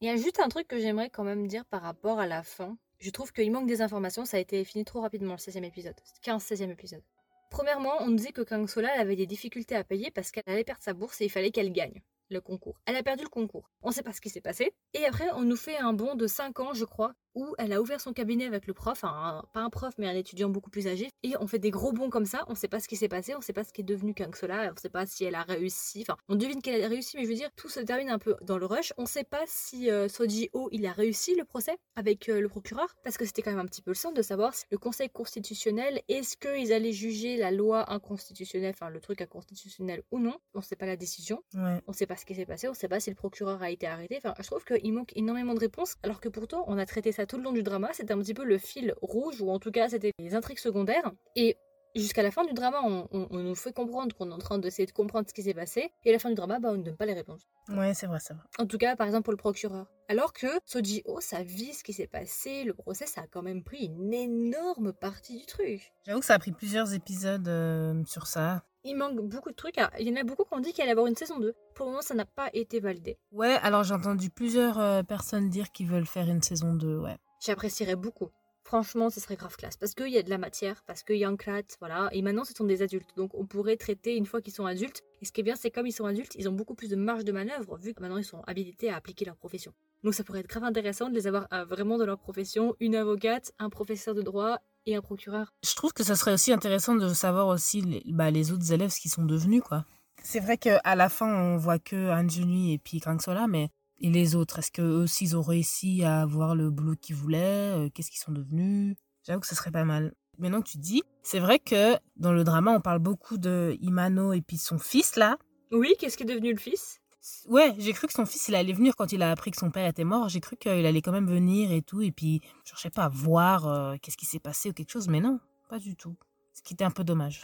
Il 0.00 0.08
y 0.08 0.10
a 0.10 0.16
juste 0.16 0.40
un 0.40 0.48
truc 0.48 0.66
que 0.66 0.78
j'aimerais 0.78 1.10
quand 1.10 1.24
même 1.24 1.46
dire 1.46 1.64
par 1.66 1.82
rapport 1.82 2.20
à 2.20 2.26
la 2.26 2.42
fin. 2.42 2.76
Je 2.98 3.10
trouve 3.10 3.32
qu'il 3.32 3.50
manque 3.52 3.66
des 3.66 3.82
informations, 3.82 4.24
ça 4.24 4.36
a 4.36 4.40
été 4.40 4.64
fini 4.64 4.84
trop 4.84 5.00
rapidement 5.00 5.32
le 5.32 5.38
16e 5.38 5.64
épisode, 5.64 5.96
15-16e 6.24 6.70
épisode. 6.70 7.02
Premièrement, 7.50 7.94
on 8.00 8.08
nous 8.08 8.16
dit 8.16 8.32
que 8.32 8.42
Kang 8.42 8.66
Sola 8.68 8.90
avait 8.98 9.16
des 9.16 9.26
difficultés 9.26 9.74
à 9.74 9.84
payer 9.84 10.10
parce 10.10 10.30
qu'elle 10.30 10.44
allait 10.46 10.64
perdre 10.64 10.82
sa 10.82 10.92
bourse 10.92 11.20
et 11.20 11.24
il 11.24 11.30
fallait 11.30 11.50
qu'elle 11.50 11.72
gagne 11.72 12.00
le 12.30 12.40
concours. 12.40 12.80
Elle 12.86 12.96
a 12.96 13.02
perdu 13.02 13.24
le 13.24 13.28
concours. 13.28 13.68
On 13.82 13.90
sait 13.90 14.02
pas 14.02 14.12
ce 14.12 14.20
qui 14.20 14.30
s'est 14.30 14.40
passé. 14.40 14.72
Et 14.94 15.04
après, 15.04 15.30
on 15.32 15.42
nous 15.42 15.56
fait 15.56 15.76
un 15.76 15.92
bond 15.92 16.14
de 16.14 16.26
5 16.26 16.60
ans, 16.60 16.74
je 16.74 16.84
crois, 16.84 17.14
où 17.34 17.54
elle 17.58 17.72
a 17.72 17.80
ouvert 17.80 18.00
son 18.00 18.12
cabinet 18.12 18.46
avec 18.46 18.66
le 18.66 18.74
prof, 18.74 19.04
un- 19.04 19.44
pas 19.52 19.60
un 19.60 19.70
prof, 19.70 19.94
mais 19.98 20.08
un 20.08 20.14
étudiant 20.14 20.48
beaucoup 20.48 20.70
plus 20.70 20.86
âgé. 20.86 21.08
Et 21.22 21.34
on 21.40 21.46
fait 21.46 21.58
des 21.58 21.70
gros 21.70 21.92
bonds 21.92 22.10
comme 22.10 22.26
ça. 22.26 22.44
On 22.48 22.54
sait 22.54 22.68
pas 22.68 22.80
ce 22.80 22.88
qui 22.88 22.96
s'est 22.96 23.08
passé, 23.08 23.34
on 23.34 23.40
sait 23.40 23.52
pas 23.52 23.64
ce 23.64 23.72
qui 23.72 23.80
est 23.82 23.84
devenu 23.84 24.14
Kang 24.14 24.34
Sola, 24.34 24.72
on 24.72 24.80
sait 24.80 24.88
pas 24.88 25.06
si 25.06 25.24
elle 25.24 25.34
a 25.34 25.42
réussi. 25.42 26.00
Enfin, 26.02 26.16
on 26.28 26.34
devine 26.36 26.62
qu'elle 26.62 26.82
a 26.82 26.88
réussi, 26.88 27.16
mais 27.16 27.24
je 27.24 27.28
veux 27.28 27.34
dire, 27.34 27.50
tout 27.56 27.68
se 27.68 27.80
termine 27.80 28.10
un 28.10 28.18
peu 28.18 28.36
dans 28.42 28.58
le 28.58 28.66
rush. 28.66 28.92
On 28.98 29.06
sait 29.06 29.24
pas 29.24 29.42
si 29.46 29.90
euh, 29.90 30.08
Soji 30.08 30.50
Ho, 30.52 30.68
il 30.72 30.86
a 30.86 30.92
réussi 30.92 31.34
le 31.36 31.44
procès 31.44 31.76
avec 31.96 32.28
euh, 32.28 32.40
le 32.40 32.48
procureur, 32.48 32.94
parce 33.04 33.16
que 33.16 33.24
c'était 33.24 33.42
quand 33.42 33.50
même 33.50 33.60
un 33.60 33.66
petit 33.66 33.82
peu 33.82 33.90
le 33.90 33.94
sens 33.96 34.14
de 34.14 34.22
savoir 34.22 34.54
si 34.54 34.64
le 34.70 34.78
Conseil 34.78 35.08
constitutionnel, 35.10 36.00
est-ce 36.08 36.36
qu'ils 36.36 36.72
allaient 36.72 36.92
juger 36.92 37.36
la 37.36 37.50
loi 37.50 37.90
inconstitutionnelle, 37.92 38.74
enfin 38.74 38.90
le 38.90 39.00
truc 39.00 39.20
inconstitutionnel 39.20 40.02
ou 40.10 40.18
non. 40.18 40.36
On 40.54 40.60
sait 40.60 40.76
pas 40.76 40.86
la 40.86 40.96
décision. 40.96 41.42
Ouais. 41.54 41.80
On 41.86 41.92
sait 41.92 42.06
pas 42.06 42.16
ce 42.16 42.24
qui 42.24 42.34
s'est 42.34 42.46
passé, 42.46 42.68
on 42.68 42.74
sait 42.74 42.88
pas 42.88 43.00
si 43.00 43.10
le 43.10 43.16
procureur 43.16 43.62
a 43.62 43.70
été 43.70 43.86
arrêté. 43.86 44.18
Enfin, 44.18 44.34
je 44.40 44.46
trouve 44.46 44.64
qu'il 44.64 44.92
manque 44.92 45.12
énormément 45.16 45.54
de 45.54 45.60
réponses, 45.60 45.96
alors 46.02 46.20
que 46.20 46.28
pourtant, 46.28 46.64
on 46.66 46.78
a 46.78 46.86
traité 46.86 47.12
ça 47.12 47.19
tout 47.26 47.36
le 47.36 47.42
long 47.42 47.52
du 47.52 47.62
drama. 47.62 47.88
C'était 47.92 48.12
un 48.12 48.18
petit 48.18 48.34
peu 48.34 48.44
le 48.44 48.58
fil 48.58 48.94
rouge, 49.02 49.40
ou 49.40 49.50
en 49.50 49.58
tout 49.58 49.70
cas, 49.70 49.88
c'était 49.88 50.12
les 50.18 50.34
intrigues 50.34 50.58
secondaires. 50.58 51.12
Et 51.36 51.56
jusqu'à 51.94 52.22
la 52.22 52.30
fin 52.30 52.44
du 52.44 52.52
drama, 52.52 52.80
on, 52.84 53.08
on- 53.12 53.26
on 53.30 53.38
nous 53.38 53.54
fait 53.54 53.72
comprendre 53.72 54.14
qu'on 54.16 54.30
est 54.30 54.34
en 54.34 54.38
train 54.38 54.58
d'essayer 54.58 54.86
de 54.86 54.92
comprendre 54.92 55.26
ce 55.28 55.34
qui 55.34 55.42
s'est 55.42 55.54
passé. 55.54 55.90
Et 56.04 56.10
à 56.10 56.12
la 56.12 56.18
fin 56.18 56.28
du 56.28 56.34
drama, 56.34 56.58
bah, 56.60 56.70
on 56.72 56.76
ne 56.76 56.82
donne 56.82 56.96
pas 56.96 57.06
les 57.06 57.14
réponses. 57.14 57.42
Ouais, 57.68 57.94
c'est 57.94 58.06
vrai, 58.06 58.18
c'est 58.20 58.34
vrai. 58.34 58.42
En 58.58 58.66
tout 58.66 58.78
cas, 58.78 58.96
par 58.96 59.06
exemple, 59.06 59.24
pour 59.24 59.32
le 59.32 59.36
procureur. 59.38 59.86
Alors 60.08 60.32
que 60.32 60.46
Soji 60.66 61.02
Ho, 61.04 61.20
sa 61.20 61.42
vie, 61.44 61.72
ce 61.72 61.84
qui 61.84 61.92
s'est 61.92 62.08
passé, 62.08 62.64
le 62.64 62.74
procès, 62.74 63.06
ça 63.06 63.20
a 63.22 63.26
quand 63.28 63.42
même 63.42 63.62
pris 63.62 63.84
une 63.86 64.12
énorme 64.12 64.92
partie 64.92 65.36
du 65.38 65.46
truc. 65.46 65.92
J'avoue 66.04 66.18
que 66.20 66.26
ça 66.26 66.34
a 66.34 66.38
pris 66.40 66.50
plusieurs 66.52 66.92
épisodes 66.94 67.46
euh, 67.46 68.02
sur 68.06 68.26
ça. 68.26 68.64
Il 68.82 68.96
manque 68.96 69.20
beaucoup 69.20 69.50
de 69.50 69.54
trucs. 69.54 69.76
Il 69.98 70.08
y 70.08 70.12
en 70.12 70.20
a 70.20 70.24
beaucoup 70.24 70.44
qui 70.44 70.54
ont 70.54 70.60
dit 70.60 70.72
qu'il 70.72 70.82
allait 70.82 70.92
avoir 70.92 71.06
une 71.06 71.16
saison 71.16 71.38
2. 71.38 71.52
Pour 71.74 71.86
le 71.86 71.92
moment, 71.92 72.02
ça 72.02 72.14
n'a 72.14 72.24
pas 72.24 72.48
été 72.54 72.80
validé. 72.80 73.18
Ouais, 73.30 73.58
alors 73.62 73.84
j'ai 73.84 73.92
entendu 73.92 74.30
plusieurs 74.30 74.78
euh, 74.80 75.02
personnes 75.02 75.50
dire 75.50 75.70
qu'ils 75.70 75.86
veulent 75.86 76.06
faire 76.06 76.28
une 76.28 76.42
saison 76.42 76.74
2, 76.74 76.98
ouais. 76.98 77.16
J'apprécierais 77.44 77.96
beaucoup. 77.96 78.30
Franchement, 78.64 79.10
ce 79.10 79.20
serait 79.20 79.36
grave 79.36 79.56
classe. 79.56 79.76
Parce 79.76 79.94
qu'il 79.94 80.08
y 80.08 80.16
a 80.16 80.22
de 80.22 80.30
la 80.30 80.38
matière, 80.38 80.82
parce 80.86 81.02
qu'il 81.02 81.16
y 81.16 81.24
a 81.24 81.28
un 81.28 81.36
clat, 81.36 81.62
voilà. 81.80 82.08
Et 82.12 82.22
maintenant, 82.22 82.44
ce 82.44 82.54
sont 82.54 82.64
des 82.64 82.80
adultes. 82.80 83.10
Donc, 83.16 83.32
on 83.34 83.44
pourrait 83.44 83.76
traiter 83.76 84.16
une 84.16 84.26
fois 84.26 84.40
qu'ils 84.40 84.54
sont 84.54 84.64
adultes. 84.64 85.02
Et 85.20 85.26
ce 85.26 85.32
qui 85.32 85.40
est 85.40 85.44
bien, 85.44 85.56
c'est 85.56 85.70
comme 85.70 85.86
ils 85.86 85.92
sont 85.92 86.06
adultes, 86.06 86.34
ils 86.36 86.48
ont 86.48 86.52
beaucoup 86.52 86.74
plus 86.74 86.88
de 86.88 86.96
marge 86.96 87.24
de 87.24 87.32
manœuvre, 87.32 87.76
vu 87.78 87.92
que 87.92 88.00
maintenant, 88.00 88.18
ils 88.18 88.24
sont 88.24 88.42
habilités 88.46 88.88
à 88.88 88.96
appliquer 88.96 89.26
leur 89.26 89.36
profession. 89.36 89.72
Donc, 90.04 90.14
ça 90.14 90.24
pourrait 90.24 90.40
être 90.40 90.48
grave 90.48 90.64
intéressant 90.64 91.10
de 91.10 91.14
les 91.14 91.26
avoir 91.26 91.48
euh, 91.52 91.64
vraiment 91.64 91.98
dans 91.98 92.06
leur 92.06 92.18
profession. 92.18 92.74
Une 92.80 92.94
avocate, 92.94 93.52
un 93.58 93.68
professeur 93.68 94.14
de 94.14 94.22
droit 94.22 94.58
et 94.86 94.96
un 94.96 95.00
procureur. 95.00 95.52
Je 95.64 95.74
trouve 95.74 95.92
que 95.92 96.04
ça 96.04 96.16
serait 96.16 96.32
aussi 96.32 96.52
intéressant 96.52 96.94
de 96.94 97.08
savoir 97.12 97.48
aussi 97.48 97.80
les, 97.82 98.02
bah, 98.06 98.30
les 98.30 98.52
autres 98.52 98.72
élèves 98.72 98.90
ce 98.90 99.00
qu'ils 99.00 99.10
sont 99.10 99.24
devenus, 99.24 99.62
quoi. 99.62 99.84
C'est 100.22 100.40
vrai 100.40 100.58
qu'à 100.58 100.94
la 100.94 101.08
fin, 101.08 101.34
on 101.34 101.56
voit 101.56 101.78
que 101.78 102.10
Anjuni 102.10 102.74
et 102.74 102.78
puis 102.78 103.00
Kangsola, 103.00 103.46
mais 103.46 103.70
et 104.00 104.10
les 104.10 104.34
autres 104.34 104.58
Est-ce 104.58 104.72
qu'eux 104.72 105.02
aussi, 105.02 105.24
ils 105.24 105.36
ont 105.36 105.42
réussi 105.42 106.04
à 106.04 106.22
avoir 106.22 106.54
le 106.54 106.70
boulot 106.70 106.94
qu'ils 106.96 107.16
voulaient 107.16 107.76
euh, 107.76 107.88
Qu'est-ce 107.92 108.10
qu'ils 108.10 108.20
sont 108.20 108.32
devenus? 108.32 108.96
J'avoue 109.26 109.40
que 109.40 109.46
ce 109.46 109.54
serait 109.54 109.70
pas 109.70 109.84
mal. 109.84 110.14
Maintenant 110.38 110.62
que 110.62 110.70
tu 110.70 110.78
dis, 110.78 111.02
c'est 111.22 111.38
vrai 111.38 111.58
que 111.58 111.96
dans 112.16 112.32
le 112.32 112.44
drama, 112.44 112.72
on 112.72 112.80
parle 112.80 112.98
beaucoup 112.98 113.36
de 113.36 113.76
Imano 113.80 114.32
et 114.32 114.40
puis 114.40 114.56
son 114.56 114.78
fils, 114.78 115.16
là. 115.16 115.36
Oui, 115.70 115.94
qu'est-ce 115.98 116.16
qui 116.16 116.22
est 116.22 116.26
devenu 116.26 116.52
le 116.52 116.58
fils? 116.58 116.99
Ouais, 117.46 117.74
j'ai 117.78 117.92
cru 117.92 118.06
que 118.06 118.12
son 118.12 118.24
fils, 118.26 118.48
il 118.48 118.54
allait 118.54 118.72
venir 118.72 118.96
quand 118.96 119.12
il 119.12 119.22
a 119.22 119.30
appris 119.30 119.50
que 119.50 119.58
son 119.58 119.70
père 119.70 119.86
était 119.86 120.04
mort. 120.04 120.28
J'ai 120.28 120.40
cru 120.40 120.56
qu'il 120.56 120.86
allait 120.86 121.02
quand 121.02 121.12
même 121.12 121.28
venir 121.28 121.70
et 121.72 121.82
tout. 121.82 122.00
Et 122.00 122.12
puis, 122.12 122.40
je 122.64 122.70
cherchais 122.70 122.90
pas 122.90 123.04
à 123.04 123.08
voir 123.08 123.66
euh, 123.66 123.96
qu'est-ce 124.00 124.16
qui 124.16 124.26
s'est 124.26 124.38
passé 124.38 124.70
ou 124.70 124.72
quelque 124.72 124.90
chose. 124.90 125.08
Mais 125.08 125.20
non, 125.20 125.38
pas 125.68 125.78
du 125.78 125.96
tout. 125.96 126.16
Ce 126.54 126.62
qui 126.62 126.74
était 126.74 126.84
un 126.84 126.90
peu 126.90 127.04
dommage 127.04 127.42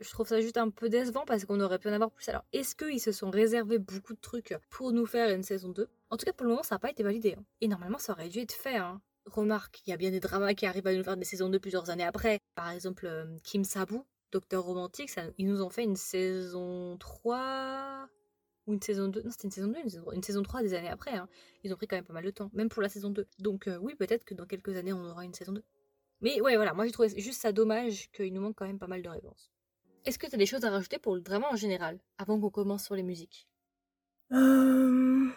je 0.00 0.10
trouve 0.10 0.26
ça 0.26 0.40
juste 0.40 0.56
un 0.56 0.70
peu 0.70 0.88
décevant 0.88 1.24
parce 1.26 1.44
qu'on 1.44 1.60
aurait 1.60 1.78
pu 1.78 1.88
en 1.88 1.92
avoir 1.92 2.10
plus. 2.10 2.28
Alors, 2.28 2.44
est-ce 2.52 2.74
qu'ils 2.74 3.00
se 3.00 3.12
sont 3.12 3.30
réservés 3.30 3.78
beaucoup 3.78 4.14
de 4.14 4.20
trucs 4.20 4.56
pour 4.70 4.92
nous 4.92 5.06
faire 5.06 5.34
une 5.34 5.42
saison 5.42 5.68
2 5.68 5.88
En 6.10 6.16
tout 6.16 6.24
cas, 6.24 6.32
pour 6.32 6.44
le 6.44 6.50
moment, 6.50 6.62
ça 6.62 6.76
n'a 6.76 6.78
pas 6.78 6.90
été 6.90 7.02
validé. 7.02 7.36
Hein. 7.38 7.44
Et 7.60 7.68
normalement, 7.68 7.98
ça 7.98 8.12
aurait 8.12 8.28
dû 8.28 8.38
être 8.38 8.52
fait. 8.52 8.76
Hein. 8.76 9.00
Remarque, 9.26 9.82
il 9.86 9.90
y 9.90 9.92
a 9.92 9.96
bien 9.96 10.10
des 10.10 10.20
dramas 10.20 10.54
qui 10.54 10.66
arrivent 10.66 10.86
à 10.86 10.94
nous 10.94 11.04
faire 11.04 11.16
des 11.16 11.24
saisons 11.24 11.50
2 11.50 11.58
plusieurs 11.58 11.90
années 11.90 12.04
après. 12.04 12.40
Par 12.54 12.70
exemple, 12.70 13.06
euh, 13.06 13.26
Kim 13.44 13.64
Sabu, 13.64 13.98
Docteur 14.32 14.64
Romantique, 14.64 15.10
ils 15.36 15.46
nous 15.46 15.62
ont 15.62 15.70
fait 15.70 15.84
une 15.84 15.96
saison 15.96 16.96
3 16.98 18.08
ou 18.66 18.74
une 18.74 18.82
saison 18.82 19.08
2. 19.08 19.22
Non, 19.22 19.30
c'était 19.30 19.44
une 19.44 19.50
saison 19.50 19.68
2, 19.68 19.78
une 20.14 20.22
saison, 20.22 20.42
3 20.42 20.62
des 20.62 20.74
années 20.74 20.88
après. 20.88 21.16
Hein. 21.16 21.28
Ils 21.64 21.72
ont 21.72 21.76
pris 21.76 21.86
quand 21.86 21.96
même 21.96 22.04
pas 22.04 22.12
mal 22.12 22.24
de 22.24 22.30
temps, 22.30 22.50
même 22.52 22.68
pour 22.68 22.82
la 22.82 22.88
saison 22.88 23.10
2. 23.10 23.26
Donc, 23.38 23.66
euh, 23.66 23.78
oui, 23.78 23.94
peut-être 23.94 24.24
que 24.24 24.34
dans 24.34 24.46
quelques 24.46 24.76
années, 24.76 24.92
on 24.92 25.04
aura 25.04 25.24
une 25.24 25.34
saison 25.34 25.52
2. 25.52 25.62
Mais 26.20 26.40
ouais, 26.40 26.56
voilà, 26.56 26.74
moi 26.74 26.84
j'ai 26.84 26.92
trouvé 26.92 27.08
juste 27.18 27.40
ça 27.40 27.52
dommage 27.52 28.10
qu'il 28.12 28.32
nous 28.34 28.42
manque 28.42 28.56
quand 28.56 28.66
même 28.66 28.78
pas 28.78 28.86
mal 28.86 29.00
de 29.02 29.08
réponses. 29.08 29.50
Est-ce 30.04 30.18
que 30.18 30.26
tu 30.26 30.34
as 30.34 30.38
des 30.38 30.46
choses 30.46 30.64
à 30.64 30.70
rajouter 30.70 30.98
pour 30.98 31.14
le 31.14 31.20
drama 31.20 31.46
en 31.50 31.56
général, 31.56 31.98
avant 32.18 32.38
qu'on 32.38 32.50
commence 32.50 32.84
sur 32.84 32.94
les 32.94 33.02
musiques? 33.02 33.48
Euh. 34.32 35.28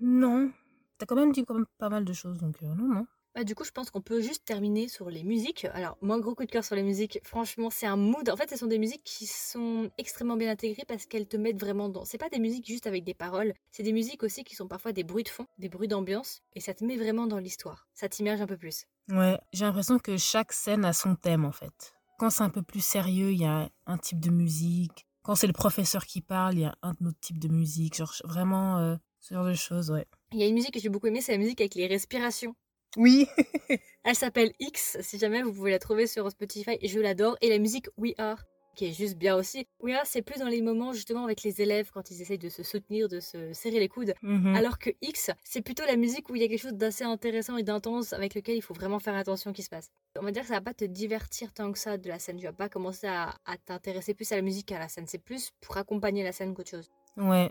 Non. 0.00 0.50
T'as 0.98 1.06
quand 1.06 1.16
même 1.16 1.32
dit 1.32 1.44
quand 1.44 1.54
même 1.54 1.66
pas 1.78 1.90
mal 1.90 2.04
de 2.04 2.12
choses, 2.12 2.38
donc 2.38 2.56
euh, 2.62 2.74
non, 2.74 2.88
non. 2.88 3.06
Bah, 3.36 3.44
du 3.44 3.54
coup, 3.54 3.64
je 3.64 3.70
pense 3.70 3.90
qu'on 3.90 4.00
peut 4.00 4.22
juste 4.22 4.46
terminer 4.46 4.88
sur 4.88 5.10
les 5.10 5.22
musiques. 5.22 5.66
Alors, 5.74 5.98
moi, 6.00 6.18
gros 6.18 6.34
coup 6.34 6.46
de 6.46 6.50
cœur 6.50 6.64
sur 6.64 6.74
les 6.74 6.82
musiques. 6.82 7.20
Franchement, 7.22 7.68
c'est 7.68 7.84
un 7.84 7.96
mood. 7.96 8.26
En 8.30 8.36
fait, 8.36 8.48
ce 8.48 8.56
sont 8.56 8.66
des 8.66 8.78
musiques 8.78 9.04
qui 9.04 9.26
sont 9.26 9.90
extrêmement 9.98 10.38
bien 10.38 10.50
intégrées 10.50 10.86
parce 10.88 11.04
qu'elles 11.04 11.28
te 11.28 11.36
mettent 11.36 11.60
vraiment 11.60 11.90
dans. 11.90 12.06
C'est 12.06 12.16
pas 12.16 12.30
des 12.30 12.38
musiques 12.38 12.66
juste 12.66 12.86
avec 12.86 13.04
des 13.04 13.12
paroles. 13.12 13.52
C'est 13.70 13.82
des 13.82 13.92
musiques 13.92 14.22
aussi 14.22 14.42
qui 14.42 14.54
sont 14.54 14.66
parfois 14.66 14.92
des 14.92 15.04
bruits 15.04 15.22
de 15.22 15.28
fond, 15.28 15.44
des 15.58 15.68
bruits 15.68 15.86
d'ambiance. 15.86 16.40
Et 16.54 16.60
ça 16.60 16.72
te 16.72 16.82
met 16.82 16.96
vraiment 16.96 17.26
dans 17.26 17.36
l'histoire. 17.36 17.86
Ça 17.92 18.08
t'immerge 18.08 18.40
un 18.40 18.46
peu 18.46 18.56
plus. 18.56 18.86
Ouais, 19.10 19.38
j'ai 19.52 19.66
l'impression 19.66 19.98
que 19.98 20.16
chaque 20.16 20.54
scène 20.54 20.86
a 20.86 20.94
son 20.94 21.14
thème, 21.14 21.44
en 21.44 21.52
fait. 21.52 21.92
Quand 22.18 22.30
c'est 22.30 22.42
un 22.42 22.48
peu 22.48 22.62
plus 22.62 22.82
sérieux, 22.82 23.32
il 23.32 23.42
y 23.42 23.44
a 23.44 23.68
un 23.84 23.98
type 23.98 24.18
de 24.18 24.30
musique. 24.30 25.06
Quand 25.22 25.34
c'est 25.34 25.46
le 25.46 25.52
professeur 25.52 26.06
qui 26.06 26.22
parle, 26.22 26.54
il 26.54 26.60
y 26.60 26.64
a 26.64 26.74
un 26.80 26.94
autre 27.04 27.20
type 27.20 27.38
de 27.38 27.48
musique. 27.48 27.96
Genre 27.96 28.14
vraiment 28.24 28.78
euh, 28.78 28.96
ce 29.20 29.34
genre 29.34 29.44
de 29.44 29.52
choses, 29.52 29.90
ouais. 29.90 30.06
Il 30.32 30.38
y 30.38 30.42
a 30.42 30.46
une 30.46 30.54
musique 30.54 30.72
que 30.72 30.80
j'ai 30.80 30.88
beaucoup 30.88 31.08
aimée, 31.08 31.20
c'est 31.20 31.32
la 31.32 31.38
musique 31.38 31.60
avec 31.60 31.74
les 31.74 31.86
respirations. 31.86 32.54
Oui. 32.96 33.26
Elle 34.04 34.14
s'appelle 34.14 34.52
X, 34.58 34.96
si 35.00 35.18
jamais 35.18 35.42
vous 35.42 35.52
pouvez 35.52 35.70
la 35.70 35.78
trouver 35.78 36.06
sur 36.06 36.30
Spotify, 36.30 36.78
je 36.82 37.00
l'adore. 37.00 37.36
Et 37.40 37.50
la 37.50 37.58
musique 37.58 37.88
We 37.98 38.14
Are, 38.18 38.42
qui 38.74 38.86
est 38.86 38.92
juste 38.92 39.16
bien 39.16 39.36
aussi. 39.36 39.66
Oui, 39.80 39.92
c'est 40.04 40.22
plus 40.22 40.38
dans 40.38 40.48
les 40.48 40.62
moments 40.62 40.92
justement 40.92 41.24
avec 41.24 41.42
les 41.42 41.60
élèves 41.60 41.90
quand 41.92 42.10
ils 42.10 42.22
essayent 42.22 42.38
de 42.38 42.48
se 42.48 42.62
soutenir, 42.62 43.08
de 43.08 43.20
se 43.20 43.52
serrer 43.52 43.80
les 43.80 43.88
coudes. 43.88 44.14
Mhm. 44.22 44.54
Alors 44.54 44.78
que 44.78 44.90
X, 45.02 45.30
c'est 45.44 45.62
plutôt 45.62 45.84
la 45.86 45.96
musique 45.96 46.28
où 46.30 46.36
il 46.36 46.42
y 46.42 46.44
a 46.44 46.48
quelque 46.48 46.60
chose 46.60 46.74
d'assez 46.74 47.04
intéressant 47.04 47.56
et 47.56 47.62
d'intense 47.62 48.12
avec 48.12 48.34
lequel 48.34 48.56
il 48.56 48.62
faut 48.62 48.74
vraiment 48.74 48.98
faire 48.98 49.14
attention 49.14 49.52
qui 49.52 49.62
se 49.62 49.70
passe. 49.70 49.90
On 50.18 50.22
va 50.22 50.30
dire 50.30 50.42
que 50.42 50.48
ça 50.48 50.54
va 50.54 50.60
pas 50.60 50.74
te 50.74 50.84
divertir 50.84 51.52
tant 51.52 51.72
que 51.72 51.78
ça 51.78 51.98
de 51.98 52.08
la 52.08 52.18
scène. 52.18 52.36
Tu 52.38 52.44
vas 52.44 52.52
pas 52.52 52.68
commencer 52.68 53.06
à, 53.06 53.34
à 53.44 53.56
t'intéresser 53.56 54.14
plus 54.14 54.30
à 54.32 54.36
la 54.36 54.42
musique 54.42 54.66
qu'à 54.66 54.78
la 54.78 54.88
scène. 54.88 55.06
C'est 55.06 55.22
plus 55.22 55.52
pour 55.60 55.76
accompagner 55.76 56.22
la 56.22 56.32
scène 56.32 56.54
qu'autre 56.54 56.70
chose. 56.70 56.90
Ouais. 57.16 57.50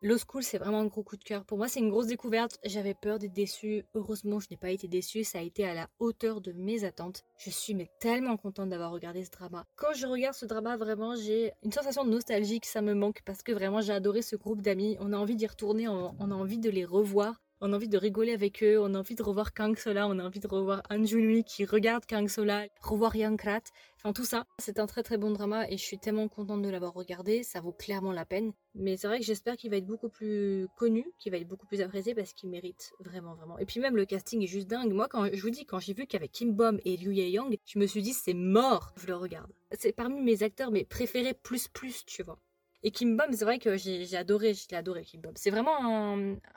Low 0.00 0.16
School, 0.16 0.44
c'est 0.44 0.58
vraiment 0.58 0.78
un 0.78 0.86
gros 0.86 1.02
coup 1.02 1.16
de 1.16 1.24
cœur. 1.24 1.44
Pour 1.44 1.58
moi, 1.58 1.66
c'est 1.66 1.80
une 1.80 1.90
grosse 1.90 2.06
découverte. 2.06 2.60
J'avais 2.64 2.94
peur 2.94 3.18
d'être 3.18 3.32
déçue. 3.32 3.84
Heureusement, 3.94 4.38
je 4.38 4.46
n'ai 4.48 4.56
pas 4.56 4.70
été 4.70 4.86
déçue. 4.86 5.24
Ça 5.24 5.40
a 5.40 5.42
été 5.42 5.64
à 5.64 5.74
la 5.74 5.88
hauteur 5.98 6.40
de 6.40 6.52
mes 6.52 6.84
attentes. 6.84 7.24
Je 7.36 7.50
suis 7.50 7.74
mais 7.74 7.90
tellement 7.98 8.36
contente 8.36 8.68
d'avoir 8.68 8.92
regardé 8.92 9.24
ce 9.24 9.30
drama. 9.32 9.64
Quand 9.74 9.92
je 9.94 10.06
regarde 10.06 10.36
ce 10.36 10.46
drama, 10.46 10.76
vraiment, 10.76 11.16
j'ai 11.16 11.50
une 11.64 11.72
sensation 11.72 12.04
nostalgique. 12.04 12.64
Ça 12.64 12.80
me 12.80 12.94
manque 12.94 13.22
parce 13.24 13.42
que 13.42 13.50
vraiment, 13.50 13.80
j'ai 13.80 13.92
adoré 13.92 14.22
ce 14.22 14.36
groupe 14.36 14.62
d'amis. 14.62 14.96
On 15.00 15.12
a 15.12 15.16
envie 15.16 15.34
d'y 15.34 15.48
retourner. 15.48 15.88
On 15.88 16.30
a 16.30 16.34
envie 16.34 16.58
de 16.58 16.70
les 16.70 16.84
revoir. 16.84 17.42
On 17.60 17.72
a 17.72 17.76
envie 17.76 17.88
de 17.88 17.98
rigoler 17.98 18.32
avec 18.32 18.62
eux, 18.62 18.78
on 18.80 18.94
a 18.94 18.98
envie 19.00 19.16
de 19.16 19.22
revoir 19.22 19.52
Kang 19.52 19.76
Sola, 19.76 20.06
on 20.06 20.20
a 20.20 20.24
envie 20.24 20.38
de 20.38 20.46
revoir 20.46 20.80
Anjunui 20.90 21.42
qui 21.42 21.64
regarde 21.64 22.06
Kang 22.06 22.28
Sola, 22.28 22.66
revoir 22.80 23.14
Krat. 23.36 23.62
Enfin 23.96 24.12
tout 24.12 24.24
ça, 24.24 24.46
c'est 24.60 24.78
un 24.78 24.86
très 24.86 25.02
très 25.02 25.18
bon 25.18 25.32
drama 25.32 25.68
et 25.68 25.76
je 25.76 25.82
suis 25.82 25.98
tellement 25.98 26.28
contente 26.28 26.62
de 26.62 26.68
l'avoir 26.68 26.94
regardé, 26.94 27.42
ça 27.42 27.60
vaut 27.60 27.72
clairement 27.72 28.12
la 28.12 28.24
peine. 28.24 28.52
Mais 28.76 28.96
c'est 28.96 29.08
vrai 29.08 29.18
que 29.18 29.24
j'espère 29.24 29.56
qu'il 29.56 29.72
va 29.72 29.78
être 29.78 29.86
beaucoup 29.86 30.08
plus 30.08 30.68
connu, 30.76 31.04
qu'il 31.18 31.32
va 31.32 31.38
être 31.38 31.48
beaucoup 31.48 31.66
plus 31.66 31.80
apprécié 31.80 32.14
parce 32.14 32.32
qu'il 32.32 32.48
mérite 32.48 32.92
vraiment 33.00 33.34
vraiment. 33.34 33.58
Et 33.58 33.66
puis 33.66 33.80
même 33.80 33.96
le 33.96 34.04
casting 34.04 34.40
est 34.40 34.46
juste 34.46 34.68
dingue. 34.68 34.92
Moi 34.92 35.08
quand 35.08 35.26
je 35.32 35.42
vous 35.42 35.50
dis 35.50 35.66
quand 35.66 35.80
j'ai 35.80 35.94
vu 35.94 36.06
avait 36.14 36.28
Kim 36.28 36.52
Bom 36.52 36.78
et 36.84 36.96
Liu 36.96 37.12
Ye-young, 37.12 37.58
je 37.66 37.78
me 37.80 37.86
suis 37.86 38.02
dit 38.02 38.12
c'est 38.12 38.34
mort, 38.34 38.92
je 38.94 39.08
le 39.08 39.16
regarde. 39.16 39.50
C'est 39.76 39.90
parmi 39.90 40.22
mes 40.22 40.44
acteurs 40.44 40.70
mes 40.70 40.84
préférés 40.84 41.34
plus 41.34 41.66
plus, 41.66 42.04
tu 42.06 42.22
vois. 42.22 42.38
Et 42.82 42.90
Kim 42.92 43.16
Bom, 43.16 43.26
c'est 43.32 43.44
vrai 43.44 43.58
que 43.58 43.76
j'ai 43.76 44.16
adoré, 44.16 44.54
j'ai 44.54 44.76
adoré 44.76 45.02
Kim 45.02 45.20
Bom. 45.20 45.32
C'est 45.34 45.50
vraiment 45.50 45.76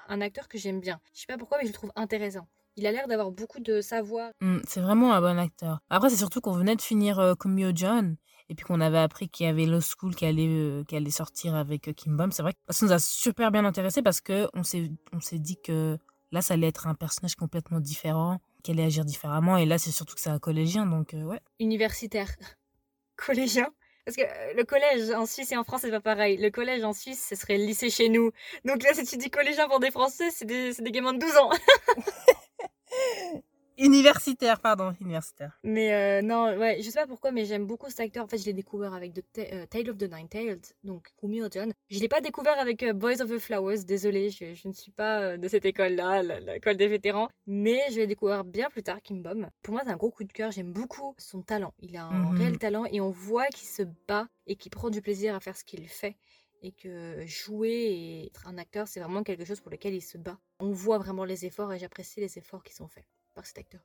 un, 0.07 0.21
acteur 0.21 0.47
que 0.47 0.57
j'aime 0.57 0.79
bien. 0.79 0.99
Je 1.13 1.21
sais 1.21 1.25
pas 1.27 1.37
pourquoi, 1.37 1.57
mais 1.57 1.63
je 1.63 1.69
le 1.69 1.73
trouve 1.73 1.91
intéressant. 1.95 2.47
Il 2.77 2.85
a 2.85 2.91
l'air 2.91 3.07
d'avoir 3.07 3.31
beaucoup 3.31 3.59
de 3.59 3.81
savoir. 3.81 4.31
Mm, 4.39 4.59
c'est 4.67 4.81
vraiment 4.81 5.13
un 5.13 5.21
bon 5.21 5.37
acteur. 5.39 5.79
Après, 5.89 6.09
c'est 6.09 6.17
surtout 6.17 6.39
qu'on 6.39 6.53
venait 6.53 6.75
de 6.75 6.81
finir 6.81 7.19
euh, 7.19 7.33
Kumio 7.33 7.71
John 7.73 8.15
et 8.49 8.55
puis 8.55 8.65
qu'on 8.65 8.81
avait 8.81 8.99
appris 8.99 9.29
qu'il 9.29 9.45
y 9.45 9.49
avait 9.49 9.65
Low 9.65 9.81
School 9.81 10.15
qui 10.15 10.25
allait, 10.25 10.47
euh, 10.47 10.83
qui 10.83 10.95
allait 10.95 11.11
sortir 11.11 11.55
avec 11.55 11.87
euh, 11.87 11.93
Kim 11.93 12.15
Bom. 12.15 12.29
C'est 12.31 12.43
vrai 12.43 12.53
que 12.53 12.59
ça 12.69 12.85
nous 12.85 12.91
a 12.91 12.99
super 12.99 13.51
bien 13.51 13.65
intéressé 13.65 14.01
parce 14.01 14.21
que 14.21 14.47
on 14.53 14.63
s'est 14.63 15.39
dit 15.39 15.59
que 15.61 15.97
là, 16.31 16.41
ça 16.41 16.53
allait 16.53 16.67
être 16.67 16.87
un 16.87 16.95
personnage 16.95 17.35
complètement 17.35 17.79
différent, 17.79 18.39
qu'elle 18.63 18.77
allait 18.77 18.87
agir 18.87 19.05
différemment. 19.05 19.57
Et 19.57 19.65
là, 19.65 19.77
c'est 19.77 19.91
surtout 19.91 20.15
que 20.15 20.21
c'est 20.21 20.29
un 20.29 20.39
collégien, 20.39 20.85
donc 20.85 21.13
ouais. 21.13 21.41
Universitaire. 21.59 22.29
collégien 23.17 23.67
parce 24.05 24.17
que 24.17 24.23
euh, 24.23 24.53
le 24.55 24.63
collège 24.63 25.11
en 25.11 25.25
Suisse 25.25 25.51
et 25.51 25.57
en 25.57 25.63
France, 25.63 25.81
c'est 25.81 25.91
pas 25.91 26.01
pareil. 26.01 26.37
Le 26.37 26.49
collège 26.49 26.83
en 26.83 26.93
Suisse, 26.93 27.25
ce 27.29 27.35
serait 27.35 27.57
le 27.57 27.65
lycée 27.65 27.89
chez 27.89 28.09
nous. 28.09 28.31
Donc 28.65 28.83
là, 28.83 28.93
si 28.93 29.05
tu 29.05 29.17
dis 29.17 29.29
collégien 29.29 29.67
pour 29.67 29.79
des 29.79 29.91
Français, 29.91 30.29
c'est 30.31 30.45
des, 30.45 30.73
des 30.73 30.91
gamins 30.91 31.13
de 31.13 31.19
12 31.19 31.37
ans. 31.37 31.51
Universitaire, 33.81 34.59
pardon, 34.59 34.93
universitaire. 35.01 35.57
Mais 35.63 35.91
euh, 35.91 36.21
non, 36.21 36.55
ouais, 36.55 36.77
je 36.83 36.89
sais 36.91 36.99
pas 36.99 37.07
pourquoi, 37.07 37.31
mais 37.31 37.45
j'aime 37.45 37.65
beaucoup 37.65 37.89
cet 37.89 38.01
acteur. 38.01 38.23
En 38.23 38.27
fait, 38.27 38.37
je 38.37 38.45
l'ai 38.45 38.53
découvert 38.53 38.93
avec 38.93 39.11
The 39.11 39.39
euh, 39.39 39.65
Tale 39.65 39.89
of 39.89 39.97
the 39.97 40.03
Nine 40.03 40.29
Tailed, 40.29 40.63
donc 40.83 41.11
Kumi 41.17 41.41
John. 41.51 41.73
Je 41.89 41.99
l'ai 41.99 42.07
pas 42.07 42.21
découvert 42.21 42.59
avec 42.59 42.83
euh, 42.83 42.93
Boys 42.93 43.21
of 43.21 43.31
the 43.31 43.39
Flowers, 43.39 43.83
désolé, 43.83 44.29
je, 44.29 44.53
je, 44.53 44.67
ne 44.67 44.73
suis 44.73 44.91
pas 44.91 45.35
de 45.35 45.47
cette 45.47 45.65
école-là, 45.65 46.21
l'école 46.21 46.77
des 46.77 46.87
vétérans. 46.87 47.27
Mais 47.47 47.81
je 47.89 47.95
l'ai 47.95 48.05
découvert 48.05 48.43
bien 48.43 48.69
plus 48.69 48.83
tard, 48.83 49.01
Kim 49.01 49.23
Bom. 49.23 49.49
Pour 49.63 49.73
moi, 49.73 49.81
c'est 49.83 49.91
un 49.91 49.97
gros 49.97 50.11
coup 50.11 50.25
de 50.25 50.31
cœur. 50.31 50.51
J'aime 50.51 50.71
beaucoup 50.71 51.15
son 51.17 51.41
talent. 51.41 51.73
Il 51.79 51.97
a 51.97 52.05
un 52.05 52.31
mhm. 52.31 52.37
réel 52.37 52.59
talent 52.59 52.85
et 52.85 53.01
on 53.01 53.09
voit 53.09 53.47
qu'il 53.47 53.67
se 53.67 53.81
bat 54.07 54.27
et 54.45 54.57
qu'il 54.57 54.69
prend 54.69 54.91
du 54.91 55.01
plaisir 55.01 55.33
à 55.33 55.39
faire 55.39 55.57
ce 55.57 55.63
qu'il 55.63 55.87
fait 55.87 56.17
et 56.61 56.71
que 56.71 57.25
jouer 57.25 57.71
et 57.71 58.25
être 58.27 58.47
un 58.47 58.59
acteur, 58.59 58.87
c'est 58.87 58.99
vraiment 58.99 59.23
quelque 59.23 59.45
chose 59.45 59.59
pour 59.59 59.71
lequel 59.71 59.95
il 59.95 60.01
se 60.01 60.19
bat. 60.19 60.37
On 60.59 60.69
voit 60.69 60.99
vraiment 60.99 61.25
les 61.25 61.47
efforts 61.47 61.73
et 61.73 61.79
j'apprécie 61.79 62.19
les 62.19 62.37
efforts 62.37 62.63
qui 62.63 62.75
sont 62.75 62.87
faits 62.87 63.05
par 63.33 63.45
cet 63.45 63.57
acteur. 63.57 63.81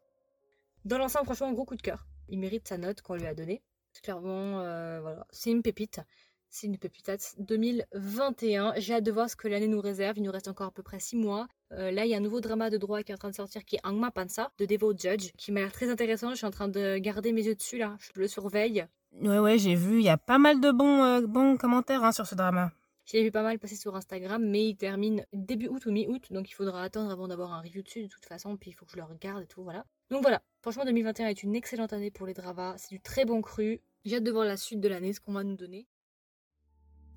Dans 0.85 0.99
l'ensemble, 0.99 1.25
franchement, 1.25 1.49
un 1.49 1.53
gros 1.53 1.65
coup 1.65 1.77
de 1.77 1.83
cœur. 1.83 2.07
Il 2.29 2.39
mérite 2.39 2.69
sa 2.69 2.79
note 2.79 3.03
qu'on 3.03 3.15
lui 3.15 3.27
a 3.27 3.35
donnée. 3.35 3.63
Clairement, 4.03 4.61
euh, 4.61 5.01
voilà, 5.01 5.27
c'est 5.31 5.51
une 5.51 5.63
pépite. 5.63 6.01
C'est 6.49 6.67
une 6.67 6.79
pépite. 6.79 7.11
2021. 7.39 8.75
J'ai 8.77 8.95
hâte 8.95 9.05
de 9.05 9.13
voir 9.13 9.29
ce 9.29 9.37
que 9.37 9.49
l'année 9.49 9.69
nous 9.69 9.81
réserve. 9.81 10.17
Il 10.19 10.23
nous 10.23 10.31
reste 10.31 10.49
encore 10.49 10.69
à 10.69 10.71
peu 10.71 10.83
près 10.83 11.01
6 11.01 11.17
mois. 11.17 11.49
Euh, 11.73 11.91
là, 11.91 12.05
il 12.05 12.11
y 12.11 12.15
a 12.15 12.17
un 12.17 12.21
nouveau 12.21 12.41
drama 12.41 12.71
de 12.71 12.77
droit 12.79 13.03
qui 13.03 13.11
est 13.11 13.15
en 13.15 13.19
train 13.19 13.31
de 13.31 13.35
sortir 13.35 13.65
qui 13.65 13.77
est 13.77 13.81
Angma 13.85 14.11
Pansa 14.11 14.53
de 14.59 14.65
Devo 14.65 14.93
Judge, 14.97 15.31
qui 15.37 15.51
m'a 15.51 15.61
l'air 15.61 15.73
très 15.73 15.91
intéressant. 15.91 16.31
Je 16.31 16.37
suis 16.37 16.47
en 16.47 16.51
train 16.51 16.69
de 16.69 16.99
garder 16.99 17.33
mes 17.33 17.45
yeux 17.45 17.57
dessus 17.57 17.79
là. 17.79 17.97
Je 17.99 18.19
le 18.19 18.29
surveille. 18.29 18.87
Ouais, 19.23 19.39
ouais, 19.39 19.59
j'ai 19.59 19.75
vu. 19.75 19.99
Il 19.99 20.05
y 20.05 20.09
a 20.09 20.19
pas 20.19 20.39
mal 20.39 20.61
de 20.61 20.71
bons, 20.71 21.03
euh, 21.03 21.27
bons 21.27 21.57
commentaires 21.57 22.05
hein, 22.05 22.13
sur 22.13 22.27
ce 22.27 22.35
drama. 22.35 22.71
J'ai 23.07 23.23
vu 23.23 23.31
pas 23.31 23.45
mal 23.45 23.61
passer 23.61 23.77
sur 23.77 23.95
Instagram, 23.95 24.45
mais 24.45 24.69
il 24.69 24.77
termine 24.77 25.25
début 25.33 25.69
août 25.69 25.87
ou 25.87 25.93
mi-août, 25.93 26.33
donc 26.33 26.51
il 26.51 26.55
faudra 26.55 26.83
attendre 26.83 27.13
avant 27.13 27.29
d'avoir 27.29 27.53
un 27.53 27.61
review 27.61 27.83
dessus 27.83 28.03
de 28.03 28.09
toute 28.09 28.27
façon, 28.27 28.57
puis 28.57 28.71
il 28.71 28.73
faut 28.75 28.85
que 28.85 28.91
je 28.91 28.97
le 28.97 29.05
regarde 29.05 29.45
et 29.45 29.47
tout, 29.47 29.63
voilà. 29.63 29.87
Donc 30.11 30.23
voilà, 30.23 30.43
franchement 30.61 30.85
2021 30.85 31.29
est 31.29 31.43
une 31.45 31.55
excellente 31.55 31.93
année 31.93 32.11
pour 32.11 32.27
les 32.27 32.35
Dravas, 32.35 32.79
c'est 32.79 32.91
du 32.91 33.01
très 33.01 33.25
bon 33.25 33.43
cru. 33.43 33.81
J'ai 34.05 34.17
hâte 34.17 34.25
de 34.25 34.31
voir 34.33 34.45
la 34.45 34.57
suite 34.57 34.81
de 34.81 34.89
l'année, 34.89 35.13
ce 35.13 35.21
qu'on 35.21 35.33
va 35.33 35.45
nous 35.45 35.57
donner. 35.57 35.87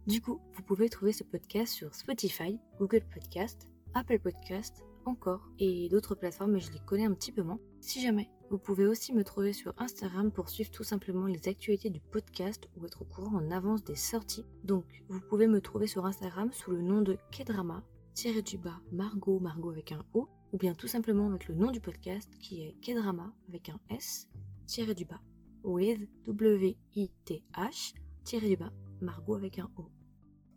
Du 0.06 0.22
coup, 0.22 0.40
vous 0.54 0.62
pouvez 0.62 0.90
trouver 0.90 1.12
ce 1.12 1.24
podcast 1.24 1.74
sur 1.74 1.96
Spotify, 1.96 2.60
Google 2.78 3.04
Podcast, 3.12 3.68
Apple 3.96 4.20
Podcast, 4.20 4.84
encore 5.06 5.50
et 5.58 5.90
d'autres 5.90 6.14
plateformes, 6.14 6.52
mais 6.52 6.60
je 6.60 6.72
les 6.72 6.80
connais 6.86 7.06
un 7.06 7.14
petit 7.14 7.32
peu 7.32 7.42
moins. 7.42 7.60
Si 7.80 8.00
jamais, 8.00 8.30
vous 8.50 8.58
pouvez 8.58 8.88
aussi 8.88 9.14
me 9.14 9.24
trouver 9.24 9.54
sur 9.54 9.74
Instagram 9.78 10.32
pour 10.32 10.50
suivre 10.50 10.72
tout 10.72 10.84
simplement 10.84 11.28
les 11.28 11.48
actualités 11.48 11.90
du 11.90 12.00
podcast 12.00 12.68
ou 12.76 12.86
être 12.86 13.04
au 13.04 13.06
courant 13.06 13.38
en 13.38 13.52
avance 13.52 13.84
des 13.84 13.96
sorties. 13.96 14.46
Donc, 14.64 14.86
vous 15.08 15.22
pouvez 15.22 15.48
me 15.48 15.62
trouver 15.62 15.86
sur 15.86 16.06
Instagram 16.06 16.52
sous 16.52 16.72
le 16.72 16.82
nom 16.82 17.02
de 17.02 17.18
Kedrama, 17.32 17.84
tiré 18.16 18.42
du 18.42 18.58
bas 18.58 18.80
Margot, 18.92 19.40
Margot 19.40 19.70
avec 19.70 19.92
un 19.92 20.04
O, 20.14 20.28
ou 20.52 20.58
bien 20.58 20.74
tout 20.74 20.88
simplement 20.88 21.28
avec 21.28 21.48
le 21.48 21.56
nom 21.56 21.70
du 21.70 21.80
podcast 21.80 22.30
qui 22.40 22.64
est 22.64 22.74
Kedrama 22.82 23.32
avec 23.50 23.70
un 23.70 23.80
S, 23.90 24.28
tiré 24.66 24.96
du 24.96 25.06
bas, 25.06 25.22
with 25.64 26.10
W-I-T-H, 26.26 27.94
tiré 28.24 28.48
du 28.48 28.58
bas, 28.58 28.74
Margot 29.00 29.36
avec 29.36 29.60
un 29.60 29.70
O. 29.78 29.90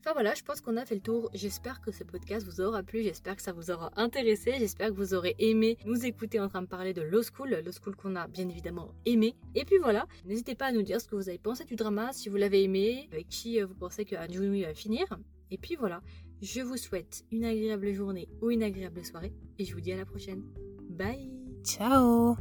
Enfin 0.05 0.15
voilà, 0.15 0.35
je 0.35 0.43
pense 0.43 0.61
qu'on 0.61 0.77
a 0.77 0.85
fait 0.85 0.97
le 0.97 1.01
tour. 1.01 1.31
J'espère 1.33 1.81
que 1.81 1.93
ce 1.93 2.03
podcast 2.03 2.45
vous 2.45 2.61
aura 2.61 2.83
plu, 2.83 3.05
j'espère 3.05 3.37
que 3.37 3.43
ça 3.43 3.53
vous 3.53 3.71
aura 3.71 3.93
intéressé, 3.95 4.55
j'espère 4.59 4.88
que 4.88 4.95
vous 4.95 5.15
aurez 5.15 5.37
aimé 5.38 5.79
nous 5.85 6.05
écouter 6.05 6.41
en 6.41 6.49
train 6.49 6.61
de 6.61 6.67
parler 6.67 6.93
de 6.93 7.03
Low 7.03 7.23
School, 7.23 7.51
Low 7.65 7.71
School 7.71 7.95
qu'on 7.95 8.17
a 8.17 8.27
bien 8.27 8.49
évidemment 8.49 8.93
aimé. 9.07 9.37
Et 9.55 9.65
puis 9.65 9.79
voilà, 9.79 10.09
n'hésitez 10.25 10.57
pas 10.57 10.67
à 10.67 10.73
nous 10.73 10.83
dire 10.83 11.01
ce 11.01 11.07
que 11.07 11.15
vous 11.15 11.29
avez 11.29 11.38
pensé 11.38 11.65
du 11.65 11.77
drama, 11.77 12.12
si 12.12 12.29
vous 12.29 12.37
l'avez 12.37 12.65
aimé, 12.65 13.09
avec 13.12 13.29
qui 13.29 13.62
euh, 13.62 13.67
vous 13.67 13.77
pensez 13.77 14.05
que 14.05 14.17
Junui 14.29 14.65
va 14.65 14.75
finir. 14.75 15.07
Et 15.53 15.57
puis 15.57 15.77
voilà, 15.77 16.01
je 16.41 16.62
vous 16.62 16.77
souhaite 16.77 17.25
une 17.31 17.45
agréable 17.45 17.93
journée 17.93 18.29
ou 18.41 18.51
une 18.51 18.65
agréable 18.65 19.05
soirée 19.05 19.33
et 19.61 19.65
je 19.65 19.73
vous 19.73 19.81
dis 19.81 19.93
à 19.93 19.97
la 19.97 20.05
prochaine. 20.05 20.43
Bye 20.91 21.31
Ciao 21.62 22.37